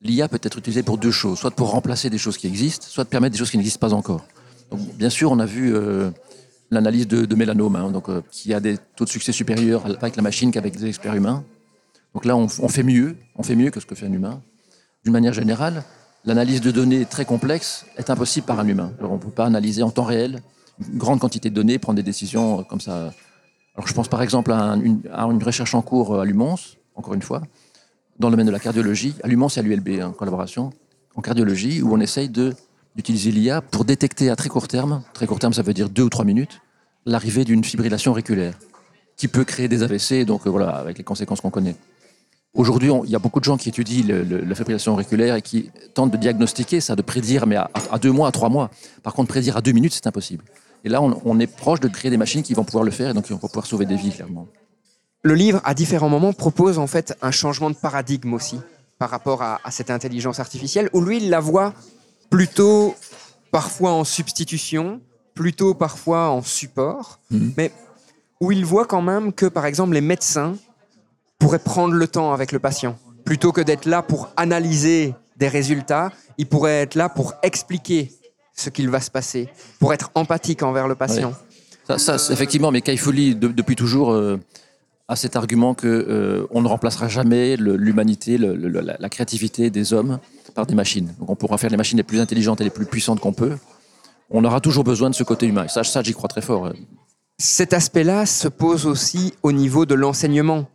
l'IA 0.02 0.28
peut 0.28 0.39
être 0.43 0.58
utilisée 0.58 0.84
pour 0.84 0.98
deux 0.98 1.12
choses. 1.12 1.39
Soit 1.39 1.52
pour 1.52 1.71
remplacer 1.71 2.10
des 2.10 2.17
choses 2.17 2.38
qui 2.38 2.48
existent, 2.48 2.86
soit 2.88 3.06
de 3.06 3.10
permettre 3.10 3.32
des 3.32 3.39
choses 3.39 3.50
qui 3.50 3.58
n'existent 3.58 3.80
pas 3.80 3.93
encore. 3.93 4.26
Donc, 4.71 4.82
bien 4.95 5.10
sûr, 5.10 5.32
on 5.32 5.39
a 5.39 5.45
vu 5.45 5.74
euh, 5.74 6.12
l'analyse 6.71 7.08
de, 7.08 7.25
de 7.25 7.36
mélanome, 7.36 7.75
hein, 7.75 7.91
donc, 7.91 8.10
euh, 8.10 8.21
qui 8.32 8.54
a 8.54 8.60
des 8.60 8.78
taux 8.95 9.06
de 9.06 9.10
succès 9.10 9.32
supérieurs 9.32 9.86
avec 9.86 10.15
la 10.15 10.21
machine 10.21 10.51
qu'avec 10.51 10.75
des 10.75 10.88
experts 10.88 11.15
humains. 11.15 11.43
Donc 12.13 12.25
là, 12.25 12.36
on, 12.38 12.47
fait 12.47 12.84
mieux, 12.84 13.17
on 13.36 13.43
fait 13.43 13.56
mieux 13.56 13.71
que 13.71 13.80
ce 13.80 13.86
que 13.86 13.93
fait 13.93 14.06
un 14.06 14.13
humain. 14.13 14.41
D'une 15.04 15.12
manière 15.12 15.34
générale, 15.34 15.84
l'analyse 16.23 16.62
de 16.62 16.71
données 16.71 17.06
très 17.06 17.25
complexes 17.25 17.86
est 17.97 18.10
impossible 18.10 18.45
par 18.47 18.60
un 18.60 18.67
humain. 18.67 18.91
On 19.01 19.15
ne 19.15 19.19
peut 19.19 19.30
pas 19.30 19.45
analyser 19.45 19.84
en 19.84 19.91
temps 19.91 20.06
réel 20.06 20.41
une 20.91 20.97
grande 20.97 21.19
quantité 21.19 21.49
de 21.49 21.56
données, 21.56 21.78
prendre 21.78 21.97
des 21.97 22.04
décisions 22.04 22.60
euh, 22.60 22.63
comme 22.63 22.82
ça. 22.82 23.13
Alors, 23.75 23.88
je 23.88 23.93
pense 23.93 24.08
par 24.08 24.21
exemple 24.21 24.51
à, 24.54 24.62
un- 24.62 24.82
une, 24.82 25.43
recherche 25.43 25.75
en 25.75 25.82
cours 25.82 26.15
euh, 26.15 26.21
à 26.21 26.25
Lumons, 26.25 26.56
encore 26.95 27.13
une 27.13 27.21
fois, 27.21 27.41
dans 28.17 28.30
le 28.30 28.32
domaine 28.32 28.47
de 28.47 28.51
la 28.51 28.60
cardiologie, 28.60 29.13
à 29.23 29.28
Lumons 29.28 29.49
et 29.49 29.60
à 29.60 29.62
l'ULB, 29.62 30.01
en 30.01 30.12
collaboration, 30.12 30.71
en 31.15 31.21
cardiologie, 31.21 31.82
où 31.82 31.93
on 31.93 31.99
essaye 31.99 32.30
de, 32.30 32.54
d'utiliser 32.95 33.31
l'IA 33.31 33.62
pour 33.62 33.86
détecter 33.86 34.29
à 34.29 34.36
très 34.36 34.49
court 34.49 34.67
terme, 34.67 35.03
très 35.13 35.27
court 35.27 35.39
terme 35.39 35.53
ça 35.53 35.62
veut 35.62 35.73
dire 35.73 35.89
deux 35.89 36.03
ou 36.03 36.10
trois 36.10 36.25
minutes, 36.25 36.62
l'arrivée 37.05 37.43
d'une 37.43 37.63
fibrillation 37.63 38.12
auriculaire, 38.12 38.58
qui 39.17 39.27
peut 39.27 39.43
créer 39.43 39.67
des 39.67 39.84
AVC, 39.84 40.25
donc 40.25 40.45
euh, 40.45 40.49
voilà, 40.49 40.69
avec 40.69 40.97
les 40.97 41.03
conséquences 41.03 41.41
qu'on 41.41 41.49
connaît. 41.49 41.75
Aujourd'hui, 42.53 42.89
il 43.03 43.10
y 43.10 43.15
a 43.15 43.19
beaucoup 43.19 43.41
de 43.41 43.45
gens 43.45 43.58
qui 43.58 43.67
étudient 43.67 44.05
la 44.08 44.55
fibrillation 44.55 44.93
auriculaire 44.93 45.36
et 45.36 45.41
qui 45.41 45.69
tentent 45.93 46.12
de 46.12 46.17
diagnostiquer 46.17 46.79
ça, 46.79 46.95
de 46.95 47.01
prédire, 47.01 47.47
mais 47.47 47.58
à, 47.58 47.69
deux 48.01 48.13
mois, 48.13 48.29
à 48.29 48.31
trois 48.31 48.47
mois. 48.47 48.71
Par 49.03 49.13
contre, 49.13 49.27
prédire 49.27 49.58
à 49.58 49.62
deux 49.62 49.73
minutes, 49.73 49.93
c'est 49.93 50.08
impossible. 50.08 50.45
Et 50.86 50.89
là, 50.89 51.01
on, 51.01 51.19
on 51.25 51.38
est 51.41 51.47
proche 51.47 51.81
de 51.81 51.89
créer 51.89 52.10
des 52.10 52.15
machines 52.15 52.43
qui 52.43 52.53
vont 52.53 52.63
pouvoir 52.63 52.86
le 52.86 52.91
faire 52.91 53.10
et 53.10 53.13
donc 53.13 53.25
qui 53.25 53.34
vont 53.34 53.39
pouvoir 53.39 53.65
sauver 53.65 53.86
des 53.86 53.97
vies, 53.97 54.12
clairement. 54.12 54.47
Le 55.21 55.34
livre, 55.34 55.60
à 55.65 55.73
différents 55.73 56.08
moments, 56.08 56.31
propose 56.31 56.79
en 56.79 56.88
fait 56.88 57.17
un 57.21 57.31
changement 57.31 57.69
de 57.69 57.75
paradigme 57.75 58.34
aussi 58.34 58.62
par 58.99 59.10
rapport 59.10 59.41
à, 59.41 59.60
à 59.65 59.71
cette 59.71 59.91
intelligence 59.91 60.39
artificielle, 60.39 60.89
où 60.93 61.01
lui, 61.01 61.17
il 61.17 61.29
la 61.29 61.41
voit 61.41 61.73
plutôt 62.29 62.95
parfois 63.51 63.91
en 63.93 64.03
substitution, 64.03 65.01
plutôt 65.33 65.73
parfois 65.73 66.29
en 66.29 66.41
support, 66.41 67.19
Mhm. 67.31 67.53
mais 67.57 67.71
où 68.41 68.51
il 68.51 68.65
voit 68.65 68.85
quand 68.85 69.01
même 69.01 69.31
que, 69.33 69.45
par 69.45 69.65
exemple, 69.65 69.93
les 69.93 70.01
médecins 70.01 70.55
pourraient 71.39 71.59
prendre 71.59 71.93
le 71.93 72.07
temps 72.07 72.33
avec 72.33 72.51
le 72.51 72.59
patient. 72.59 72.97
Plutôt 73.23 73.51
que 73.51 73.61
d'être 73.61 73.85
là 73.85 74.01
pour 74.01 74.29
analyser 74.38 75.13
des 75.38 75.47
résultats, 75.47 76.11
ils 76.38 76.47
pourraient 76.47 76.81
être 76.81 76.95
là 76.95 77.09
pour 77.09 77.33
expliquer 77.43 78.11
ce 78.55 78.69
qu'il 78.69 78.89
va 78.89 78.99
se 79.01 79.11
passer, 79.11 79.49
pour 79.79 79.93
être 79.93 80.11
empathique 80.15 80.63
envers 80.63 80.88
le 80.88 80.95
patient. 80.95 81.33
Ça, 81.97 82.15
effectivement, 82.31 82.71
mais 82.71 82.81
Kai 82.81 82.97
Fu 82.97 83.11
Lee, 83.11 83.35
de- 83.35 83.49
depuis 83.49 83.75
toujours, 83.75 84.11
euh, 84.11 84.39
a 85.07 85.15
cet 85.15 85.35
argument 85.35 85.73
que 85.75 85.88
euh, 85.88 86.47
on 86.51 86.61
ne 86.61 86.67
remplacera 86.67 87.07
jamais 87.07 87.57
l'humanité, 87.57 88.38
la 88.39 89.09
créativité 89.09 89.69
des 89.69 89.93
hommes 89.93 90.19
par 90.55 90.65
des 90.65 90.73
machines. 90.73 91.13
Donc 91.19 91.29
on 91.29 91.35
pourra 91.35 91.57
faire 91.59 91.69
les 91.69 91.77
machines 91.77 91.97
les 91.97 92.03
plus 92.03 92.19
intelligentes 92.19 92.61
et 92.61 92.63
les 92.63 92.69
plus 92.71 92.85
puissantes 92.87 93.19
qu'on 93.19 93.33
peut. 93.33 93.57
On 94.31 94.43
aura 94.43 94.59
toujours 94.59 94.83
besoin 94.83 95.11
de 95.11 95.15
ce 95.15 95.23
côté 95.23 95.45
humain. 95.45 95.65
Et 95.65 95.67
ça, 95.67 95.83
ça 95.83 96.01
j'y 96.01 96.13
crois 96.13 96.29
très 96.29 96.41
fort. 96.41 96.71
Cet 97.37 97.73
aspect-là 97.73 98.25
se 98.25 98.47
pose 98.47 98.87
aussi 98.87 99.33
au 99.43 99.51
niveau 99.51 99.85
de 99.85 99.93
l'enseignement. 99.93 100.65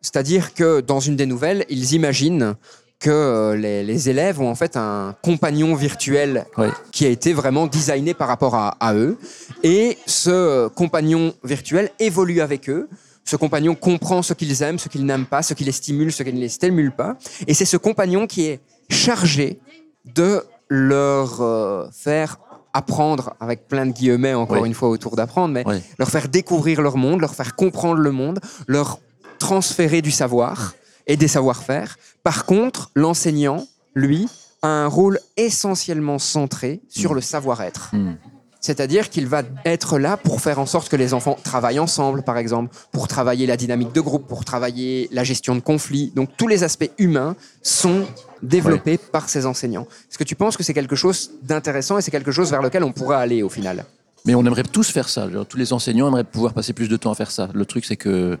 C'est-à-dire 0.00 0.54
que 0.54 0.80
dans 0.80 1.00
une 1.00 1.16
des 1.16 1.26
nouvelles, 1.26 1.64
ils 1.70 1.94
imaginent 1.94 2.54
que 3.00 3.10
euh, 3.10 3.56
les, 3.56 3.82
les 3.82 4.08
élèves 4.08 4.40
ont 4.40 4.48
en 4.48 4.54
fait 4.54 4.76
un 4.76 5.16
compagnon 5.22 5.74
virtuel 5.74 6.46
qui 6.92 7.04
a 7.06 7.08
été 7.08 7.32
vraiment 7.32 7.66
designé 7.66 8.14
par 8.14 8.28
rapport 8.28 8.54
à, 8.54 8.76
à 8.80 8.94
eux. 8.94 9.18
Et 9.62 9.98
ce 10.06 10.68
compagnon 10.68 11.34
virtuel 11.42 11.90
évolue 11.98 12.40
avec 12.40 12.68
eux. 12.68 12.88
Ce 13.24 13.36
compagnon 13.36 13.74
comprend 13.74 14.22
ce 14.22 14.34
qu'ils 14.34 14.62
aiment, 14.62 14.78
ce 14.78 14.90
qu'ils 14.90 15.06
n'aiment 15.06 15.26
pas, 15.26 15.42
ce 15.42 15.54
qui 15.54 15.64
les 15.64 15.72
stimule, 15.72 16.12
ce 16.12 16.22
qui 16.22 16.32
ne 16.32 16.40
les 16.40 16.50
stimule 16.50 16.92
pas. 16.92 17.16
Et 17.46 17.54
c'est 17.54 17.64
ce 17.64 17.78
compagnon 17.78 18.26
qui 18.26 18.42
est 18.44 18.60
chargé 18.90 19.60
de 20.04 20.42
leur 20.68 21.40
euh, 21.40 21.86
faire 21.92 22.38
apprendre, 22.72 23.34
avec 23.38 23.68
plein 23.68 23.86
de 23.86 23.92
guillemets 23.92 24.34
encore 24.34 24.60
Oui. 24.60 24.68
une 24.68 24.74
fois 24.74 24.88
autour 24.88 25.14
d'apprendre, 25.14 25.54
mais 25.54 25.64
leur 25.98 26.10
faire 26.10 26.28
découvrir 26.28 26.82
leur 26.82 26.96
monde, 26.96 27.20
leur 27.20 27.34
faire 27.34 27.54
comprendre 27.54 28.00
le 28.00 28.10
monde, 28.10 28.40
leur 28.66 28.98
transférer 29.38 30.02
du 30.02 30.10
savoir 30.10 30.74
et 31.06 31.16
des 31.16 31.28
savoir-faire. 31.28 31.96
Par 32.24 32.46
contre, 32.46 32.90
l'enseignant, 32.94 33.64
lui, 33.94 34.28
a 34.62 34.68
un 34.68 34.86
rôle 34.88 35.20
essentiellement 35.36 36.18
centré 36.18 36.80
sur 36.88 37.14
le 37.14 37.20
savoir-être. 37.20 37.90
Hmm. 37.92 38.14
C'est-à-dire 38.60 39.10
qu'il 39.10 39.26
va 39.26 39.42
être 39.66 39.98
là 39.98 40.16
pour 40.16 40.40
faire 40.40 40.58
en 40.58 40.64
sorte 40.64 40.88
que 40.88 40.96
les 40.96 41.12
enfants 41.12 41.36
travaillent 41.44 41.78
ensemble, 41.78 42.22
par 42.22 42.38
exemple, 42.38 42.74
pour 42.92 43.08
travailler 43.08 43.46
la 43.46 43.58
dynamique 43.58 43.92
de 43.92 44.00
groupe, 44.00 44.26
pour 44.26 44.46
travailler 44.46 45.06
la 45.12 45.22
gestion 45.22 45.54
de 45.54 45.60
conflits. 45.60 46.12
Donc 46.16 46.30
tous 46.38 46.48
les 46.48 46.64
aspects 46.64 46.90
humains 46.96 47.36
sont 47.62 48.06
développés 48.44 48.98
par 48.98 49.28
ces 49.28 49.46
enseignants. 49.46 49.86
Est-ce 50.10 50.18
que 50.18 50.24
tu 50.24 50.34
penses 50.34 50.56
que 50.56 50.62
c'est 50.62 50.74
quelque 50.74 50.96
chose 50.96 51.30
d'intéressant 51.42 51.98
et 51.98 52.02
c'est 52.02 52.10
quelque 52.10 52.32
chose 52.32 52.50
vers 52.50 52.62
lequel 52.62 52.84
on 52.84 52.92
pourrait 52.92 53.16
aller 53.16 53.42
au 53.42 53.48
final? 53.48 53.84
Mais 54.26 54.34
on 54.34 54.44
aimerait 54.46 54.62
tous 54.62 54.88
faire 54.90 55.08
ça. 55.08 55.28
Genre, 55.30 55.44
tous 55.46 55.56
les 55.58 55.72
enseignants 55.72 56.08
aimeraient 56.08 56.24
pouvoir 56.24 56.54
passer 56.54 56.72
plus 56.72 56.88
de 56.88 56.96
temps 56.96 57.10
à 57.10 57.14
faire 57.14 57.30
ça. 57.30 57.48
Le 57.52 57.64
truc, 57.66 57.84
c'est 57.84 57.96
que 57.96 58.38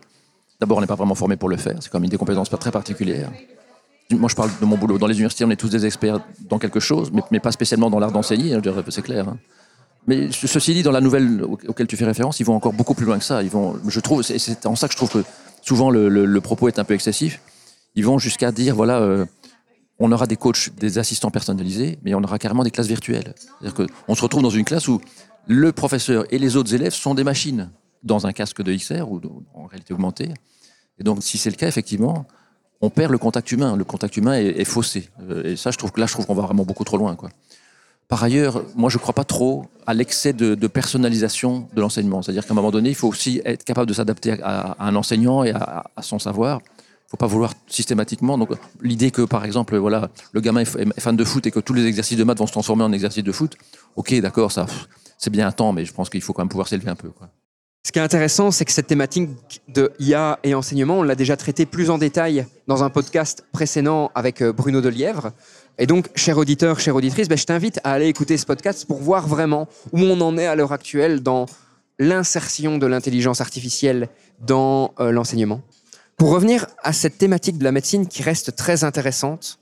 d'abord, 0.60 0.78
on 0.78 0.80
n'est 0.80 0.86
pas 0.86 0.94
vraiment 0.94 1.14
formé 1.14 1.36
pour 1.36 1.48
le 1.48 1.56
faire. 1.56 1.76
C'est 1.80 1.90
quand 1.90 2.00
même 2.00 2.08
des 2.10 2.16
compétences 2.16 2.48
pas 2.48 2.56
très 2.56 2.70
particulières. 2.70 3.30
Moi, 4.10 4.28
je 4.28 4.34
parle 4.34 4.50
de 4.60 4.66
mon 4.66 4.76
boulot. 4.76 4.98
Dans 4.98 5.06
les 5.06 5.14
universités, 5.14 5.44
on 5.44 5.50
est 5.50 5.56
tous 5.56 5.68
des 5.70 5.84
experts 5.86 6.20
dans 6.48 6.58
quelque 6.58 6.80
chose, 6.80 7.10
mais, 7.12 7.22
mais 7.30 7.40
pas 7.40 7.52
spécialement 7.52 7.90
dans 7.90 7.98
l'art 7.98 8.12
d'enseigner, 8.12 8.58
dirais, 8.60 8.82
c'est 8.90 9.02
clair. 9.02 9.28
hein. 9.28 9.38
Mais 10.06 10.30
ce- 10.30 10.46
ceci 10.46 10.74
dit, 10.74 10.82
dans 10.82 10.92
la 10.92 11.00
nouvelle 11.00 11.42
au- 11.42 11.58
auquel 11.68 11.86
tu 11.86 11.96
fais 11.96 12.04
référence, 12.04 12.38
ils 12.38 12.44
vont 12.44 12.54
encore 12.54 12.74
beaucoup 12.74 12.92
plus 12.94 13.06
loin 13.06 13.18
que 13.18 13.24
ça. 13.24 13.42
Ils 13.42 13.48
vont, 13.48 13.76
je 13.88 14.00
trouve, 14.00 14.22
c'est- 14.22 14.38
c'est 14.38 14.66
en 14.66 14.76
ça 14.76 14.86
que 14.88 14.92
je 14.92 14.98
trouve 14.98 15.10
que 15.10 15.24
souvent 15.62 15.90
le, 15.90 16.10
le- 16.10 16.26
le 16.26 16.40
propos 16.42 16.68
est 16.68 16.78
un 16.78 16.84
peu 16.84 16.92
excessif. 16.92 17.40
Ils 17.94 18.04
vont 18.04 18.18
jusqu'à 18.18 18.52
dire, 18.52 18.74
voilà, 18.74 18.98
euh, 19.00 19.24
on 19.98 20.10
aura 20.10 20.26
des 20.26 20.36
coachs, 20.36 20.70
des 20.76 20.98
assistants 20.98 21.30
personnalisés, 21.30 21.98
mais 22.02 22.14
on 22.14 22.22
aura 22.22 22.38
carrément 22.38 22.64
des 22.64 22.70
classes 22.70 22.88
virtuelles. 22.88 23.34
C'est-à-dire 23.36 23.86
qu'on 24.06 24.14
se 24.14 24.22
retrouve 24.22 24.42
dans 24.42 24.50
une 24.50 24.64
classe 24.64 24.88
où 24.88 25.00
le 25.46 25.72
professeur 25.72 26.24
et 26.30 26.38
les 26.38 26.56
autres 26.56 26.74
élèves 26.74 26.94
sont 26.94 27.14
des 27.14 27.24
machines 27.24 27.70
dans 28.02 28.26
un 28.26 28.32
casque 28.32 28.62
de 28.62 28.74
XR 28.74 29.10
ou 29.10 29.20
en 29.54 29.66
réalité 29.66 29.94
augmentée. 29.94 30.32
Et 30.98 31.04
donc, 31.04 31.22
si 31.22 31.38
c'est 31.38 31.50
le 31.50 31.56
cas, 31.56 31.68
effectivement, 31.68 32.26
on 32.80 32.90
perd 32.90 33.12
le 33.12 33.18
contact 33.18 33.50
humain. 33.52 33.76
Le 33.76 33.84
contact 33.84 34.16
humain 34.16 34.34
est, 34.34 34.64
faussé. 34.64 35.08
Euh, 35.28 35.52
Et 35.52 35.56
ça, 35.56 35.70
je 35.70 35.78
trouve 35.78 35.92
que 35.92 36.00
là, 36.00 36.06
je 36.06 36.12
trouve 36.12 36.26
qu'on 36.26 36.34
va 36.34 36.42
vraiment 36.42 36.64
beaucoup 36.64 36.84
trop 36.84 36.96
loin. 36.96 37.16
Par 38.08 38.22
ailleurs, 38.22 38.62
moi, 38.74 38.90
je 38.90 38.98
ne 38.98 39.00
crois 39.00 39.14
pas 39.14 39.24
trop 39.24 39.66
à 39.86 39.94
l'excès 39.94 40.32
de, 40.32 40.66
personnalisation 40.66 41.68
de 41.74 41.80
l'enseignement. 41.80 42.20
C'est-à-dire 42.20 42.44
qu'à 42.46 42.52
un 42.52 42.56
moment 42.56 42.70
donné, 42.70 42.90
il 42.90 42.94
faut 42.94 43.08
aussi 43.08 43.40
être 43.44 43.64
capable 43.64 43.88
de 43.88 43.94
s'adapter 43.94 44.40
à, 44.42 44.76
un 44.78 44.94
enseignant 44.96 45.44
et 45.44 45.52
à 45.52 46.02
son 46.02 46.18
savoir. 46.18 46.60
Faut 47.14 47.16
pas 47.16 47.28
vouloir 47.28 47.54
systématiquement. 47.68 48.36
Donc, 48.36 48.48
l'idée 48.82 49.12
que, 49.12 49.22
par 49.22 49.44
exemple, 49.44 49.76
voilà, 49.76 50.10
le 50.32 50.40
gamin 50.40 50.62
est 50.62 51.00
fan 51.00 51.14
de 51.14 51.24
foot 51.24 51.46
et 51.46 51.52
que 51.52 51.60
tous 51.60 51.72
les 51.72 51.86
exercices 51.86 52.18
de 52.18 52.24
maths 52.24 52.38
vont 52.38 52.48
se 52.48 52.50
transformer 52.50 52.82
en 52.82 52.90
exercices 52.90 53.22
de 53.22 53.30
foot, 53.30 53.56
ok, 53.94 54.14
d'accord, 54.14 54.50
ça, 54.50 54.66
c'est 55.16 55.30
bien 55.30 55.46
un 55.46 55.52
temps, 55.52 55.72
mais 55.72 55.84
je 55.84 55.92
pense 55.92 56.10
qu'il 56.10 56.20
faut 56.22 56.32
quand 56.32 56.42
même 56.42 56.48
pouvoir 56.48 56.66
s'élever 56.66 56.88
un 56.88 56.96
peu. 56.96 57.10
Quoi. 57.10 57.28
Ce 57.86 57.92
qui 57.92 58.00
est 58.00 58.02
intéressant, 58.02 58.50
c'est 58.50 58.64
que 58.64 58.72
cette 58.72 58.88
thématique 58.88 59.30
de 59.68 59.92
IA 60.00 60.40
et 60.42 60.56
enseignement, 60.56 60.98
on 60.98 61.02
l'a 61.04 61.14
déjà 61.14 61.36
traité 61.36 61.66
plus 61.66 61.88
en 61.88 61.98
détail 61.98 62.46
dans 62.66 62.82
un 62.82 62.90
podcast 62.90 63.46
précédent 63.52 64.10
avec 64.16 64.42
euh, 64.42 64.52
Bruno 64.52 64.80
Delièvre. 64.80 65.30
Et 65.78 65.86
donc, 65.86 66.08
cher 66.16 66.36
auditeur, 66.36 66.80
chère 66.80 66.96
auditrice, 66.96 67.28
ben, 67.28 67.38
je 67.38 67.44
t'invite 67.44 67.78
à 67.84 67.92
aller 67.92 68.08
écouter 68.08 68.38
ce 68.38 68.44
podcast 68.44 68.86
pour 68.86 68.98
voir 68.98 69.28
vraiment 69.28 69.68
où 69.92 70.00
on 70.00 70.20
en 70.20 70.36
est 70.36 70.46
à 70.46 70.56
l'heure 70.56 70.72
actuelle 70.72 71.22
dans 71.22 71.46
l'insertion 72.00 72.76
de 72.76 72.86
l'intelligence 72.88 73.40
artificielle 73.40 74.08
dans 74.40 74.92
euh, 74.98 75.12
l'enseignement. 75.12 75.60
Pour 76.16 76.30
revenir 76.30 76.66
à 76.82 76.92
cette 76.92 77.18
thématique 77.18 77.58
de 77.58 77.64
la 77.64 77.72
médecine 77.72 78.06
qui 78.06 78.22
reste 78.22 78.54
très 78.54 78.84
intéressante, 78.84 79.58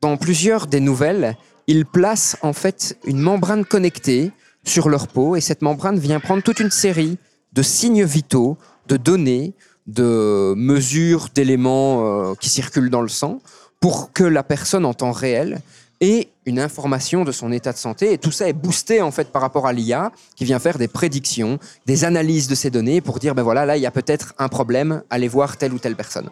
dans 0.00 0.16
plusieurs 0.16 0.66
des 0.66 0.80
nouvelles, 0.80 1.36
ils 1.66 1.86
placent 1.86 2.36
en 2.42 2.52
fait 2.52 2.98
une 3.04 3.20
membrane 3.20 3.64
connectée 3.64 4.32
sur 4.64 4.88
leur 4.88 5.08
peau 5.08 5.36
et 5.36 5.40
cette 5.40 5.62
membrane 5.62 5.98
vient 5.98 6.20
prendre 6.20 6.42
toute 6.42 6.60
une 6.60 6.70
série 6.70 7.18
de 7.52 7.62
signes 7.62 8.04
vitaux, 8.04 8.56
de 8.88 8.96
données, 8.96 9.54
de 9.86 10.54
mesures 10.56 11.28
d'éléments 11.34 12.30
euh, 12.30 12.34
qui 12.40 12.48
circulent 12.48 12.90
dans 12.90 13.02
le 13.02 13.08
sang 13.08 13.40
pour 13.80 14.12
que 14.12 14.24
la 14.24 14.42
personne 14.42 14.84
en 14.84 14.94
temps 14.94 15.12
réel 15.12 15.60
ait 16.02 16.28
une 16.44 16.58
information 16.58 17.24
de 17.24 17.32
son 17.32 17.52
état 17.52 17.72
de 17.72 17.78
santé. 17.78 18.12
Et 18.12 18.18
tout 18.18 18.32
ça 18.32 18.48
est 18.48 18.52
boosté 18.52 19.00
en 19.00 19.10
fait 19.10 19.28
par 19.32 19.40
rapport 19.40 19.66
à 19.66 19.72
l'IA 19.72 20.12
qui 20.36 20.44
vient 20.44 20.58
faire 20.58 20.76
des 20.76 20.88
prédictions, 20.88 21.58
des 21.86 22.04
analyses 22.04 22.48
de 22.48 22.54
ces 22.54 22.70
données 22.70 23.00
pour 23.00 23.18
dire 23.18 23.34
ben 23.34 23.42
voilà 23.42 23.64
là 23.64 23.76
il 23.76 23.82
y 23.82 23.86
a 23.86 23.90
peut-être 23.90 24.34
un 24.38 24.48
problème, 24.48 25.02
allez 25.08 25.28
voir 25.28 25.56
telle 25.56 25.72
ou 25.72 25.78
telle 25.78 25.96
personne. 25.96 26.28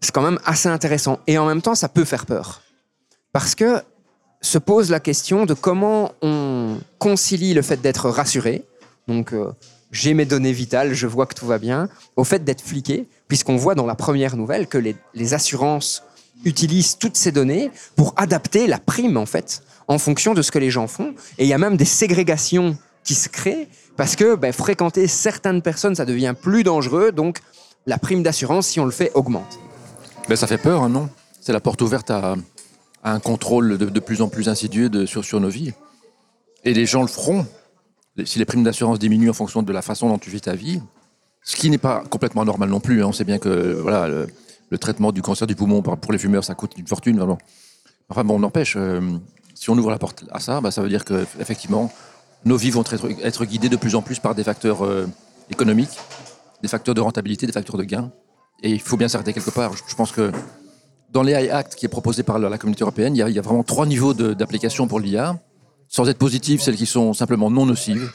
C'est 0.00 0.12
quand 0.12 0.22
même 0.22 0.38
assez 0.46 0.68
intéressant 0.68 1.18
et 1.26 1.36
en 1.36 1.46
même 1.46 1.60
temps 1.60 1.74
ça 1.74 1.88
peut 1.88 2.04
faire 2.04 2.24
peur 2.24 2.62
parce 3.32 3.54
que 3.54 3.82
se 4.40 4.58
pose 4.58 4.90
la 4.90 5.00
question 5.00 5.44
de 5.44 5.54
comment 5.54 6.12
on 6.22 6.78
concilie 6.98 7.54
le 7.54 7.62
fait 7.62 7.80
d'être 7.80 8.08
rassuré, 8.08 8.64
donc 9.08 9.32
euh, 9.32 9.52
j'ai 9.90 10.14
mes 10.14 10.24
données 10.24 10.52
vitales, 10.52 10.94
je 10.94 11.06
vois 11.06 11.26
que 11.26 11.34
tout 11.34 11.46
va 11.46 11.58
bien, 11.58 11.88
au 12.16 12.24
fait 12.24 12.44
d'être 12.44 12.60
fliqué, 12.60 13.08
puisqu'on 13.26 13.56
voit 13.56 13.74
dans 13.74 13.86
la 13.86 13.96
première 13.96 14.36
nouvelle 14.36 14.68
que 14.68 14.78
les 14.78 15.34
assurances 15.34 16.04
utilisent 16.44 16.98
toutes 16.98 17.16
ces 17.16 17.32
données 17.32 17.70
pour 17.96 18.14
adapter 18.16 18.66
la 18.66 18.78
prime, 18.78 19.16
en 19.16 19.26
fait, 19.26 19.62
en 19.88 19.98
fonction 19.98 20.34
de 20.34 20.42
ce 20.42 20.50
que 20.50 20.58
les 20.58 20.70
gens 20.70 20.86
font. 20.86 21.14
Et 21.38 21.44
il 21.44 21.48
y 21.48 21.52
a 21.52 21.58
même 21.58 21.76
des 21.76 21.84
ségrégations 21.84 22.76
qui 23.04 23.14
se 23.14 23.28
créent, 23.28 23.68
parce 23.96 24.16
que 24.16 24.34
ben, 24.36 24.52
fréquenter 24.52 25.06
certaines 25.06 25.62
personnes, 25.62 25.94
ça 25.94 26.04
devient 26.04 26.34
plus 26.40 26.62
dangereux, 26.62 27.10
donc 27.12 27.38
la 27.86 27.98
prime 27.98 28.22
d'assurance, 28.22 28.66
si 28.66 28.80
on 28.80 28.84
le 28.84 28.90
fait, 28.90 29.10
augmente. 29.14 29.58
Ben, 30.28 30.36
ça 30.36 30.46
fait 30.46 30.58
peur, 30.58 30.82
hein, 30.82 30.88
non? 30.88 31.08
C'est 31.40 31.52
la 31.52 31.60
porte 31.60 31.80
ouverte 31.80 32.10
à, 32.10 32.36
à 33.02 33.12
un 33.12 33.20
contrôle 33.20 33.78
de, 33.78 33.86
de 33.86 34.00
plus 34.00 34.20
en 34.20 34.28
plus 34.28 34.48
insidieux 34.48 34.90
de, 34.90 35.06
sur, 35.06 35.24
sur 35.24 35.40
nos 35.40 35.48
vies. 35.48 35.72
Et 36.64 36.74
les 36.74 36.84
gens 36.84 37.02
le 37.02 37.08
feront. 37.08 37.46
Si 38.24 38.38
les 38.38 38.44
primes 38.44 38.64
d'assurance 38.64 38.98
diminuent 38.98 39.30
en 39.30 39.32
fonction 39.32 39.62
de 39.62 39.72
la 39.72 39.80
façon 39.80 40.08
dont 40.08 40.18
tu 40.18 40.28
vis 40.28 40.40
ta 40.40 40.54
vie, 40.54 40.82
ce 41.42 41.56
qui 41.56 41.70
n'est 41.70 41.78
pas 41.78 42.02
complètement 42.10 42.44
normal 42.44 42.68
non 42.68 42.80
plus. 42.80 43.02
hein. 43.02 43.06
On 43.06 43.12
sait 43.12 43.24
bien 43.24 43.38
que 43.38 43.78
voilà, 43.80 44.08
le, 44.08 44.26
le 44.70 44.78
traitement 44.78 45.12
du 45.12 45.22
cancer 45.22 45.46
du 45.46 45.54
poumon 45.54 45.82
pour 45.82 46.12
les 46.12 46.18
fumeurs, 46.18 46.44
ça 46.44 46.54
coûte 46.54 46.72
une 46.76 46.86
fortune. 46.86 47.16
Vraiment. 47.16 47.38
Enfin 48.08 48.24
bon, 48.24 48.38
n'empêche, 48.38 48.74
euh, 48.76 49.00
si 49.54 49.70
on 49.70 49.78
ouvre 49.78 49.90
la 49.90 49.98
porte 49.98 50.24
à 50.30 50.40
ça, 50.40 50.60
bah, 50.60 50.70
ça 50.70 50.82
veut 50.82 50.88
dire 50.88 51.04
que 51.04 51.26
effectivement, 51.40 51.92
nos 52.44 52.56
vies 52.56 52.70
vont 52.70 52.84
être, 53.22 53.44
guidées 53.44 53.68
de 53.68 53.76
plus 53.76 53.94
en 53.94 54.02
plus 54.02 54.18
par 54.18 54.34
des 54.34 54.44
facteurs 54.44 54.84
euh, 54.84 55.06
économiques, 55.50 55.98
des 56.62 56.68
facteurs 56.68 56.94
de 56.94 57.00
rentabilité, 57.00 57.46
des 57.46 57.52
facteurs 57.52 57.76
de 57.76 57.84
gain. 57.84 58.10
Et 58.62 58.70
il 58.70 58.80
faut 58.80 58.96
bien 58.96 59.08
s'arrêter 59.08 59.32
quelque 59.32 59.50
part. 59.50 59.72
Je, 59.76 59.94
pense 59.94 60.10
que 60.10 60.32
dans 61.12 61.22
l'AI 61.22 61.50
Act 61.50 61.74
qui 61.74 61.86
est 61.86 61.90
proposé 61.90 62.22
par 62.22 62.38
la, 62.38 62.58
communauté 62.58 62.82
européenne, 62.82 63.14
il 63.14 63.18
y, 63.18 63.22
a, 63.22 63.28
il 63.28 63.36
y 63.36 63.38
a 63.38 63.42
vraiment 63.42 63.62
trois 63.62 63.86
niveaux 63.86 64.14
d'application 64.14 64.88
pour 64.88 65.00
l'IA. 65.00 65.38
Sans 65.90 66.06
être 66.08 66.18
positives, 66.18 66.60
celles 66.60 66.76
qui 66.76 66.84
sont 66.84 67.14
simplement 67.14 67.50
non 67.50 67.64
nocives, 67.64 68.12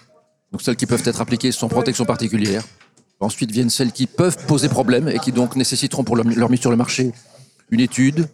donc 0.51 0.61
celles 0.61 0.75
qui 0.75 0.85
peuvent 0.85 1.01
être 1.05 1.21
appliquées 1.21 1.51
sans 1.51 1.67
protection 1.67 2.05
particulière. 2.05 2.63
Ensuite 3.23 3.51
viennent 3.51 3.69
celles 3.69 3.91
qui 3.91 4.07
peuvent 4.07 4.37
poser 4.45 4.69
problème 4.69 5.07
et 5.07 5.19
qui 5.19 5.31
donc 5.31 5.55
nécessiteront 5.55 6.03
pour 6.03 6.15
leur, 6.15 6.49
mise 6.49 6.59
sur 6.59 6.71
le 6.71 6.77
marché 6.77 7.11
une 7.71 7.79
étude, 7.79 8.27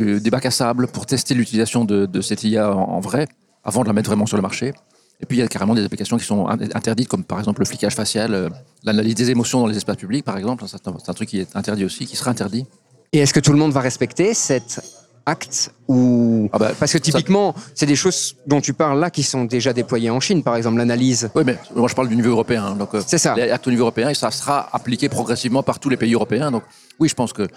euh, 0.00 0.20
des 0.20 0.30
bacs 0.30 0.46
à 0.46 0.50
sable 0.50 0.86
pour 0.86 1.06
tester 1.06 1.34
l'utilisation 1.34 1.84
de, 1.84 2.20
cette 2.20 2.44
IA 2.44 2.74
en, 2.74 3.00
vrai, 3.00 3.26
avant 3.64 3.82
de 3.82 3.88
la 3.88 3.92
mettre 3.92 4.08
vraiment 4.08 4.26
sur 4.26 4.36
le 4.36 4.42
marché. 4.42 4.72
Et 5.20 5.26
puis 5.26 5.38
il 5.38 5.40
y 5.40 5.42
a 5.42 5.48
carrément 5.48 5.74
des 5.74 5.84
applications 5.84 6.16
qui 6.16 6.24
sont 6.24 6.48
in- 6.48 6.58
interdites, 6.74 7.08
comme 7.08 7.24
par 7.24 7.38
exemple 7.38 7.60
le 7.60 7.66
flicage 7.66 7.94
facial, 7.94 8.34
euh, 8.34 8.48
l'analyse 8.82 9.14
des 9.14 9.30
émotions 9.30 9.60
dans 9.60 9.66
les 9.66 9.76
espaces 9.76 9.96
publics, 9.96 10.24
par 10.24 10.36
exemple. 10.36 10.64
C'est 10.66 10.88
un, 10.88 11.14
truc 11.14 11.28
qui 11.28 11.40
est 11.40 11.56
interdit 11.56 11.84
aussi, 11.84 12.06
qui 12.06 12.16
sera 12.16 12.30
interdit. 12.30 12.66
Et 13.12 13.18
est-ce 13.18 13.32
que 13.32 13.40
tout 13.40 13.52
le 13.52 13.58
monde 13.58 13.72
va 13.72 13.80
respecter 13.80 14.34
cet 14.34 14.80
acte 15.26 15.72
ou 15.88 16.48
Ah 16.52 16.58
bah, 16.58 16.72
parce 16.78 16.92
que 16.92 16.98
typiquement 16.98 17.54
c'est 17.74 17.86
des 17.86 17.96
choses 17.96 18.36
dont 18.46 18.60
tu 18.60 18.72
parles 18.74 18.98
là 19.00 19.10
qui 19.10 19.22
sont 19.22 19.44
déjà 19.44 19.72
déployées 19.72 20.10
en 20.10 20.20
Chine 20.20 20.42
par 20.42 20.56
exemple 20.56 20.76
l'analyse 20.78 21.30
Oui, 21.34 21.42
mais 21.46 21.58
moi 21.74 21.88
je 21.88 21.94
parle 21.94 22.08
du 22.08 22.16
niveau 22.16 22.30
européen. 22.30 22.64
hein, 22.64 22.76
donc, 22.76 22.94
euh, 22.94 23.02
C'est 23.06 23.18
ça. 23.18 23.34
Actes 23.34 23.66
au 23.66 23.70
niveau 23.70 23.82
européen 23.84 24.08
et 24.10 24.14
ça 24.14 24.30
sera 24.30 24.68
appliqué 24.74 25.08
progressivement 25.08 25.62
par 25.62 25.78
tous 25.78 25.88
les 25.88 25.96
pays 25.96 26.12
européens. 26.14 26.50
Donc, 26.50 26.62
oui, 27.00 27.08
je 27.08 27.14
pense 27.14 27.32
que, 27.32 27.48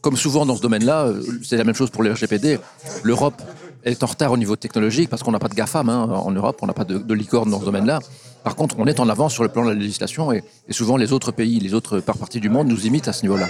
comme 0.00 0.16
souvent 0.16 0.44
dans 0.46 0.56
ce 0.56 0.62
domaine-là, 0.62 1.06
euh, 1.06 1.22
c'est 1.42 1.56
la 1.56 1.64
même 1.64 1.74
chose 1.74 1.90
pour 1.90 2.02
les 2.02 2.10
RGPD. 2.12 2.58
L'Europe 3.02 3.40
est 3.84 4.02
en 4.02 4.06
retard 4.06 4.32
au 4.32 4.36
niveau 4.36 4.56
technologique 4.56 5.08
parce 5.10 5.22
qu'on 5.22 5.32
n'a 5.32 5.38
pas 5.38 5.48
de 5.48 5.54
GAFAM 5.54 5.88
hein, 5.88 6.02
en 6.10 6.30
Europe, 6.32 6.58
on 6.62 6.66
n'a 6.66 6.72
pas 6.74 6.84
de, 6.84 6.98
de 6.98 7.14
licorne 7.14 7.50
dans 7.50 7.60
ce 7.60 7.64
domaine-là. 7.64 8.00
Par 8.44 8.54
contre, 8.56 8.76
on 8.78 8.86
est 8.86 9.00
en 9.00 9.08
avance 9.08 9.32
sur 9.32 9.42
le 9.42 9.48
plan 9.48 9.64
de 9.64 9.70
la 9.70 9.74
législation 9.74 10.32
et, 10.32 10.44
et 10.68 10.72
souvent 10.72 10.96
les 10.96 11.12
autres 11.12 11.32
pays, 11.32 11.58
les 11.60 11.72
autres 11.74 12.00
par 12.00 12.16
parties 12.18 12.40
du 12.40 12.48
monde 12.48 12.68
nous 12.68 12.86
imitent 12.86 13.08
à 13.08 13.12
ce 13.12 13.22
niveau-là. 13.22 13.48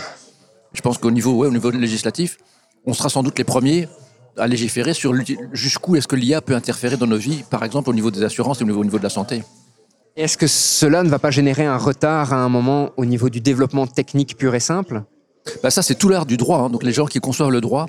Je 0.72 0.81
pense 0.83 0.98
qu'au 0.98 1.11
niveau, 1.11 1.33
ouais, 1.35 1.48
au 1.48 1.52
niveau 1.52 1.70
législatif, 1.70 2.38
on 2.87 2.94
sera 2.94 3.09
sans 3.09 3.22
doute 3.22 3.38
les 3.38 3.44
premiers 3.44 3.88
à 4.38 4.46
légiférer 4.46 4.94
sur 4.94 5.14
jusqu'où 5.53 5.96
est-ce 5.96 6.07
que 6.09 6.16
l'IA 6.16 6.40
peut 6.40 6.55
interférer 6.55 6.96
dans 6.96 7.07
nos 7.07 7.16
vies, 7.16 7.42
par 7.51 7.64
exemple 7.64 7.90
au 7.90 7.94
niveau 7.94 8.11
des 8.11 8.22
assurances 8.22 8.61
et 8.61 8.64
au 8.64 8.66
niveau, 8.66 8.81
au 8.81 8.85
niveau 8.85 8.99
de 8.99 9.03
la 9.03 9.09
santé. 9.11 9.42
est-ce 10.14 10.37
que 10.37 10.46
cela 10.46 11.03
ne 11.03 11.09
va 11.09 11.18
pas 11.18 11.31
générer 11.31 11.64
un 11.66 11.79
retard 11.79 12.33
à 12.33 12.37
un 12.37 12.49
moment 12.49 12.90
au 12.96 13.05
niveau 13.05 13.29
du 13.31 13.40
développement 13.40 13.87
technique 13.87 14.37
pur 14.37 14.55
et 14.55 14.61
simple? 14.61 15.03
Bah, 15.62 15.70
ça, 15.70 15.83
c'est 15.83 15.94
tout 15.94 16.09
l'art 16.09 16.27
du 16.27 16.37
droit. 16.37 16.59
hein. 16.59 16.70
Donc 16.70 16.83
les 16.83 16.92
gens 16.92 17.07
qui 17.07 17.18
conçoivent 17.20 17.51
le 17.51 17.61
droit 17.61 17.87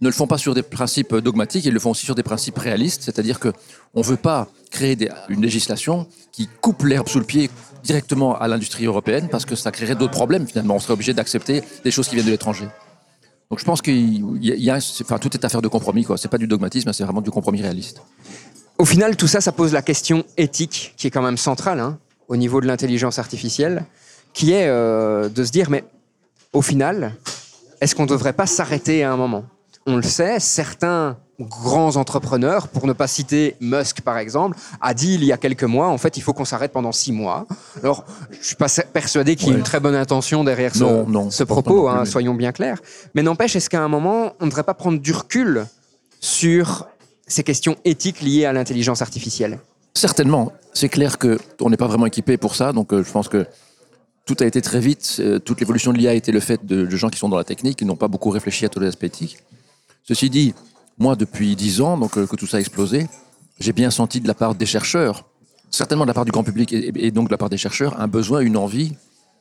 ne 0.00 0.08
le 0.08 0.12
font 0.14 0.26
pas 0.26 0.38
sur 0.38 0.54
des 0.54 0.62
principes 0.62 1.14
dogmatiques, 1.16 1.64
ils 1.64 1.72
le 1.72 1.80
font 1.80 1.90
aussi 1.90 2.04
sur 2.04 2.14
des 2.14 2.22
principes 2.22 2.58
réalistes. 2.58 3.02
C'est-à-dire 3.02 3.38
que 3.40 3.52
on 3.94 4.00
ne 4.00 4.04
veut 4.04 4.16
pas 4.16 4.48
créer 4.70 4.96
des- 4.96 5.08
une 5.28 5.42
législation 5.42 6.06
qui 6.32 6.48
coupe 6.60 6.82
l'herbe 6.84 7.08
sous 7.08 7.18
le 7.18 7.24
pied 7.24 7.50
directement 7.82 8.36
à 8.38 8.48
l'industrie 8.48 8.86
européenne 8.86 9.28
parce 9.30 9.44
que 9.44 9.54
ça 9.54 9.70
créerait 9.70 9.94
d'autres 9.96 10.12
problèmes 10.12 10.46
finalement. 10.46 10.76
On 10.76 10.80
serait 10.80 10.92
obligé 10.94 11.12
d'accepter 11.14 11.62
des 11.84 11.90
choses 11.90 12.08
qui 12.08 12.14
viennent 12.14 12.26
de 12.26 12.30
l'étranger. 12.30 12.66
Donc 13.50 13.60
je 13.60 13.64
pense 13.64 13.82
qu'il 13.82 14.42
y 14.42 14.70
a, 14.70 14.76
enfin, 14.76 15.18
tout 15.18 15.32
est 15.34 15.44
affaire 15.44 15.62
de 15.62 15.68
compromis. 15.68 16.04
Ce 16.04 16.12
n'est 16.12 16.30
pas 16.30 16.38
du 16.38 16.46
dogmatisme, 16.46 16.92
c'est 16.92 17.04
vraiment 17.04 17.20
du 17.20 17.30
compromis 17.30 17.62
réaliste. 17.62 18.02
Au 18.78 18.84
final 18.84 19.16
tout 19.16 19.28
ça 19.28 19.40
ça 19.40 19.52
pose 19.52 19.72
la 19.72 19.82
question 19.82 20.24
éthique 20.36 20.94
qui 20.96 21.06
est 21.06 21.10
quand 21.10 21.22
même 21.22 21.36
centrale 21.36 21.78
hein, 21.78 21.98
au 22.26 22.36
niveau 22.36 22.60
de 22.60 22.66
l'intelligence 22.66 23.20
artificielle 23.20 23.84
qui 24.32 24.52
est 24.52 24.66
euh, 24.66 25.28
de 25.28 25.44
se 25.44 25.52
dire 25.52 25.70
mais 25.70 25.84
au 26.52 26.60
final 26.60 27.14
est-ce 27.80 27.94
qu'on 27.94 28.02
ne 28.02 28.08
devrait 28.08 28.32
pas 28.32 28.46
s'arrêter 28.46 29.04
à 29.04 29.12
un 29.12 29.16
moment? 29.16 29.44
On 29.86 29.96
le 29.96 30.02
sait, 30.02 30.40
certains 30.40 31.18
grands 31.40 31.96
entrepreneurs, 31.96 32.68
pour 32.68 32.86
ne 32.86 32.92
pas 32.92 33.06
citer 33.06 33.56
Musk 33.60 34.00
par 34.02 34.18
exemple, 34.18 34.56
a 34.80 34.94
dit 34.94 35.14
il 35.14 35.24
y 35.24 35.32
a 35.32 35.36
quelques 35.36 35.64
mois, 35.64 35.88
en 35.88 35.98
fait, 35.98 36.16
il 36.16 36.20
faut 36.22 36.32
qu'on 36.32 36.44
s'arrête 36.44 36.72
pendant 36.72 36.92
six 36.92 37.12
mois. 37.12 37.46
Alors, 37.82 38.04
je 38.40 38.46
suis 38.46 38.56
pas 38.56 38.68
persuadé 38.92 39.34
qu'il 39.36 39.48
y 39.48 39.50
ait 39.50 39.54
Ouais. 39.54 39.58
une 39.58 39.64
très 39.64 39.80
bonne 39.80 39.94
intention 39.96 40.44
derrière 40.44 40.74
ce, 40.74 40.80
Non, 40.84 41.06
non, 41.08 41.30
ce 41.30 41.38
je 41.38 41.44
pense 41.44 41.62
propos, 41.62 41.88
hein, 41.88 42.04
soyons 42.04 42.34
bien 42.34 42.52
clairs. 42.52 42.78
Mais 43.14 43.22
n'empêche, 43.22 43.56
est-ce 43.56 43.68
qu'à 43.68 43.82
un 43.82 43.88
moment, 43.88 44.32
on 44.40 44.44
ne 44.44 44.50
devrait 44.50 44.62
pas 44.62 44.74
prendre 44.74 44.98
du 45.00 45.12
recul 45.12 45.66
sur 46.20 46.86
ces 47.26 47.42
questions 47.42 47.76
éthiques 47.84 48.20
liées 48.20 48.44
à 48.44 48.52
l'intelligence 48.52 49.02
artificielle? 49.02 49.58
Certainement. 49.94 50.52
C'est 50.72 50.88
clair 50.88 51.18
qu'on 51.18 51.70
n'est 51.70 51.76
pas 51.76 51.86
vraiment 51.86 52.06
équipé 52.06 52.36
pour 52.36 52.54
ça. 52.54 52.72
Donc, 52.72 52.92
euh, 52.92 53.02
je 53.04 53.10
pense 53.10 53.28
que 53.28 53.46
tout 54.26 54.36
a 54.40 54.44
été 54.44 54.60
très 54.62 54.80
vite. 54.80 55.16
Euh, 55.20 55.38
toute 55.38 55.60
l'évolution 55.60 55.92
de 55.92 55.98
l'IA 55.98 56.10
a 56.10 56.14
été 56.14 56.32
le 56.32 56.40
fait 56.40 56.64
de, 56.64 56.84
de 56.86 56.96
gens 56.96 57.08
qui 57.10 57.18
sont 57.18 57.28
dans 57.28 57.36
la 57.36 57.44
technique, 57.44 57.78
qui 57.78 57.84
n'ont 57.84 57.96
pas 57.96 58.08
beaucoup 58.08 58.30
réfléchi 58.30 58.64
à 58.64 58.68
tous 58.68 58.80
les 58.80 58.88
aspects 58.88 59.04
éthiques. 59.04 59.38
Ceci 60.02 60.30
dit, 60.30 60.54
moi, 60.98 61.16
depuis 61.16 61.56
dix 61.56 61.80
ans, 61.80 61.98
donc 61.98 62.16
euh, 62.16 62.26
que 62.26 62.36
tout 62.36 62.46
ça 62.46 62.58
a 62.58 62.60
explosé, 62.60 63.06
j'ai 63.58 63.72
bien 63.72 63.90
senti 63.90 64.20
de 64.20 64.28
la 64.28 64.34
part 64.34 64.54
des 64.54 64.66
chercheurs, 64.66 65.24
certainement 65.70 66.04
de 66.04 66.08
la 66.08 66.14
part 66.14 66.24
du 66.24 66.30
grand 66.32 66.44
public 66.44 66.72
et, 66.72 67.10
donc 67.10 67.28
de 67.28 67.32
la 67.32 67.38
part 67.38 67.50
des 67.50 67.56
chercheurs, 67.56 68.00
un 68.00 68.08
besoin, 68.08 68.40
une 68.40 68.56
envie 68.56 68.92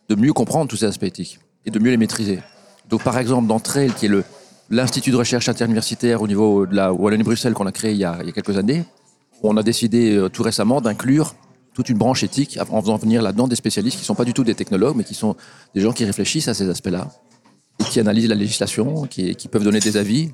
de 0.09 0.15
mieux 0.15 0.33
comprendre 0.33 0.69
tous 0.69 0.77
ces 0.77 0.85
aspects 0.85 1.03
éthiques 1.03 1.39
et 1.65 1.71
de 1.71 1.79
mieux 1.79 1.91
les 1.91 1.97
maîtriser. 1.97 2.39
Donc, 2.89 3.03
par 3.03 3.17
exemple, 3.17 3.47
dans 3.47 3.59
Trail, 3.59 3.91
qui 3.97 4.05
est 4.05 4.09
le- 4.09 4.23
l'institut 4.69 5.11
de 5.11 5.15
recherche 5.15 5.47
interuniversitaire 5.49 6.21
au 6.21 6.27
niveau 6.27 6.65
de 6.65 6.75
la 6.75 6.91
Wallonie-Bruxelles 6.93 7.53
qu'on 7.53 7.67
a 7.67 7.71
créé 7.71 7.91
il 7.91 7.97
y 7.97 8.05
a, 8.05 8.17
quelques 8.33 8.57
années, 8.57 8.83
on 9.41 9.57
a 9.57 9.63
décidé 9.63 10.15
euh, 10.15 10.29
tout 10.29 10.43
récemment 10.43 10.81
d'inclure 10.81 11.35
toute 11.73 11.89
une 11.89 11.97
branche 11.97 12.23
éthique 12.23 12.59
en 12.69 12.81
faisant 12.81 12.97
venir 12.97 13.21
là-dedans 13.21 13.47
des 13.47 13.55
spécialistes 13.55 13.97
qui 13.97 14.03
ne 14.03 14.05
sont 14.05 14.15
pas 14.15 14.25
du 14.25 14.33
tout 14.33 14.43
des 14.43 14.55
technologues, 14.55 14.95
mais 14.95 15.03
qui 15.03 15.15
sont 15.15 15.35
des 15.73 15.81
gens 15.81 15.91
qui 15.91 16.05
réfléchissent 16.05 16.47
à 16.47 16.53
ces 16.53 16.69
aspects-là 16.69 17.09
et 17.79 17.83
qui 17.83 17.99
analysent 17.99 18.29
la 18.29 18.35
législation, 18.35 19.07
qui, 19.07 19.35
peuvent 19.51 19.63
donner 19.63 19.79
des 19.79 19.97
avis 19.97 20.31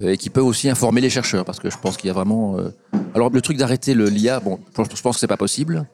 et 0.00 0.16
qui 0.16 0.30
peuvent 0.30 0.44
aussi 0.46 0.68
informer 0.68 1.00
les 1.00 1.10
chercheurs, 1.10 1.44
parce 1.44 1.60
que 1.60 1.70
je 1.70 1.76
pense 1.78 1.96
qu'il 1.96 2.08
y 2.08 2.10
a 2.10 2.14
vraiment 2.14 2.58
euh, 2.58 2.70
Alors 3.14 3.30
le 3.30 3.40
truc 3.40 3.56
d'arrêter 3.56 3.94
le 3.94 4.08
l'IA, 4.08 4.40
bon, 4.40 4.58
je 4.76 5.00
pense 5.02 5.16
que 5.16 5.20
c'est 5.20 5.26
pas 5.26 5.36
possible. 5.36 5.86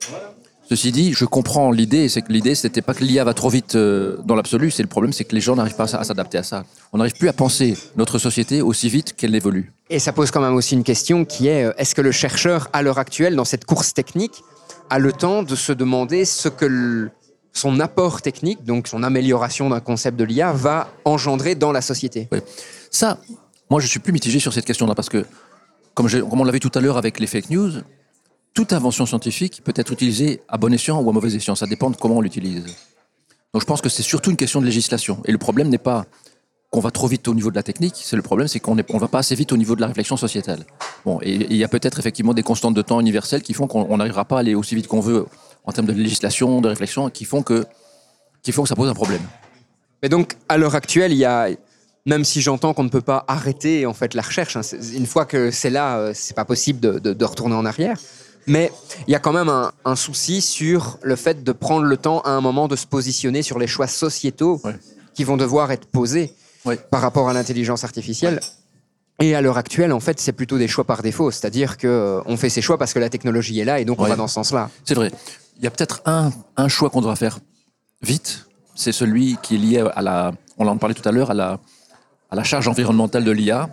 Ceci 0.68 0.92
dit, 0.92 1.14
je 1.14 1.24
comprends 1.24 1.70
l'idée, 1.70 2.10
c'est 2.10 2.20
que 2.20 2.30
l'idée, 2.30 2.54
c'était 2.54 2.82
pas 2.82 2.92
que 2.92 3.02
l'IA 3.02 3.24
va 3.24 3.32
trop 3.32 3.48
vite 3.48 3.74
euh, 3.74 4.18
dans 4.26 4.34
l'absolu, 4.34 4.70
c'est 4.70 4.82
le 4.82 4.88
problème, 4.88 5.14
c'est 5.14 5.24
que 5.24 5.34
les 5.34 5.40
gens 5.40 5.56
n'arrivent 5.56 5.76
pas 5.76 5.94
à, 5.96 6.04
s'adapter 6.04 6.36
à 6.36 6.42
ça. 6.42 6.64
On 6.92 6.98
n'arrive 6.98 7.14
plus 7.14 7.28
à 7.28 7.32
penser 7.32 7.74
notre 7.96 8.18
société 8.18 8.60
aussi 8.60 8.90
vite 8.90 9.16
qu'elle 9.16 9.34
évolue. 9.34 9.72
Et 9.88 9.98
ça 9.98 10.12
pose 10.12 10.30
quand 10.30 10.42
même 10.42 10.54
aussi 10.54 10.74
une 10.74 10.84
question 10.84 11.24
qui 11.24 11.48
est 11.48 11.64
euh, 11.64 11.72
est-ce 11.78 11.94
que 11.94 12.02
le 12.02 12.12
chercheur, 12.12 12.68
à 12.74 12.82
l'heure 12.82 12.98
actuelle, 12.98 13.34
dans 13.34 13.46
cette 13.46 13.64
course 13.64 13.94
technique, 13.94 14.42
a 14.90 14.98
le 14.98 15.10
temps 15.12 15.42
de 15.42 15.56
se 15.56 15.72
demander 15.72 16.26
ce 16.26 16.48
que 16.50 16.66
le- 16.66 17.10
son 17.54 17.80
apport 17.80 18.20
technique, 18.20 18.62
donc 18.64 18.88
son 18.88 19.02
amélioration 19.02 19.70
d'un 19.70 19.80
concept 19.80 20.18
de 20.18 20.24
l'IA, 20.24 20.52
va 20.52 20.88
engendrer 21.06 21.54
dans 21.54 21.72
la 21.72 21.80
société? 21.80 22.28
Ça, 22.90 23.18
moi, 23.70 23.80
je 23.80 23.86
suis 23.86 24.00
plus 24.00 24.12
mitigé 24.12 24.38
sur 24.40 24.52
cette 24.52 24.64
question-là 24.64 24.94
parce 24.94 25.08
que, 25.08 25.24
comme, 25.94 26.08
je- 26.08 26.18
comme 26.18 26.40
on 26.40 26.44
l'a 26.44 26.52
vu 26.52 26.60
tout 26.60 26.70
à 26.74 26.80
l'heure 26.80 26.96
avec 26.96 27.20
les 27.20 27.26
fake 27.26 27.50
news, 27.50 27.70
toute 28.54 28.72
invention 28.72 29.06
scientifique 29.06 29.62
peut 29.64 29.72
être 29.76 29.92
utilisée 29.92 30.40
à 30.48 30.56
bon 30.58 30.72
escient 30.72 31.00
ou 31.00 31.08
à 31.10 31.12
mauvais 31.12 31.34
escient. 31.34 31.54
Ça 31.54 31.66
dépend 31.66 31.90
de 31.90 31.96
comment 31.96 32.16
on 32.16 32.20
l'utilise. 32.20 32.64
Donc, 33.52 33.62
je 33.62 33.66
pense 33.66 33.80
que 33.80 33.88
c'est 33.88 34.02
surtout 34.02 34.30
une 34.30 34.36
question 34.36 34.60
de 34.60 34.66
législation. 34.66 35.20
Et 35.26 35.32
le 35.32 35.38
problème 35.38 35.68
n'est 35.68 35.78
pas 35.78 36.06
qu'on 36.70 36.80
va 36.80 36.90
trop 36.90 37.06
vite 37.06 37.26
au 37.28 37.34
niveau 37.34 37.50
de 37.50 37.56
la 37.56 37.62
technique, 37.62 37.94
c'est 37.96 38.14
le 38.16 38.20
problème, 38.20 38.46
c'est 38.46 38.60
qu'on 38.60 38.74
ne 38.74 38.82
va 38.82 39.08
pas 39.08 39.20
assez 39.20 39.34
vite 39.34 39.52
au 39.52 39.56
niveau 39.56 39.74
de 39.74 39.80
la 39.80 39.86
réflexion 39.86 40.18
sociétale. 40.18 40.66
Bon, 41.06 41.18
et 41.22 41.32
il 41.48 41.56
y 41.56 41.64
a 41.64 41.68
peut-être 41.68 41.98
effectivement 41.98 42.34
des 42.34 42.42
constantes 42.42 42.74
de 42.74 42.82
temps 42.82 43.00
universelles 43.00 43.40
qui 43.42 43.54
font 43.54 43.66
qu'on 43.66 43.86
on 43.88 43.96
n'arrivera 43.96 44.26
pas 44.26 44.36
à 44.36 44.40
aller 44.40 44.54
aussi 44.54 44.74
vite 44.74 44.86
qu'on 44.86 45.00
veut 45.00 45.24
en 45.64 45.72
termes 45.72 45.86
de 45.86 45.94
législation, 45.94 46.60
de 46.60 46.68
réflexion, 46.68 47.08
qui 47.08 47.24
font 47.24 47.42
que, 47.42 47.64
qui 48.42 48.52
font 48.52 48.64
que 48.64 48.68
ça 48.68 48.76
pose 48.76 48.90
un 48.90 48.94
problème. 48.94 49.22
Mais 50.02 50.10
donc, 50.10 50.36
à 50.46 50.58
l'heure 50.58 50.74
actuelle, 50.74 51.12
il 51.12 51.16
y 51.18 51.24
a, 51.24 51.48
même 52.08 52.24
si 52.24 52.40
j'entends 52.40 52.72
qu'on 52.74 52.84
ne 52.84 52.88
peut 52.88 53.00
pas 53.12 53.24
arrêter 53.28 53.86
en 53.86 53.92
fait 53.94 54.14
la 54.14 54.22
recherche, 54.22 54.56
hein, 54.56 54.62
une 54.94 55.06
fois 55.06 55.24
que 55.26 55.50
c'est 55.50 55.70
là, 55.70 55.98
euh, 55.98 56.12
c'est 56.14 56.34
pas 56.34 56.44
possible 56.44 56.80
de, 56.80 56.98
de- 56.98 57.12
de 57.12 57.24
retourner 57.24 57.54
en 57.54 57.64
arrière. 57.64 57.96
Mais 58.46 58.72
il 59.06 59.10
y 59.12 59.14
a 59.14 59.18
quand 59.18 59.32
même 59.34 59.50
un, 59.50 59.72
un 59.84 59.94
souci 59.94 60.40
sur 60.40 60.98
le 61.02 61.16
fait 61.16 61.44
de 61.44 61.52
prendre 61.52 61.84
le 61.84 61.96
temps 61.98 62.20
à 62.22 62.30
un 62.30 62.40
moment 62.40 62.66
de 62.66 62.76
se 62.76 62.86
positionner 62.86 63.42
sur 63.42 63.58
les 63.58 63.66
choix 63.66 63.86
sociétaux 63.86 64.58
Ouais. 64.64 64.74
qui 65.14 65.22
vont 65.24 65.36
devoir 65.36 65.70
être 65.70 65.86
posés 65.86 66.32
Ouais. 66.64 66.76
par 66.90 67.00
rapport 67.02 67.28
à 67.28 67.32
l'intelligence 67.34 67.84
artificielle. 67.84 68.40
Et 69.20 69.34
à 69.34 69.40
l'heure 69.42 69.58
actuelle, 69.58 69.92
en 69.92 70.00
fait, 70.00 70.18
c'est 70.20 70.32
plutôt 70.32 70.56
des 70.58 70.68
choix 70.68 70.84
par 70.84 71.02
défaut, 71.02 71.30
c'est-à-dire 71.30 71.76
que 71.76 71.86
euh, 71.88 72.20
on 72.26 72.36
fait 72.36 72.48
ces 72.50 72.62
choix 72.62 72.78
parce 72.78 72.92
que 72.94 73.00
la 73.00 73.10
technologie 73.10 73.58
est 73.60 73.64
là 73.66 73.80
et 73.80 73.84
donc 73.84 74.00
on 74.00 74.06
va 74.06 74.16
dans 74.16 74.28
ce 74.28 74.34
sens-là. 74.34 74.70
C'est 74.84 74.94
vrai. 74.94 75.10
Il 75.58 75.64
y 75.64 75.66
a 75.66 75.70
peut-être 75.70 76.00
un, 76.06 76.30
un 76.56 76.68
choix 76.68 76.88
qu'on 76.88 77.00
devra 77.00 77.16
faire 77.16 77.40
vite. 78.00 78.46
C'est 78.74 78.92
celui 78.92 79.36
qui 79.42 79.56
est 79.56 79.58
lié 79.58 79.78
à 79.94 80.00
la, 80.02 80.32
on 80.56 80.66
en 80.68 80.78
parlait 80.78 80.94
tout 80.94 81.06
à 81.08 81.12
l'heure, 81.12 81.32
à 81.32 81.34
la, 81.34 81.58
à 82.30 82.36
la 82.36 82.44
charge 82.44 82.68
environnementale 82.68 83.24
de 83.24 83.30
l'IA. 83.30 83.70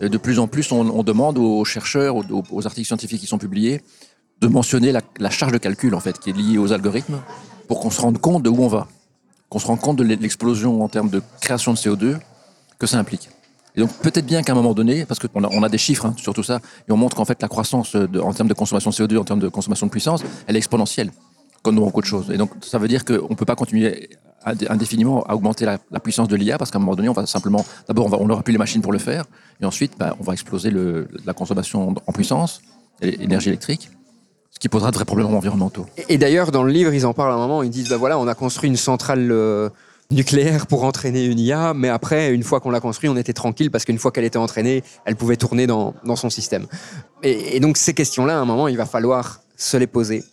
De 0.00 0.18
plus 0.18 0.38
en 0.38 0.48
plus, 0.48 0.72
on, 0.72 1.02
demande 1.02 1.38
aux 1.38 1.64
chercheurs, 1.64 2.16
aux, 2.16 2.66
articles 2.66 2.86
scientifiques 2.86 3.20
qui 3.20 3.26
sont 3.26 3.38
publiés, 3.38 3.80
de 4.40 4.48
mentionner 4.48 4.92
la, 4.92 5.30
charge 5.30 5.52
de 5.52 5.58
calcul 5.58 5.94
en 5.94 6.00
fait, 6.00 6.18
qui 6.18 6.30
est 6.30 6.32
liée 6.32 6.58
aux 6.58 6.72
algorithmes, 6.72 7.20
pour 7.68 7.80
qu'on 7.80 7.90
se 7.90 8.00
rende 8.00 8.18
compte 8.18 8.42
de 8.42 8.50
où 8.50 8.62
on 8.62 8.68
va, 8.68 8.88
qu'on 9.48 9.58
se 9.58 9.66
rende 9.66 9.80
compte 9.80 9.96
de 9.96 10.02
l'explosion 10.02 10.82
en 10.82 10.88
termes 10.88 11.10
de 11.10 11.22
création 11.40 11.72
de 11.72 11.78
CO2 11.78 12.18
que 12.78 12.86
ça 12.86 12.98
implique. 12.98 13.28
Et 13.76 13.80
donc 13.80 13.92
peut-être 14.02 14.26
bien 14.26 14.42
qu'à 14.42 14.52
un 14.52 14.56
moment 14.56 14.74
donné, 14.74 15.04
parce 15.04 15.20
qu'on 15.20 15.44
a, 15.44 15.48
on 15.50 15.62
a 15.62 15.68
des 15.68 15.78
chiffres 15.78 16.06
hein, 16.06 16.14
sur 16.16 16.34
tout 16.34 16.42
ça, 16.42 16.60
et 16.88 16.92
on 16.92 16.96
montre 16.96 17.16
qu'en 17.16 17.24
fait 17.24 17.40
la 17.42 17.48
croissance 17.48 17.96
de- 17.96 18.20
en 18.20 18.32
termes 18.32 18.48
de 18.48 18.54
consommation 18.54 18.90
de 18.90 18.94
CO2, 18.94 19.18
en 19.18 19.24
termes 19.24 19.40
de 19.40 19.48
consommation 19.48 19.86
de 19.86 19.90
puissance, 19.90 20.22
elle 20.46 20.56
est 20.56 20.58
exponentielle, 20.58 21.10
comme 21.62 21.76
dans 21.76 21.82
beaucoup 21.82 22.00
de 22.00 22.06
choses. 22.06 22.30
Et 22.30 22.36
donc 22.36 22.50
ça 22.62 22.78
veut 22.78 22.88
dire 22.88 23.04
qu'on 23.04 23.30
ne 23.30 23.34
peut 23.34 23.44
pas 23.44 23.56
continuer 23.56 24.10
indéfiniment 24.44 25.24
augmenter 25.30 25.64
la, 25.64 25.78
puissance 26.00 26.28
de 26.28 26.36
l'IA, 26.36 26.58
parce 26.58 26.70
qu'à 26.70 26.78
un 26.78 26.80
moment 26.80 26.96
donné, 26.96 27.08
on 27.08 27.12
va 27.12 27.26
simplement, 27.26 27.64
d'abord 27.88 28.12
on 28.12 28.24
on 28.24 28.26
n'aura 28.26 28.42
plus 28.42 28.52
les 28.52 28.58
machines 28.58 28.82
pour 28.82 28.92
le 28.92 28.98
faire, 28.98 29.24
et 29.60 29.64
ensuite 29.64 29.92
bah, 29.98 30.16
on 30.20 30.22
va 30.24 30.32
exploser 30.32 30.70
le- 30.70 31.08
la 31.24 31.32
consommation 31.32 31.94
en 32.06 32.12
puissance, 32.12 32.60
l'énergie 33.00 33.48
électrique, 33.48 33.90
ce 34.50 34.58
qui 34.58 34.68
posera 34.68 34.90
de 34.90 34.96
vrais 34.96 35.04
problèmes 35.04 35.34
environnementaux. 35.34 35.86
Et, 36.08 36.16
d'ailleurs, 36.16 36.52
dans 36.52 36.62
le 36.62 36.72
livre, 36.72 36.94
ils 36.94 37.06
en 37.06 37.12
parlent 37.12 37.32
à 37.32 37.34
un 37.34 37.38
moment. 37.38 37.62
Ils 37.62 37.70
disent 37.70 37.88
bah 37.88 37.96
voilà, 37.96 38.18
on 38.18 38.28
a 38.28 38.34
construit 38.34 38.70
une 38.70 38.76
centrale 38.76 39.30
euh, 39.32 39.68
nucléaire 40.10 40.66
pour 40.66 40.84
entraîner 40.84 41.24
une 41.24 41.40
IA, 41.40 41.74
mais 41.74 41.88
après, 41.88 42.32
une 42.32 42.44
fois 42.44 42.60
qu'on 42.60 42.70
l'a 42.70 42.80
construit, 42.80 43.08
on 43.08 43.16
était 43.16 43.32
tranquille 43.32 43.70
parce 43.70 43.84
qu'une 43.84 43.98
fois 43.98 44.12
qu'elle 44.12 44.24
était 44.24 44.38
entraînée, 44.38 44.84
elle 45.06 45.16
pouvait 45.16 45.36
tourner 45.36 45.66
dans, 45.66 45.94
dans 46.04 46.16
son 46.16 46.30
système. 46.30 46.66
Et, 47.22 47.56
et 47.56 47.60
donc, 47.60 47.76
ces 47.76 47.94
questions-là, 47.94 48.38
à 48.38 48.40
un 48.40 48.44
moment, 48.44 48.68
il 48.68 48.76
va 48.76 48.86
falloir 48.86 49.40
se 49.56 49.76
les 49.76 49.86
poser. 49.86 50.24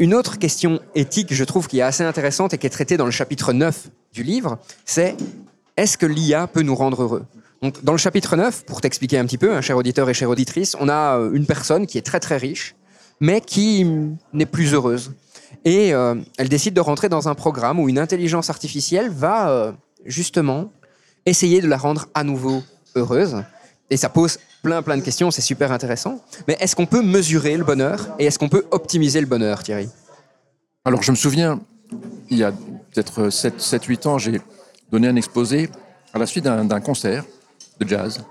Une 0.00 0.14
autre 0.14 0.38
question 0.38 0.78
éthique, 0.94 1.34
je 1.34 1.42
trouve, 1.42 1.66
qui 1.66 1.80
est 1.80 1.82
assez 1.82 2.04
intéressante 2.04 2.54
et 2.54 2.58
qui 2.58 2.68
est 2.68 2.70
traitée 2.70 2.96
dans 2.96 3.04
le 3.04 3.10
chapitre 3.10 3.52
9 3.52 3.88
du 4.12 4.22
livre, 4.22 4.58
c'est 4.84 5.16
est-ce 5.76 5.98
que 5.98 6.06
l'IA 6.06 6.46
peut 6.46 6.62
nous 6.62 6.76
rendre 6.76 7.02
heureux? 7.02 7.24
Donc, 7.62 7.82
Dans 7.82 7.92
le 7.92 7.98
chapitre 7.98 8.36
9, 8.36 8.64
pour 8.64 8.80
t'expliquer 8.80 9.18
un 9.18 9.24
petit 9.24 9.38
peu, 9.38 9.52
hein, 9.52 9.60
cher 9.60 9.76
auditeur 9.76 10.08
et 10.08 10.14
chère 10.14 10.30
auditrice, 10.30 10.76
on 10.78 10.88
a 10.88 11.18
euh, 11.18 11.32
une 11.32 11.46
personne 11.46 11.88
qui 11.88 11.98
est 11.98 12.02
très 12.02 12.20
très 12.20 12.36
riche, 12.36 12.76
mais 13.18 13.40
qui 13.40 13.84
n'est 14.32 14.46
plus 14.46 14.72
heureuse. 14.72 15.10
Et 15.64 15.92
euh, 15.92 16.14
elle 16.36 16.48
décide 16.48 16.74
de 16.74 16.80
rentrer 16.80 17.08
dans 17.08 17.28
un 17.28 17.34
programme 17.34 17.80
où 17.80 17.88
une 17.88 17.98
intelligence 17.98 18.50
artificielle 18.50 19.10
va 19.10 19.50
euh, 19.50 19.72
justement 20.04 20.70
essayer 21.26 21.60
de 21.60 21.66
la 21.66 21.76
rendre 21.76 22.06
à 22.14 22.22
nouveau 22.22 22.62
heureuse. 22.94 23.42
Et 23.90 23.96
ça 23.96 24.08
pose 24.08 24.38
plein 24.62 24.82
plein 24.82 24.96
de 24.96 25.02
questions, 25.02 25.30
c'est 25.30 25.40
super 25.40 25.72
intéressant. 25.72 26.22
Mais 26.46 26.56
est-ce 26.60 26.76
qu'on 26.76 26.86
peut 26.86 27.02
mesurer 27.02 27.56
le 27.56 27.64
bonheur 27.64 28.14
et 28.18 28.26
est-ce 28.26 28.38
qu'on 28.38 28.48
peut 28.48 28.66
optimiser 28.70 29.20
le 29.20 29.26
bonheur, 29.26 29.62
Thierry? 29.62 29.88
Alors, 30.84 31.02
je 31.02 31.10
me 31.10 31.16
souviens, 31.16 31.60
il 32.30 32.38
y 32.38 32.44
a 32.44 32.52
peut-être 32.52 33.28
7-8 33.28 34.08
ans, 34.08 34.18
j'ai 34.18 34.40
donné 34.90 35.08
un 35.08 35.16
exposé 35.16 35.70
à 36.12 36.18
la 36.18 36.26
suite 36.26 36.44
d'un 36.44 36.80
concert 36.80 37.24
de 37.78 37.88
jazz. 37.88 38.24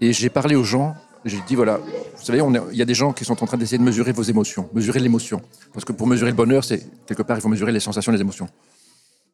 Et 0.00 0.12
j'ai 0.12 0.30
parlé 0.30 0.54
aux 0.54 0.64
gens, 0.64 0.94
j'ai 1.24 1.38
dit 1.46 1.54
voilà, 1.54 1.76
vous 1.76 2.24
savez, 2.24 2.42
il 2.72 2.78
y 2.78 2.82
a 2.82 2.84
des 2.84 2.94
gens 2.94 3.12
qui 3.12 3.24
sont 3.24 3.42
en 3.42 3.46
train 3.46 3.58
d'essayer 3.58 3.78
de 3.78 3.82
mesurer 3.82 4.12
vos 4.12 4.22
émotions, 4.22 4.68
mesurer 4.72 5.00
l'émotion. 5.00 5.42
Parce 5.72 5.84
que 5.84 5.92
pour 5.92 6.06
mesurer 6.06 6.30
le 6.30 6.36
bonheur, 6.36 6.64
c'est 6.64 6.86
quelque 7.06 7.22
part, 7.22 7.36
il 7.36 7.40
faut 7.40 7.48
mesurer 7.48 7.72
les 7.72 7.80
sensations, 7.80 8.10
les 8.10 8.20
émotions. 8.20 8.48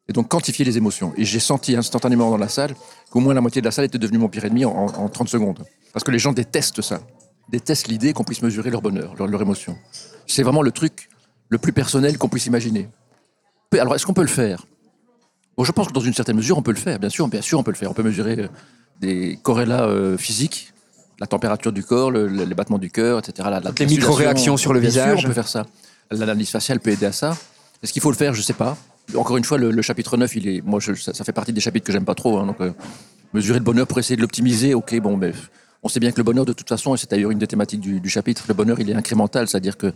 Et 0.08 0.12
donc, 0.12 0.28
quantifier 0.28 0.64
les 0.64 0.76
émotions. 0.76 1.12
Et 1.16 1.24
j'ai 1.24 1.40
senti 1.40 1.74
instantanément 1.76 2.30
dans 2.30 2.36
la 2.36 2.48
salle 2.48 2.74
qu'au 3.10 3.18
moins 3.20 3.34
la 3.34 3.40
moitié 3.40 3.60
de 3.60 3.66
la 3.66 3.72
salle 3.72 3.86
était 3.86 3.98
devenue 3.98 4.18
mon 4.18 4.28
pire 4.28 4.44
ennemi 4.44 4.64
en, 4.64 4.70
en 4.86 5.08
30 5.08 5.28
secondes. 5.28 5.64
Parce 5.92 6.04
que 6.04 6.10
les 6.12 6.18
gens 6.20 6.32
détestent 6.32 6.80
ça. 6.82 7.00
Détestent 7.48 7.88
l'idée 7.88 8.12
qu'on 8.12 8.22
puisse 8.24 8.42
mesurer 8.42 8.70
leur 8.70 8.82
bonheur, 8.82 9.14
leur, 9.18 9.26
leur 9.26 9.42
émotion. 9.42 9.76
C'est 10.26 10.42
vraiment 10.44 10.62
le 10.62 10.70
truc 10.70 11.08
le 11.48 11.58
plus 11.58 11.72
personnel 11.72 12.18
qu'on 12.18 12.28
puisse 12.28 12.46
imaginer. 12.46 12.88
Alors, 13.78 13.94
est-ce 13.96 14.06
qu'on 14.06 14.14
peut 14.14 14.22
le 14.22 14.26
faire? 14.28 14.66
Bon, 15.56 15.64
je 15.64 15.72
pense 15.72 15.88
que 15.88 15.92
dans 15.92 16.00
une 16.00 16.14
certaine 16.14 16.36
mesure, 16.36 16.56
on 16.58 16.62
peut 16.62 16.70
le 16.72 16.76
faire. 16.78 16.98
Bien 16.98 17.08
sûr, 17.10 17.26
bien 17.28 17.40
sûr, 17.42 17.58
on 17.58 17.62
peut 17.62 17.70
le 17.72 17.76
faire. 17.76 17.90
On 17.90 17.94
peut 17.94 18.02
mesurer 18.02 18.38
euh, 18.40 18.48
des 19.00 19.38
corrélats 19.42 19.84
euh, 19.84 20.16
physiques, 20.16 20.72
la 21.18 21.26
température 21.26 21.72
du 21.72 21.82
corps, 21.82 22.10
le- 22.10 22.26
le- 22.28 22.44
les 22.44 22.54
battements 22.54 22.78
du 22.78 22.90
cœur, 22.90 23.18
etc. 23.18 23.48
La, 23.50 23.60
la 23.60 23.72
Les 23.78 23.86
micro-réactions 23.86 24.56
sur 24.56 24.72
le 24.72 24.80
Bien 24.80 24.90
sûr, 24.90 25.02
visage. 25.02 25.24
on 25.24 25.28
peut 25.28 25.34
faire 25.34 25.48
ça. 25.48 25.66
L'analyse 26.10 26.50
faciale 26.50 26.78
peut 26.80 26.90
aider 26.90 27.06
à 27.06 27.12
ça. 27.12 27.36
Est-ce 27.82 27.92
qu'il 27.92 28.02
faut 28.02 28.10
le 28.10 28.16
faire? 28.16 28.34
Je 28.34 28.42
sais 28.42 28.52
pas. 28.52 28.76
Encore 29.14 29.36
une 29.36 29.44
fois, 29.44 29.58
le, 29.58 29.82
chapitre 29.82 30.16
9, 30.16 30.36
il 30.36 30.48
est, 30.48 30.60
moi, 30.62 30.80
ça, 30.80 31.24
fait 31.24 31.32
partie 31.32 31.52
des 31.52 31.60
chapitres 31.60 31.86
que 31.86 31.92
j'aime 31.92 32.04
pas 32.04 32.14
trop. 32.14 32.38
hein, 32.38 32.46
donc, 32.46 32.60
euh, 32.60 32.72
mesurer 33.32 33.58
le 33.58 33.64
bonheur 33.64 33.86
pour 33.86 33.98
essayer 33.98 34.16
de 34.16 34.22
l'optimiser, 34.22 34.74
ok, 34.74 34.98
bon, 35.00 35.16
mais 35.16 35.32
on 35.82 35.88
sait 35.88 36.00
bien 36.00 36.10
que 36.10 36.16
le 36.16 36.24
bonheur, 36.24 36.44
de 36.44 36.52
toute 36.52 36.68
façon, 36.68 36.94
et 36.94 36.98
c'est 36.98 37.10
d'ailleurs 37.10 37.30
une 37.30 37.38
des 37.38 37.46
thématiques 37.46 37.80
du, 37.80 38.08
chapitre, 38.08 38.44
le 38.48 38.54
bonheur, 38.54 38.80
il 38.80 38.90
est 38.90 38.94
incrémental, 38.94 39.46
c'est-à-dire 39.48 39.76
que 39.76 39.92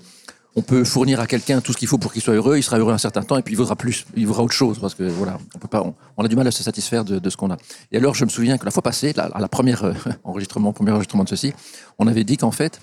on 0.56 0.62
peut 0.62 0.82
fournir 0.82 1.20
à 1.20 1.28
quelqu'un 1.28 1.60
tout 1.60 1.72
ce 1.72 1.76
qu'il 1.76 1.86
faut 1.86 1.96
pour 1.96 2.12
qu'il 2.12 2.22
soit 2.22 2.34
heureux, 2.34 2.56
il 2.56 2.62
sera 2.62 2.76
heureux 2.76 2.92
un 2.92 2.98
certain 2.98 3.22
temps, 3.22 3.36
et 3.36 3.42
puis 3.42 3.54
il 3.54 3.56
voudra 3.56 3.76
plus, 3.76 4.04
il 4.16 4.26
voudra 4.26 4.42
autre 4.42 4.52
chose, 4.52 4.80
parce 4.80 4.94
que 4.94 5.04
voilà, 5.04 5.38
on 5.54 5.58
peut 5.58 5.68
pas, 5.68 5.84
on, 6.16 6.24
a 6.24 6.28
du 6.28 6.34
mal 6.34 6.46
à 6.46 6.50
se 6.50 6.62
satisfaire 6.64 7.04
de, 7.04 7.30
ce 7.30 7.36
qu'on 7.36 7.50
a. 7.50 7.56
Et 7.92 7.98
alors, 7.98 8.14
je 8.16 8.24
me 8.24 8.30
souviens 8.30 8.58
que 8.58 8.64
la 8.64 8.72
fois 8.72 8.82
passée, 8.82 9.14
à 9.16 9.40
la 9.40 9.48
première 9.48 9.84
euh, 9.84 9.92
enregistrement, 10.24 10.72
premier 10.72 10.90
enregistrement 10.90 11.22
de 11.22 11.28
ceci, 11.28 11.52
on 11.98 12.08
avait 12.08 12.24
dit 12.24 12.36
qu'en 12.36 12.50
fait, 12.50 12.80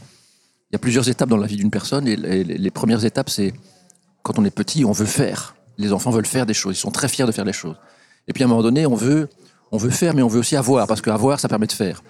il 0.71 0.73
y 0.73 0.75
a 0.77 0.79
plusieurs 0.79 1.09
étapes 1.09 1.29
dans 1.29 1.37
la 1.37 1.47
vie 1.47 1.57
d'une 1.57 1.71
personne, 1.71 2.07
et 2.07 2.15
les 2.15 2.71
premières 2.71 3.03
étapes, 3.03 3.29
c'est 3.29 3.53
quand 4.23 4.39
on 4.39 4.45
est 4.45 4.51
petit, 4.51 4.85
on 4.85 4.91
veut 4.91 5.05
faire. 5.05 5.55
Les 5.77 5.93
enfants 5.93 6.11
veulent 6.11 6.25
faire 6.25 6.45
des 6.45 6.53
choses, 6.53 6.77
ils 6.77 6.79
sont 6.79 6.91
très 6.91 7.07
fiers 7.07 7.25
de 7.25 7.31
faire 7.31 7.45
des 7.45 7.53
choses. 7.53 7.75
Et 8.27 8.33
puis 8.33 8.43
à 8.43 8.45
un 8.45 8.49
moment 8.49 8.63
donné, 8.63 8.85
on 8.85 8.95
veut, 8.95 9.29
on 9.71 9.77
veut 9.77 9.89
faire, 9.89 10.13
mais 10.13 10.21
on 10.21 10.27
veut 10.27 10.39
aussi 10.39 10.55
avoir, 10.55 10.87
parce 10.87 11.01
qu'avoir, 11.01 11.39
ça 11.39 11.47
permet 11.47 11.67
de 11.67 11.71
faire. 11.71 12.03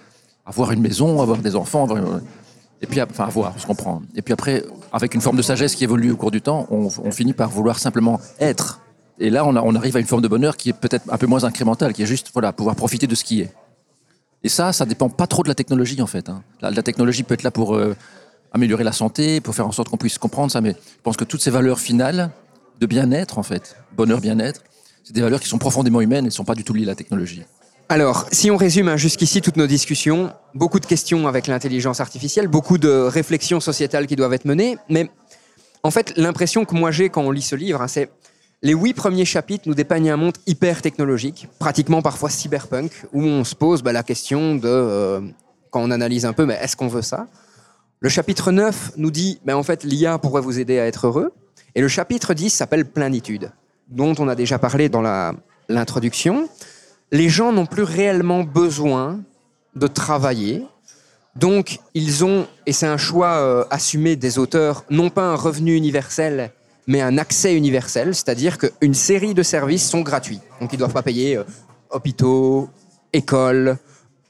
Avoir 0.46 0.72
une 0.72 0.80
maison, 0.80 1.20
avoir 1.20 1.38
des 1.38 1.56
enfants, 1.56 1.84
avoir... 1.84 2.20
Et 2.80 2.86
puis, 2.86 3.02
enfin, 3.02 3.24
avoir, 3.24 3.54
on 3.56 3.58
se 3.58 3.66
comprend. 3.66 4.02
Et 4.14 4.22
puis 4.22 4.32
après, 4.32 4.64
avec 4.92 5.14
une 5.14 5.20
forme 5.20 5.36
de 5.36 5.42
sagesse 5.42 5.74
qui 5.74 5.84
évolue 5.84 6.12
au 6.12 6.16
cours 6.16 6.30
du 6.30 6.40
temps, 6.40 6.66
on, 6.70 7.10
finit 7.10 7.32
par 7.32 7.50
vouloir 7.50 7.78
simplement 7.78 8.20
être. 8.38 8.80
Et 9.18 9.30
là, 9.30 9.44
on, 9.44 9.74
arrive 9.74 9.96
à 9.96 10.00
une 10.00 10.06
forme 10.06 10.22
de 10.22 10.28
bonheur 10.28 10.56
qui 10.56 10.70
est 10.70 10.74
peut-être 10.74 11.04
un 11.10 11.18
peu 11.18 11.26
moins 11.26 11.42
incrémentale, 11.42 11.92
qui 11.92 12.02
est 12.02 12.06
juste, 12.06 12.30
voilà, 12.32 12.52
pouvoir 12.52 12.76
profiter 12.76 13.08
de 13.08 13.14
ce 13.16 13.24
qui 13.24 13.40
est. 13.40 13.52
Et 14.44 14.48
ça, 14.48 14.72
ça 14.72 14.86
dépend 14.86 15.08
pas 15.08 15.26
trop 15.26 15.42
de 15.42 15.48
la 15.48 15.56
technologie, 15.56 16.00
en 16.00 16.06
fait. 16.06 16.28
hein. 16.28 16.44
La, 16.60 16.70
la 16.70 16.82
technologie 16.84 17.24
peut 17.24 17.34
être 17.34 17.42
là 17.42 17.50
pour 17.50 17.74
euh, 17.74 17.96
améliorer 18.52 18.84
la 18.84 18.92
santé, 18.92 19.40
pour 19.40 19.54
faire 19.54 19.66
en 19.66 19.72
sorte 19.72 19.88
qu'on 19.88 19.96
puisse 19.96 20.18
comprendre 20.18 20.50
ça, 20.50 20.60
mais 20.60 20.72
je 20.72 21.02
pense 21.02 21.16
que 21.16 21.24
toutes 21.24 21.42
ces 21.42 21.50
valeurs 21.50 21.80
finales 21.80 22.30
de 22.80 22.86
bien-être, 22.86 23.38
en 23.38 23.42
fait, 23.42 23.76
bonheur, 23.96 24.20
bien-être, 24.20 24.62
c'est 25.04 25.14
des 25.14 25.22
valeurs 25.22 25.40
qui 25.40 25.48
sont 25.48 25.58
profondément 25.58 26.00
humaines 26.00 26.24
et 26.24 26.28
ne 26.28 26.32
sont 26.32 26.44
pas 26.44 26.54
du 26.54 26.64
tout 26.64 26.74
liées 26.74 26.84
à 26.84 26.88
la 26.88 26.94
technologie. 26.94 27.42
Alors, 27.88 28.26
si 28.32 28.50
on 28.50 28.56
résume 28.58 28.88
hein, 28.88 28.98
jusqu'ici 28.98 29.40
toutes 29.40 29.56
nos 29.56 29.66
discussions, 29.66 30.30
beaucoup 30.54 30.78
de 30.78 30.84
questions 30.84 31.26
avec 31.26 31.46
l'intelligence 31.46 32.00
artificielle, 32.00 32.46
beaucoup 32.46 32.76
de 32.76 32.90
réflexions 32.90 33.60
sociétales 33.60 34.06
qui 34.06 34.14
doivent 34.14 34.34
être 34.34 34.44
menées, 34.44 34.76
mais 34.90 35.10
en 35.82 35.90
fait, 35.90 36.12
l'impression 36.16 36.66
que 36.66 36.74
moi 36.74 36.90
j'ai 36.90 37.08
quand 37.08 37.22
on 37.22 37.30
lit 37.30 37.40
ce 37.40 37.56
livre, 37.56 37.80
hein, 37.80 37.88
c'est 37.88 38.10
les 38.62 38.72
huit 38.72 38.92
premiers 38.92 39.24
chapitres 39.24 39.64
nous 39.66 39.74
dépeignent 39.74 40.10
un 40.10 40.16
monde 40.16 40.36
hyper 40.46 40.82
technologique, 40.82 41.48
pratiquement 41.58 42.02
parfois 42.02 42.28
cyberpunk, 42.28 42.92
où 43.12 43.22
on 43.22 43.44
se 43.44 43.54
pose 43.54 43.82
bah, 43.82 43.92
la 43.92 44.02
question 44.02 44.56
de, 44.56 44.62
euh, 44.66 45.20
quand 45.70 45.80
on 45.80 45.90
analyse 45.90 46.26
un 46.26 46.32
peu, 46.32 46.44
mais 46.44 46.58
est-ce 46.60 46.76
qu'on 46.76 46.88
veut 46.88 47.02
ça? 47.02 47.26
Le 48.00 48.08
chapitre 48.08 48.52
9 48.52 48.92
nous 48.96 49.10
dit, 49.10 49.40
ben 49.44 49.56
en 49.56 49.64
fait, 49.64 49.82
l'IA 49.82 50.18
pourrait 50.18 50.40
vous 50.40 50.60
aider 50.60 50.78
à 50.78 50.86
être 50.86 51.08
heureux. 51.08 51.32
Et 51.74 51.80
le 51.80 51.88
chapitre 51.88 52.32
10 52.32 52.50
s'appelle 52.50 52.84
Plénitude, 52.84 53.50
dont 53.88 54.14
on 54.20 54.28
a 54.28 54.36
déjà 54.36 54.60
parlé 54.60 54.88
dans 54.88 55.02
l'introduction. 55.68 56.48
Les 57.10 57.28
gens 57.28 57.52
n'ont 57.52 57.66
plus 57.66 57.82
réellement 57.82 58.44
besoin 58.44 59.18
de 59.74 59.88
travailler. 59.88 60.64
Donc, 61.34 61.80
ils 61.94 62.24
ont, 62.24 62.46
et 62.66 62.72
c'est 62.72 62.86
un 62.86 62.96
choix 62.98 63.38
euh, 63.38 63.64
assumé 63.70 64.14
des 64.14 64.38
auteurs, 64.38 64.84
non 64.90 65.10
pas 65.10 65.24
un 65.24 65.34
revenu 65.34 65.74
universel, 65.74 66.52
mais 66.86 67.00
un 67.00 67.18
accès 67.18 67.54
universel, 67.54 68.14
c'est-à-dire 68.14 68.58
qu'une 68.58 68.94
série 68.94 69.34
de 69.34 69.42
services 69.42 69.88
sont 69.88 70.02
gratuits. 70.02 70.40
Donc, 70.60 70.72
ils 70.72 70.76
ne 70.76 70.78
doivent 70.78 70.92
pas 70.92 71.02
payer 71.02 71.36
euh, 71.36 71.44
hôpitaux, 71.90 72.68
écoles, 73.12 73.76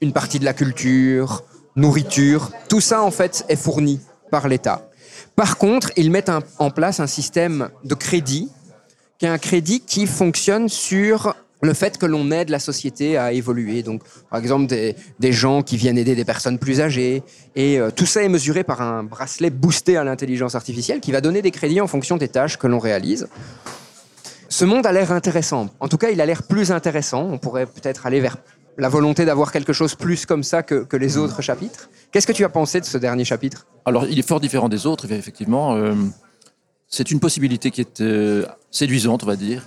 une 0.01 0.13
partie 0.13 0.39
de 0.39 0.45
la 0.45 0.53
culture, 0.53 1.43
nourriture. 1.79 2.51
Tout 2.67 2.81
ça, 2.81 3.01
en 3.01 3.11
fait, 3.11 3.45
est 3.49 3.55
fourni 3.55 3.99
par 4.29 4.47
l'État. 4.47 4.89
Par 5.35 5.57
contre, 5.57 5.91
ils 5.95 6.11
mettent 6.11 6.31
en 6.57 6.69
place 6.71 6.99
un 6.99 7.07
système 7.07 7.69
de 7.83 7.95
crédit, 7.95 8.49
qui 9.17 9.25
est 9.25 9.29
un 9.29 9.37
crédit 9.37 9.81
qui 9.81 10.05
fonctionne 10.05 10.69
sur 10.69 11.35
le 11.61 11.73
fait 11.73 11.97
que 11.97 12.05
l'on 12.05 12.31
aide 12.31 12.49
la 12.49 12.59
société 12.59 13.17
à 13.17 13.33
évoluer. 13.33 13.83
Donc, 13.83 14.01
par 14.29 14.39
exemple, 14.39 14.67
des, 14.67 14.95
des 15.19 15.33
gens 15.33 15.61
qui 15.61 15.77
viennent 15.77 15.97
aider 15.97 16.15
des 16.15 16.23
personnes 16.23 16.57
plus 16.57 16.79
âgées. 16.79 17.21
Et 17.55 17.79
euh, 17.79 17.91
tout 17.91 18.05
ça 18.05 18.23
est 18.23 18.29
mesuré 18.29 18.63
par 18.63 18.81
un 18.81 19.03
bracelet 19.03 19.49
boosté 19.49 19.97
à 19.97 20.03
l'intelligence 20.03 20.55
artificielle 20.55 21.01
qui 21.01 21.11
va 21.11 21.21
donner 21.21 21.41
des 21.41 21.51
crédits 21.51 21.81
en 21.81 21.87
fonction 21.87 22.17
des 22.17 22.29
tâches 22.29 22.57
que 22.57 22.67
l'on 22.67 22.79
réalise. 22.79 23.27
Ce 24.47 24.65
monde 24.65 24.85
a 24.85 24.91
l'air 24.91 25.11
intéressant. 25.11 25.69
En 25.79 25.87
tout 25.87 25.97
cas, 25.97 26.09
il 26.09 26.21
a 26.21 26.25
l'air 26.25 26.43
plus 26.43 26.71
intéressant. 26.71 27.27
On 27.29 27.37
pourrait 27.37 27.65
peut-être 27.65 28.05
aller 28.05 28.19
vers 28.19 28.37
la 28.79 28.89
volonté 28.89 29.25
d'avoir 29.25 29.51
quelque 29.51 29.73
chose 29.73 29.95
plus 29.95 30.25
comme 30.25 30.43
ça 30.43 30.63
que, 30.63 30.83
que 30.83 30.97
les 30.97 31.17
autres 31.17 31.41
chapitres. 31.41 31.89
Qu'est-ce 32.11 32.25
que 32.27 32.31
tu 32.33 32.43
as 32.45 32.49
pensé 32.49 32.79
de 32.79 32.85
ce 32.85 32.97
dernier 32.97 33.25
chapitre? 33.25 33.67
Alors, 33.85 34.05
il 34.07 34.17
est 34.17 34.27
fort 34.27 34.39
différent 34.39 34.69
des 34.69 34.85
autres, 34.87 35.11
effectivement. 35.11 35.75
Euh, 35.75 35.93
c'est 36.87 37.11
une 37.11 37.19
possibilité 37.19 37.71
qui 37.71 37.81
est 37.81 38.01
euh, 38.01 38.45
séduisante, 38.71 39.23
on 39.23 39.27
va 39.27 39.35
dire. 39.35 39.63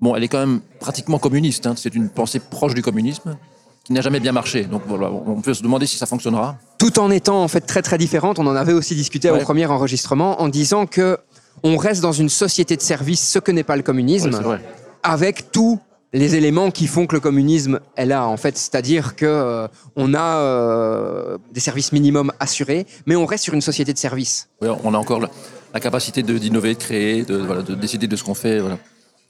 Bon, 0.00 0.14
elle 0.14 0.22
est 0.24 0.28
quand 0.28 0.38
même 0.38 0.60
pratiquement 0.78 1.18
communiste. 1.18 1.66
hein. 1.66 1.74
C'est 1.76 1.94
une 1.94 2.08
pensée 2.08 2.38
proche 2.40 2.74
du 2.74 2.82
communisme 2.82 3.36
qui 3.84 3.92
n'a 3.92 4.00
jamais 4.02 4.20
bien 4.20 4.32
marché. 4.32 4.64
Donc 4.64 4.82
voilà, 4.86 5.10
on 5.10 5.40
peut 5.40 5.54
se 5.54 5.62
demander 5.62 5.86
si 5.86 5.96
ça 5.98 6.06
fonctionnera. 6.06 6.56
tout 6.78 6.98
en 6.98 7.10
étant 7.10 7.42
en 7.42 7.48
fait 7.48 7.62
très 7.62 7.82
très 7.82 7.98
différente. 7.98 8.38
On 8.38 8.46
en 8.46 8.54
avait 8.56 8.72
aussi 8.72 8.94
discuté 8.94 9.30
Ouais. 9.30 9.40
au 9.40 9.42
premier 9.42 9.66
enregistrement 9.66 10.40
en 10.40 10.48
disant 10.48 10.86
que 10.86 11.18
on 11.62 11.76
reste 11.76 12.00
dans 12.00 12.12
une 12.12 12.28
société 12.28 12.76
de 12.76 12.82
service, 12.82 13.20
ce 13.28 13.38
que 13.38 13.52
n'est 13.52 13.64
pas 13.64 13.76
le 13.76 13.82
communisme, 13.82 14.34
Ouais, 14.46 14.60
avec 15.02 15.50
tous 15.52 15.78
les 16.12 16.34
éléments 16.34 16.70
qui 16.70 16.86
font 16.86 17.06
que 17.06 17.14
le 17.14 17.20
communisme 17.20 17.78
est 17.96 18.06
là 18.06 18.26
en 18.26 18.36
fait, 18.36 18.56
c'est-à-dire 18.58 19.14
que 19.16 19.26
euh, 19.26 19.68
on 19.96 20.12
a 20.14 20.38
euh, 20.38 21.38
des 21.52 21.60
services 21.60 21.92
minimums 21.92 22.32
assurés, 22.40 22.86
mais 23.06 23.16
on 23.16 23.26
reste 23.26 23.44
sur 23.44 23.54
une 23.54 23.60
société 23.60 23.92
de 23.92 23.98
service. 23.98 24.48
Ouais, 24.60 24.68
on 24.84 24.92
a 24.94 24.98
encore 24.98 25.20
la, 25.20 25.30
la 25.72 25.80
capacité 25.80 26.22
de- 26.22 26.38
d'innover, 26.38 26.74
de 26.74 26.78
créer, 26.80 27.22
de, 27.22 27.36
voilà, 27.36 27.62
de 27.62 27.74
décider 27.74 28.06
de 28.08 28.16
ce 28.16 28.24
qu'on 28.24 28.34
fait. 28.34 28.58
voilà. 28.58 28.78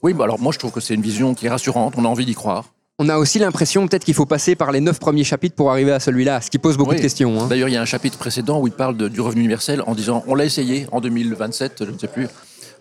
Oui, 0.02 0.14
bah 0.14 0.24
alors 0.24 0.40
moi 0.40 0.52
je 0.52 0.58
trouve 0.58 0.70
que 0.72 0.80
c'est 0.80 0.94
une 0.94 1.02
vision 1.02 1.34
qui 1.34 1.46
est 1.46 1.50
rassurante, 1.50 1.94
on 1.98 2.04
a 2.04 2.08
envie 2.08 2.24
d'y 2.24 2.34
croire. 2.34 2.64
On 3.02 3.08
a 3.08 3.16
aussi 3.16 3.38
l'impression 3.38 3.86
peut-être 3.88 4.04
qu'il 4.04 4.12
faut 4.14 4.26
passer 4.26 4.54
par 4.54 4.72
les 4.72 4.80
neuf 4.80 4.98
premiers 4.98 5.24
chapitres 5.24 5.56
pour 5.56 5.70
arriver 5.70 5.90
à 5.92 6.00
celui-là, 6.00 6.40
ce 6.42 6.50
qui 6.50 6.58
pose 6.58 6.76
beaucoup 6.76 6.90
Oui. 6.90 6.96
de 6.96 7.00
questions. 7.02 7.40
hein. 7.40 7.46
D'ailleurs, 7.48 7.68
il 7.68 7.72
y 7.72 7.76
a 7.78 7.80
un 7.80 7.86
chapitre 7.86 8.18
précédent 8.18 8.60
où 8.60 8.66
il 8.66 8.74
parle 8.74 8.94
de- 8.96 9.08
du 9.08 9.20
revenu 9.22 9.40
universel 9.40 9.82
en 9.86 9.94
disant 9.94 10.22
on 10.26 10.34
l'a 10.34 10.44
essayé 10.44 10.86
en 10.92 11.00
2027, 11.00 11.84
je 11.86 11.90
ne 11.90 11.98
sais 11.98 12.08
plus, 12.08 12.28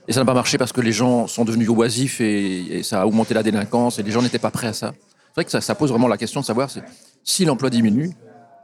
et 0.09 0.13
ça 0.13 0.21
n'a 0.21 0.25
pas 0.25 0.33
marché 0.33 0.57
parce 0.57 0.73
que 0.73 0.81
les 0.81 0.91
gens 0.91 1.27
sont 1.27 1.45
devenus 1.45 1.69
oisifs 1.69 2.19
et, 2.19 2.81
ça 2.81 3.03
a 3.03 3.05
augmenté 3.05 3.35
la 3.35 3.43
délinquance 3.43 3.99
et 3.99 4.03
les 4.03 4.09
gens 4.09 4.23
n'étaient 4.23 4.39
pas 4.39 4.49
prêts 4.49 4.67
à 4.67 4.73
ça. 4.73 4.93
C'est 5.27 5.35
vrai 5.35 5.45
que 5.45 5.59
ça, 5.59 5.75
pose 5.75 5.91
vraiment 5.91 6.07
la 6.07 6.17
question 6.17 6.41
de 6.41 6.45
savoir 6.45 6.71
si 7.23 7.45
l'emploi 7.45 7.69
diminue, 7.69 8.11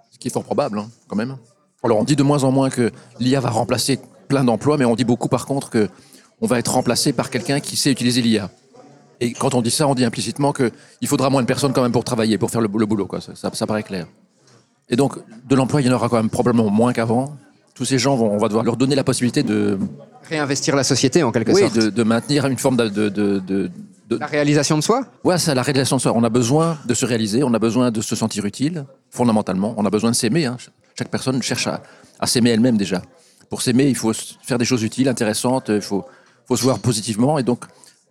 ce 0.10 0.18
qui 0.18 0.28
est 0.28 0.32
fort 0.32 0.44
probable 0.44 0.80
hein, 0.80 0.90
quand 1.08 1.16
même. 1.16 1.38
Alors 1.84 2.00
on 2.00 2.04
dit 2.04 2.16
de 2.16 2.24
moins 2.24 2.44
en 2.44 2.52
moins 2.52 2.72
que 2.72 2.92
l'IA 3.20 3.40
va 3.42 3.52
remplacer 3.52 4.00
plein 4.28 4.44
d'emplois, 4.44 4.78
mais 4.78 4.86
on 4.86 4.96
dit 4.96 5.04
beaucoup 5.04 5.28
par 5.28 5.46
contre 5.46 5.70
que 5.70 5.88
on 6.42 6.48
va 6.48 6.58
être 6.58 6.74
remplacé 6.74 7.14
par 7.14 7.30
quelqu'un 7.30 7.60
qui 7.60 7.78
sait 7.78 7.92
utiliser 7.92 8.24
l'IA. 8.24 8.50
Et 9.22 9.34
quand 9.34 9.54
on 9.54 9.62
dit 9.62 9.72
ça, 9.72 9.88
on 9.88 9.94
dit 9.94 10.04
implicitement 10.04 10.52
qu'il 10.52 11.08
faudra 11.08 11.30
moins 11.30 11.44
de 11.44 11.48
personnes 11.48 11.74
quand 11.74 11.84
même 11.84 11.92
pour 11.92 12.04
travailler, 12.04 12.40
pour 12.40 12.50
faire 12.50 12.60
le, 12.60 12.68
boulot. 12.68 13.08
Ça 13.36 13.68
paraît 13.68 13.84
clair. 13.84 14.08
Et 14.90 14.96
donc, 14.96 15.18
de 15.48 15.56
l'emploi, 15.56 15.82
il 15.82 15.88
y 15.88 15.90
en 15.92 15.94
aura 15.94 16.10
quand 16.10 16.18
même 16.18 16.30
probablement 16.30 16.70
moins 16.70 16.92
qu'avant. 16.92 17.38
Tous 17.76 17.86
ces 17.86 18.00
gens, 18.00 18.16
vont, 18.16 18.32
on 18.32 18.38
va 18.38 18.48
devoir 18.48 18.64
leur 18.64 18.78
donner 18.78 18.96
la 18.96 19.04
possibilité 19.04 19.44
de, 19.44 19.78
Réinvestir 20.30 20.76
la 20.76 20.84
société 20.84 21.22
en 21.22 21.32
quelque 21.32 21.52
oui, 21.52 21.62
sorte. 21.62 21.76
de, 21.78 21.90
de 21.92 22.04
maintenir 22.04 22.48
une 22.48 22.58
forme 22.58 22.78
de... 22.78 23.70
La 24.10 24.26
réalisation 24.28 24.78
de 24.78 24.82
soi? 24.82 25.06
Ouais, 25.24 25.38
c'est 25.38 25.54
la 25.54 25.62
réalisation 25.62 25.98
de 25.98 26.02
soi. 26.02 26.14
On 26.16 26.24
a 26.24 26.30
besoin 26.30 26.78
de 26.86 26.94
se 26.94 27.06
réaliser, 27.06 27.44
on 27.44 27.54
a 27.54 27.60
besoin 27.60 27.92
de 27.92 28.02
se 28.02 28.16
sentir 28.16 28.46
utile, 28.46 28.86
fondamentalement. 29.12 29.74
On 29.78 29.86
a 29.86 29.90
besoin 29.90 30.12
de 30.12 30.16
s'aimer. 30.16 30.46
hein. 30.46 30.58
Chaque 30.98 31.10
personne 31.10 31.42
cherche 31.44 31.68
à, 31.68 31.82
à 32.20 32.28
s'aimer 32.28 32.52
elle-même 32.52 32.78
déjà. 32.78 33.02
Pour 33.50 33.62
s'aimer, 33.62 33.88
il 33.88 33.96
faut 33.96 34.14
faire 34.42 34.58
des 34.58 34.66
choses 34.66 34.84
utiles, 34.84 35.10
intéressantes, 35.10 35.70
il 35.70 35.82
faut, 35.82 36.06
faut 36.48 36.56
se 36.56 36.64
voir 36.64 36.80
positivement. 36.80 37.38
Et 37.40 37.44
donc, 37.44 37.66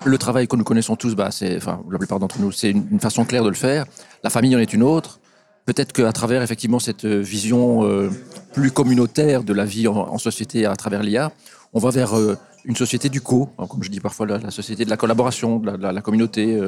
le 0.05 0.19
travail 0.19 0.47
que 0.47 0.57
nous 0.57 0.65
connaissons 0.65 0.95
tous, 0.97 1.15
bah, 1.15 1.31
c'est, 1.31 1.57
enfin, 1.57 1.81
la 1.91 1.99
plupart 1.99 2.19
d'entre 2.21 2.39
nous, 2.41 2.53
c'est 2.53 2.71
une, 2.71 2.87
une 2.91 3.01
façon 3.01 3.25
claire 3.25 3.45
de 3.45 3.49
le 3.49 3.55
faire. 3.55 3.87
La 4.23 4.31
famille 4.31 4.55
en 4.55 4.59
est 4.59 4.73
une 4.73 4.83
autre. 4.83 5.21
Peut-être 5.65 5.93
qu'à 5.93 6.13
travers 6.13 6.43
effectivement 6.43 6.79
cette 6.79 7.07
euh, 7.07 7.21
vision 7.21 7.85
euh, 7.85 8.11
plus 8.53 8.71
communautaire 8.71 9.45
de 9.45 9.55
la 9.55 9.65
vie 9.65 9.89
en, 9.89 10.19
société 10.19 10.67
à 10.67 10.77
travers 10.77 11.03
l'IA, 11.03 11.33
on 11.73 11.79
va 11.79 11.91
vers 11.91 12.17
euh, 12.17 12.37
une 12.65 12.77
société 12.77 13.09
du 13.09 13.23
co, 13.23 13.49
hein, 13.59 13.67
comme 13.67 13.83
je 13.83 13.91
dis 13.91 14.01
parfois, 14.01 14.27
la, 14.27 14.51
société 14.51 14.85
de 14.85 14.91
la 14.91 14.99
collaboration, 14.99 15.59
de 15.59 15.71
la, 15.71 16.01
communauté. 16.03 16.61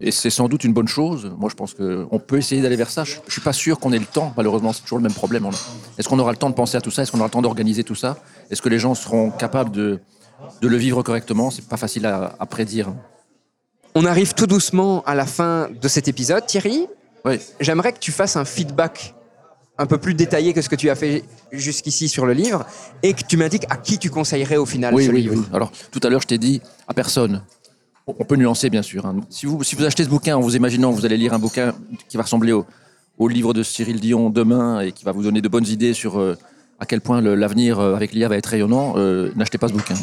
et 0.00 0.10
c'est 0.10 0.30
sans 0.30 0.48
doute 0.48 0.64
une 0.64 0.72
bonne 0.72 0.88
chose. 0.88 1.32
Moi, 1.38 1.48
je 1.50 1.54
pense 1.54 1.74
qu'on 1.74 2.18
peut 2.18 2.36
essayer 2.36 2.62
d'aller 2.62 2.76
vers 2.76 2.90
ça. 2.90 3.04
Je 3.04 3.18
ne 3.24 3.30
suis 3.30 3.40
pas 3.40 3.52
sûr 3.52 3.78
qu'on 3.78 3.92
ait 3.92 3.98
le 3.98 4.06
temps. 4.06 4.34
Malheureusement, 4.36 4.72
c'est 4.72 4.82
toujours 4.82 4.98
le 4.98 5.04
même 5.04 5.14
problème. 5.14 5.48
Est-ce 5.96 6.08
qu'on 6.08 6.18
aura 6.18 6.32
le 6.32 6.36
temps 6.36 6.50
de 6.50 6.54
penser 6.54 6.76
à 6.76 6.80
tout 6.80 6.90
ça? 6.90 7.02
Est-ce 7.02 7.12
qu'on 7.12 7.18
aura 7.18 7.28
le 7.28 7.32
temps 7.32 7.42
d'organiser 7.42 7.84
tout 7.84 7.94
ça? 7.94 8.18
Est-ce 8.50 8.60
que 8.60 8.68
les 8.68 8.78
gens 8.78 8.94
seront 8.94 9.30
capables 9.30 9.70
de, 9.70 10.00
le 10.60 10.76
vivre 10.76 11.02
correctement? 11.02 11.50
C'est 11.50 11.68
pas 11.68 11.78
facile 11.78 12.06
à 12.06 12.46
prédire. 12.46 12.92
On 13.94 14.04
arrive 14.04 14.34
tout 14.34 14.46
doucement 14.46 15.02
à 15.04 15.14
la 15.14 15.24
fin 15.24 15.70
de 15.70 15.88
cet 15.88 16.06
épisode, 16.06 16.44
Thierry. 16.44 16.86
Oui. 17.26 17.38
J'aimerais 17.60 17.92
que 17.92 17.98
tu 17.98 18.12
fasses 18.12 18.36
un 18.36 18.44
feedback 18.44 19.14
un 19.78 19.86
peu 19.86 19.98
plus 19.98 20.14
détaillé 20.14 20.54
que 20.54 20.62
ce 20.62 20.68
que 20.70 20.76
tu 20.76 20.88
as 20.88 20.94
fait 20.94 21.22
jusqu'ici 21.52 22.08
sur 22.08 22.24
le 22.24 22.32
livre 22.32 22.64
et 23.02 23.12
que 23.12 23.22
tu 23.28 23.36
m'indiques 23.36 23.66
à 23.68 23.76
qui 23.76 23.98
tu 23.98 24.08
conseillerais 24.10 24.56
au 24.56 24.64
final 24.64 24.94
Oui, 24.94 25.04
ce 25.06 25.10
oui, 25.10 25.22
livre. 25.22 25.34
oui. 25.36 25.42
Alors, 25.52 25.70
tout 25.90 26.00
à 26.02 26.08
l'heure, 26.08 26.22
je 26.22 26.26
t'ai 26.28 26.38
dit 26.38 26.62
à 26.88 26.94
personne. 26.94 27.42
On 28.06 28.24
peut 28.24 28.36
nuancer, 28.36 28.70
bien 28.70 28.82
sûr. 28.82 29.04
hein. 29.04 29.16
Si, 29.28 29.44
vous, 29.46 29.62
si 29.64 29.74
vous 29.76 29.84
achetez 29.84 30.04
ce 30.04 30.08
bouquin 30.08 30.36
en 30.36 30.40
vous 30.40 30.54
imaginant 30.56 30.92
que 30.92 30.96
vous 30.96 31.04
allez 31.04 31.16
lire 31.18 31.34
un 31.34 31.38
bouquin 31.40 31.74
qui 32.08 32.16
va 32.16 32.22
ressembler 32.22 32.52
au, 32.52 32.64
au 33.18 33.28
livre 33.28 33.52
de 33.52 33.62
Cyril 33.64 33.98
Dion 34.00 34.30
demain 34.30 34.80
et 34.80 34.92
qui 34.92 35.04
va 35.04 35.12
vous 35.12 35.22
donner 35.24 35.40
de 35.42 35.48
bonnes 35.48 35.66
idées 35.66 35.92
sur 35.92 36.18
euh, 36.20 36.36
à 36.78 36.86
quel 36.86 37.00
point 37.00 37.20
l'avenir 37.20 37.80
euh, 37.80 37.94
avec 37.96 38.12
l'IA 38.12 38.28
va 38.28 38.36
être 38.36 38.46
rayonnant, 38.46 38.94
euh, 38.96 39.32
n'achetez 39.34 39.58
pas 39.58 39.68
ce 39.68 39.72
bouquin. 39.72 39.94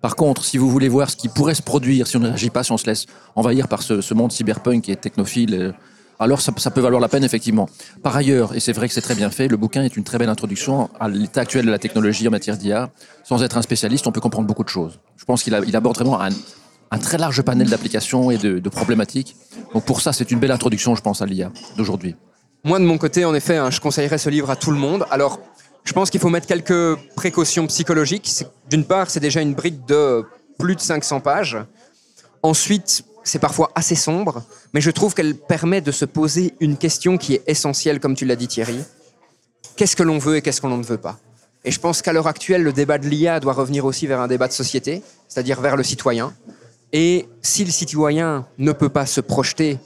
Par 0.00 0.16
contre, 0.16 0.44
si 0.44 0.56
vous 0.58 0.70
voulez 0.70 0.88
voir 0.88 1.10
ce 1.10 1.16
qui 1.16 1.28
pourrait 1.28 1.54
se 1.54 1.62
produire 1.62 2.06
si 2.06 2.16
on 2.16 2.20
ne 2.20 2.28
réagit 2.28 2.50
pas, 2.50 2.62
si 2.62 2.70
on 2.72 2.76
se 2.78 2.86
laisse 2.86 3.06
envahir 3.34 3.68
par 3.68 3.82
ce, 3.82 4.00
ce 4.00 4.14
monde 4.14 4.30
cyberpunk 4.30 4.88
est 4.88 4.96
technophile, 5.00 5.74
alors 6.18 6.40
ça, 6.40 6.52
peut 6.70 6.80
valoir 6.80 7.00
la 7.00 7.08
peine, 7.08 7.24
effectivement. 7.24 7.68
Par 8.02 8.16
ailleurs, 8.16 8.54
et 8.54 8.60
c'est 8.60 8.72
vrai 8.72 8.88
que 8.88 8.94
c'est 8.94 9.00
très 9.00 9.14
bien 9.14 9.30
fait, 9.30 9.48
le 9.48 9.56
bouquin 9.56 9.82
est 9.82 9.96
une 9.96 10.04
très 10.04 10.18
belle 10.18 10.28
introduction 10.28 10.88
à 11.00 11.08
l'état 11.08 11.40
actuel 11.40 11.66
de 11.66 11.70
la 11.70 11.78
technologie 11.78 12.26
en 12.28 12.30
matière 12.30 12.56
d'IA. 12.56 12.90
Sans 13.24 13.42
être 13.42 13.56
un 13.56 13.62
spécialiste, 13.62 14.06
on 14.06 14.12
peut 14.12 14.20
comprendre 14.20 14.46
beaucoup 14.46 14.64
de 14.64 14.68
choses. 14.68 15.00
Je 15.16 15.24
pense 15.24 15.42
qu'il 15.42 15.54
aborde 15.54 15.96
vraiment 15.96 16.20
un, 16.20 16.98
très 16.98 17.18
large 17.18 17.42
panel 17.42 17.68
d'applications 17.68 18.30
et 18.30 18.38
de, 18.38 18.68
problématiques. 18.68 19.36
Donc 19.72 19.84
pour 19.84 20.00
ça, 20.00 20.12
c'est 20.12 20.30
une 20.30 20.38
belle 20.38 20.52
introduction, 20.52 20.94
je 20.94 21.02
pense, 21.02 21.20
à 21.22 21.26
l'IA 21.26 21.50
d'aujourd'hui. 21.76 22.14
Moi, 22.62 22.78
de 22.78 22.84
mon 22.84 22.96
côté, 22.96 23.24
en 23.24 23.34
effet, 23.34 23.56
hein, 23.56 23.70
je 23.70 23.80
conseillerais 23.80 24.18
ce 24.18 24.30
livre 24.30 24.50
à 24.50 24.56
tout 24.56 24.70
le 24.70 24.78
monde. 24.78 25.04
Alors, 25.10 25.40
je 25.82 25.92
pense 25.92 26.08
qu'il 26.08 26.20
faut 26.20 26.30
mettre 26.30 26.46
quelques 26.46 26.96
précautions 27.14 27.66
psychologiques. 27.66 28.44
D'une 28.70 28.84
part, 28.84 29.10
c'est 29.10 29.20
déjà 29.20 29.42
une 29.42 29.54
brique 29.54 29.84
de 29.86 30.24
plus 30.58 30.76
de 30.76 30.80
500 30.80 31.20
pages. 31.20 31.58
Ensuite, 32.42 33.04
c'est 33.24 33.38
parfois 33.38 33.72
assez 33.74 33.94
sombre, 33.94 34.42
mais 34.72 34.80
je 34.80 34.90
trouve 34.90 35.14
qu'elle 35.14 35.34
permet 35.34 35.80
de 35.80 35.90
se 35.90 36.04
poser 36.04 36.54
une 36.60 36.76
question 36.76 37.18
qui 37.18 37.34
est 37.34 37.42
essentielle, 37.46 37.98
comme 37.98 38.14
tu 38.14 38.26
l'as 38.26 38.36
dit 38.36 38.46
Thierry. 38.46 38.78
Qu'est-ce 39.76 39.96
que 39.96 40.02
l'on 40.02 40.18
veut 40.18 40.36
et 40.36 40.42
qu'est-ce 40.42 40.60
que 40.60 40.66
l'on 40.66 40.76
ne 40.76 40.84
veut 40.84 40.98
pas? 40.98 41.18
Et 41.64 41.70
je 41.70 41.80
pense 41.80 42.02
qu'à 42.02 42.12
l'heure 42.12 42.26
actuelle, 42.26 42.62
le 42.62 42.72
débat 42.72 42.98
de 42.98 43.08
l'IA 43.08 43.40
doit 43.40 43.54
revenir 43.54 43.86
aussi 43.86 44.06
vers 44.06 44.20
un 44.20 44.28
débat 44.28 44.46
de 44.46 44.52
société, 44.52 45.02
c'est-à-dire 45.28 45.60
vers 45.60 45.76
le 45.76 45.82
citoyen. 45.82 46.34
Et 46.92 47.26
si 47.42 47.64
le 47.64 47.70
citoyen 47.70 48.46
ne 48.58 48.72
peut 48.72 48.90
pas 48.90 49.06
se 49.06 49.20
projeter 49.20 49.78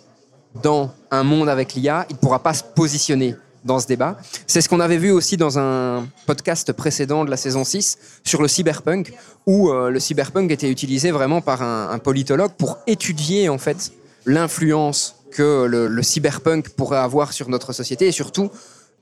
dans 0.63 0.91
un 1.11 1.23
monde 1.23 1.49
avec 1.49 1.75
l'IA, 1.75 2.07
il 2.11 2.15
ne 2.17 2.19
pourra 2.19 2.43
pas 2.43 2.53
se 2.53 2.65
positionner 2.65 3.37
dans 3.65 3.81
ce 3.81 3.87
débat. 3.87 4.17
C'est 4.47 4.61
ce 4.61 4.69
qu'on 4.69 4.81
avait 4.81 4.99
vu 4.99 5.11
aussi 5.11 5.37
dans 5.37 5.59
un 5.59 6.07
podcast 6.27 6.73
précédent 6.73 7.25
de 7.25 7.31
la 7.31 7.37
saison 7.37 7.65
6 7.65 7.99
sur 8.25 8.43
le 8.43 8.49
cyberpunk, 8.49 9.13
où 9.47 9.71
euh, 9.71 9.91
le 9.91 10.01
cyberpunk 10.01 10.51
était 10.51 10.71
utilisé 10.71 11.11
vraiment 11.11 11.41
par 11.41 11.63
un, 11.63 11.91
un 11.91 11.99
politologue 11.99 12.53
pour 12.57 12.79
étudier 12.87 13.49
en 13.49 13.59
fait 13.59 13.93
l'influence 14.27 15.17
que 15.31 15.65
le, 15.67 15.89
le 15.89 16.03
cyberpunk 16.03 16.71
pourrait 16.71 16.99
avoir 16.99 17.33
sur 17.33 17.49
notre 17.49 17.73
société 17.73 18.07
et 18.07 18.13
surtout 18.13 18.51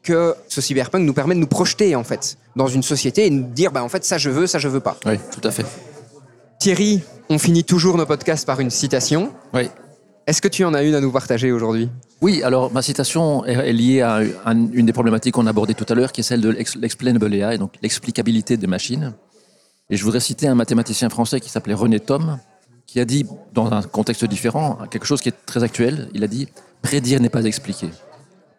que 0.03 0.35
ce 0.49 0.61
cyberpunk 0.61 1.05
nous 1.05 1.13
permet 1.13 1.35
de 1.35 1.41
nous 1.41 1.47
projeter 1.47 1.97
en 1.97 2.05
fait 2.05 2.39
dans 2.55 2.69
une 2.69 2.83
société 2.83 3.27
et 3.27 3.31
de 3.31 3.35
nous 3.35 3.49
dire 3.49 3.73
bah 3.73 3.83
en 3.83 3.89
fait 3.89 4.05
ça 4.05 4.19
je 4.19 4.31
veux, 4.31 4.47
ça 4.47 4.59
je 4.59 4.69
veux 4.69 4.81
pas. 4.81 4.97
Oui, 5.05 5.19
tout 5.33 5.47
à 5.47 5.51
fait. 5.51 5.67
Thierry, 6.61 7.03
on 7.29 7.39
finit 7.39 7.65
toujours 7.65 7.97
nos 7.97 8.07
podcasts 8.07 8.47
par 8.47 8.61
une 8.61 8.71
citation. 8.71 9.33
Oui. 9.53 9.69
Est-ce 10.27 10.41
que 10.41 10.49
tu 10.49 10.65
en 10.65 10.75
as 10.75 10.83
une 10.83 10.95
à 10.95 11.01
nous 11.01 11.13
partager 11.13 11.53
aujourd'hui? 11.53 11.91
Oui, 12.23 12.43
alors 12.43 12.73
ma 12.73 12.81
citation 12.83 13.45
est, 13.45 13.73
liée 13.73 14.01
à, 14.01 14.21
un- 14.47 14.73
une 14.73 14.87
des 14.87 14.93
problématiques 14.93 15.35
qu'on 15.35 15.47
a 15.47 15.51
abordées 15.51 15.75
tout 15.75 15.85
à 15.89 15.95
l'heure, 15.95 16.13
qui 16.13 16.21
est 16.21 16.25
celle 16.25 16.41
de 16.41 16.49
l'ex- 16.49 16.77
l'explainable 16.77 17.33
AI, 17.35 17.59
donc 17.59 17.73
l'explicabilité 17.83 18.57
des 18.57 18.67
machines. 18.67 19.13
Et 19.91 19.97
je 19.97 20.03
voudrais 20.05 20.21
citer 20.21 20.49
un 20.49 20.55
mathématicien 20.55 21.11
français 21.11 21.41
qui 21.41 21.51
s'appelait 21.51 21.75
René 21.75 22.01
Thom, 22.01 22.39
qui 22.87 23.01
a 23.01 23.05
dit, 23.05 23.27
dans 23.53 23.71
un 23.73 23.83
contexte 23.83 24.25
différent, 24.25 24.79
quelque 24.91 25.07
chose 25.07 25.21
qui 25.21 25.29
est 25.29 25.35
très 25.45 25.63
actuel. 25.63 26.09
Il 26.15 26.25
a 26.25 26.27
dit 26.29 26.49
prédire 26.83 27.21
n'est 27.21 27.29
pas 27.29 27.45
expliquer. 27.45 27.89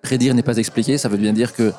Prédire 0.04 0.36
n'est 0.36 0.44
pas 0.44 0.58
expliquer, 0.58 0.98
ça 0.98 1.10
veut 1.10 1.18
bien 1.18 1.34
dire 1.34 1.54
que 1.54 1.74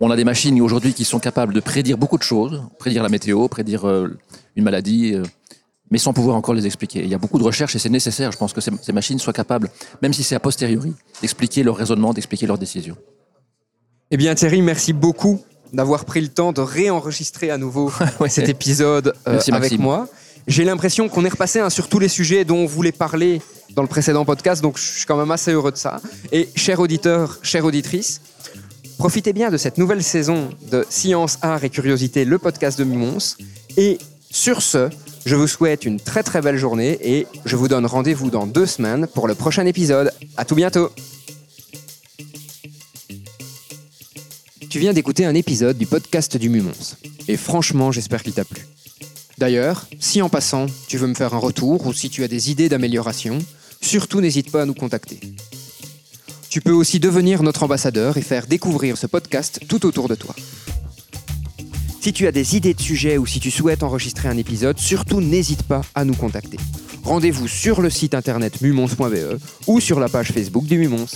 on 0.00 0.10
a 0.10 0.16
des 0.16 0.24
machines 0.24 0.60
aujourd'hui 0.60 0.92
qui 0.92 1.04
sont 1.04 1.20
capables 1.20 1.52
de 1.54 1.60
prédire 1.60 1.98
beaucoup 1.98 2.18
de 2.18 2.22
choses, 2.22 2.62
prédire 2.78 3.02
la 3.02 3.08
météo, 3.08 3.46
prédire 3.48 3.86
euh, 3.86 4.08
une 4.56 4.64
maladie, 4.64 5.14
euh, 5.14 5.22
mais 5.94 5.98
sans 5.98 6.12
pouvoir 6.12 6.34
encore 6.34 6.54
les 6.54 6.66
expliquer. 6.66 7.04
Il 7.04 7.08
y 7.08 7.14
a 7.14 7.18
beaucoup 7.18 7.38
de 7.38 7.44
recherches 7.44 7.76
et 7.76 7.78
c'est 7.78 7.88
nécessaire, 7.88 8.32
je 8.32 8.36
pense, 8.36 8.52
que 8.52 8.60
ces, 8.60 8.72
ces 8.82 8.92
machines 8.92 9.20
soient 9.20 9.32
capables, 9.32 9.70
même 10.02 10.12
si 10.12 10.24
c'est 10.24 10.34
a 10.34 10.40
posteriori, 10.40 10.92
d'expliquer 11.20 11.62
leur 11.62 11.76
raisonnement, 11.76 12.12
d'expliquer 12.12 12.48
leurs 12.48 12.58
décisions. 12.58 12.96
Eh 14.10 14.16
bien 14.16 14.34
Thierry, 14.34 14.60
merci 14.60 14.92
beaucoup 14.92 15.40
d'avoir 15.72 16.04
pris 16.04 16.20
le 16.20 16.26
temps 16.26 16.50
de 16.50 16.60
réenregistrer 16.62 17.52
à 17.52 17.58
nouveau 17.58 17.92
Ouais. 18.20 18.28
cet 18.28 18.48
épisode 18.48 19.12
euh, 19.28 19.38
avec 19.38 19.48
Maxime. 19.52 19.82
moi. 19.82 20.08
J'ai 20.48 20.64
l'impression 20.64 21.08
qu'on 21.08 21.24
est 21.24 21.28
repassé 21.28 21.60
hein, 21.60 21.70
sur 21.70 21.86
tous 21.88 22.00
les 22.00 22.08
sujets 22.08 22.44
dont 22.44 22.56
on 22.58 22.66
voulait 22.66 22.90
parler 22.90 23.40
dans 23.76 23.82
le 23.82 23.88
précédent 23.88 24.24
podcast, 24.24 24.60
donc 24.62 24.76
je 24.78 24.82
suis 24.82 25.06
quand 25.06 25.16
même 25.16 25.30
assez 25.30 25.52
heureux 25.52 25.70
de 25.70 25.76
ça. 25.76 26.00
Et 26.32 26.48
chers 26.56 26.80
auditeurs, 26.80 27.38
chères 27.42 27.64
auditrices, 27.64 28.20
profitez 28.98 29.32
bien 29.32 29.52
de 29.52 29.56
cette 29.58 29.78
nouvelle 29.78 30.02
saison 30.02 30.50
de 30.72 30.84
Science, 30.90 31.38
Art 31.40 31.62
et 31.62 31.70
Curiosité, 31.70 32.24
le 32.24 32.38
podcast 32.38 32.76
de 32.80 32.82
Mimons. 32.82 33.36
Et 33.76 33.98
sur 34.32 34.60
ce, 34.60 34.90
je 35.24 35.36
vous 35.36 35.46
souhaite 35.46 35.84
une 35.84 35.98
très 35.98 36.22
très 36.22 36.40
belle 36.40 36.56
journée 36.56 36.98
et 37.02 37.26
je 37.44 37.56
vous 37.56 37.68
donne 37.68 37.86
rendez-vous 37.86 38.30
dans 38.30 38.46
deux 38.46 38.66
semaines 38.66 39.06
pour 39.06 39.26
le 39.26 39.34
prochain 39.34 39.64
épisode. 39.66 40.12
À 40.36 40.44
tout 40.44 40.54
bientôt 40.54 40.90
Tu 44.68 44.78
viens 44.78 44.92
d'écouter 44.92 45.24
un 45.24 45.34
épisode 45.34 45.78
du 45.78 45.86
podcast 45.86 46.36
du 46.36 46.48
Mumons. 46.48 46.96
Et 47.28 47.36
franchement, 47.36 47.92
j'espère 47.92 48.22
qu'il 48.22 48.32
t'a 48.32 48.44
plu. 48.44 48.66
D'ailleurs, 49.38 49.86
si 50.00 50.20
en 50.20 50.28
passant, 50.28 50.66
tu 50.88 50.98
veux 50.98 51.06
me 51.06 51.14
faire 51.14 51.32
un 51.32 51.38
retour 51.38 51.86
ou 51.86 51.92
si 51.92 52.10
tu 52.10 52.24
as 52.24 52.28
des 52.28 52.50
idées 52.50 52.68
d'amélioration, 52.68 53.38
surtout 53.80 54.20
n'hésite 54.20 54.50
pas 54.50 54.62
à 54.62 54.66
nous 54.66 54.74
contacter. 54.74 55.20
Tu 56.50 56.60
peux 56.60 56.72
aussi 56.72 57.00
devenir 57.00 57.42
notre 57.42 57.62
ambassadeur 57.62 58.16
et 58.16 58.22
faire 58.22 58.46
découvrir 58.46 58.98
ce 58.98 59.06
podcast 59.06 59.60
tout 59.68 59.86
autour 59.86 60.08
de 60.08 60.16
toi. 60.16 60.34
Si 62.04 62.12
tu 62.12 62.26
as 62.26 62.32
des 62.32 62.54
idées 62.54 62.74
de 62.74 62.82
sujets 62.82 63.16
ou 63.16 63.24
si 63.24 63.40
tu 63.40 63.50
souhaites 63.50 63.82
enregistrer 63.82 64.28
un 64.28 64.36
épisode, 64.36 64.78
surtout 64.78 65.22
n'hésite 65.22 65.62
pas 65.62 65.80
à 65.94 66.04
nous 66.04 66.12
contacter. 66.12 66.58
Rendez-vous 67.02 67.48
sur 67.48 67.80
le 67.80 67.88
site 67.88 68.14
internet 68.14 68.60
mumons.be 68.60 69.40
ou 69.66 69.80
sur 69.80 69.98
la 69.98 70.10
page 70.10 70.30
Facebook 70.30 70.66
du 70.66 70.76
Mumons. 70.76 71.06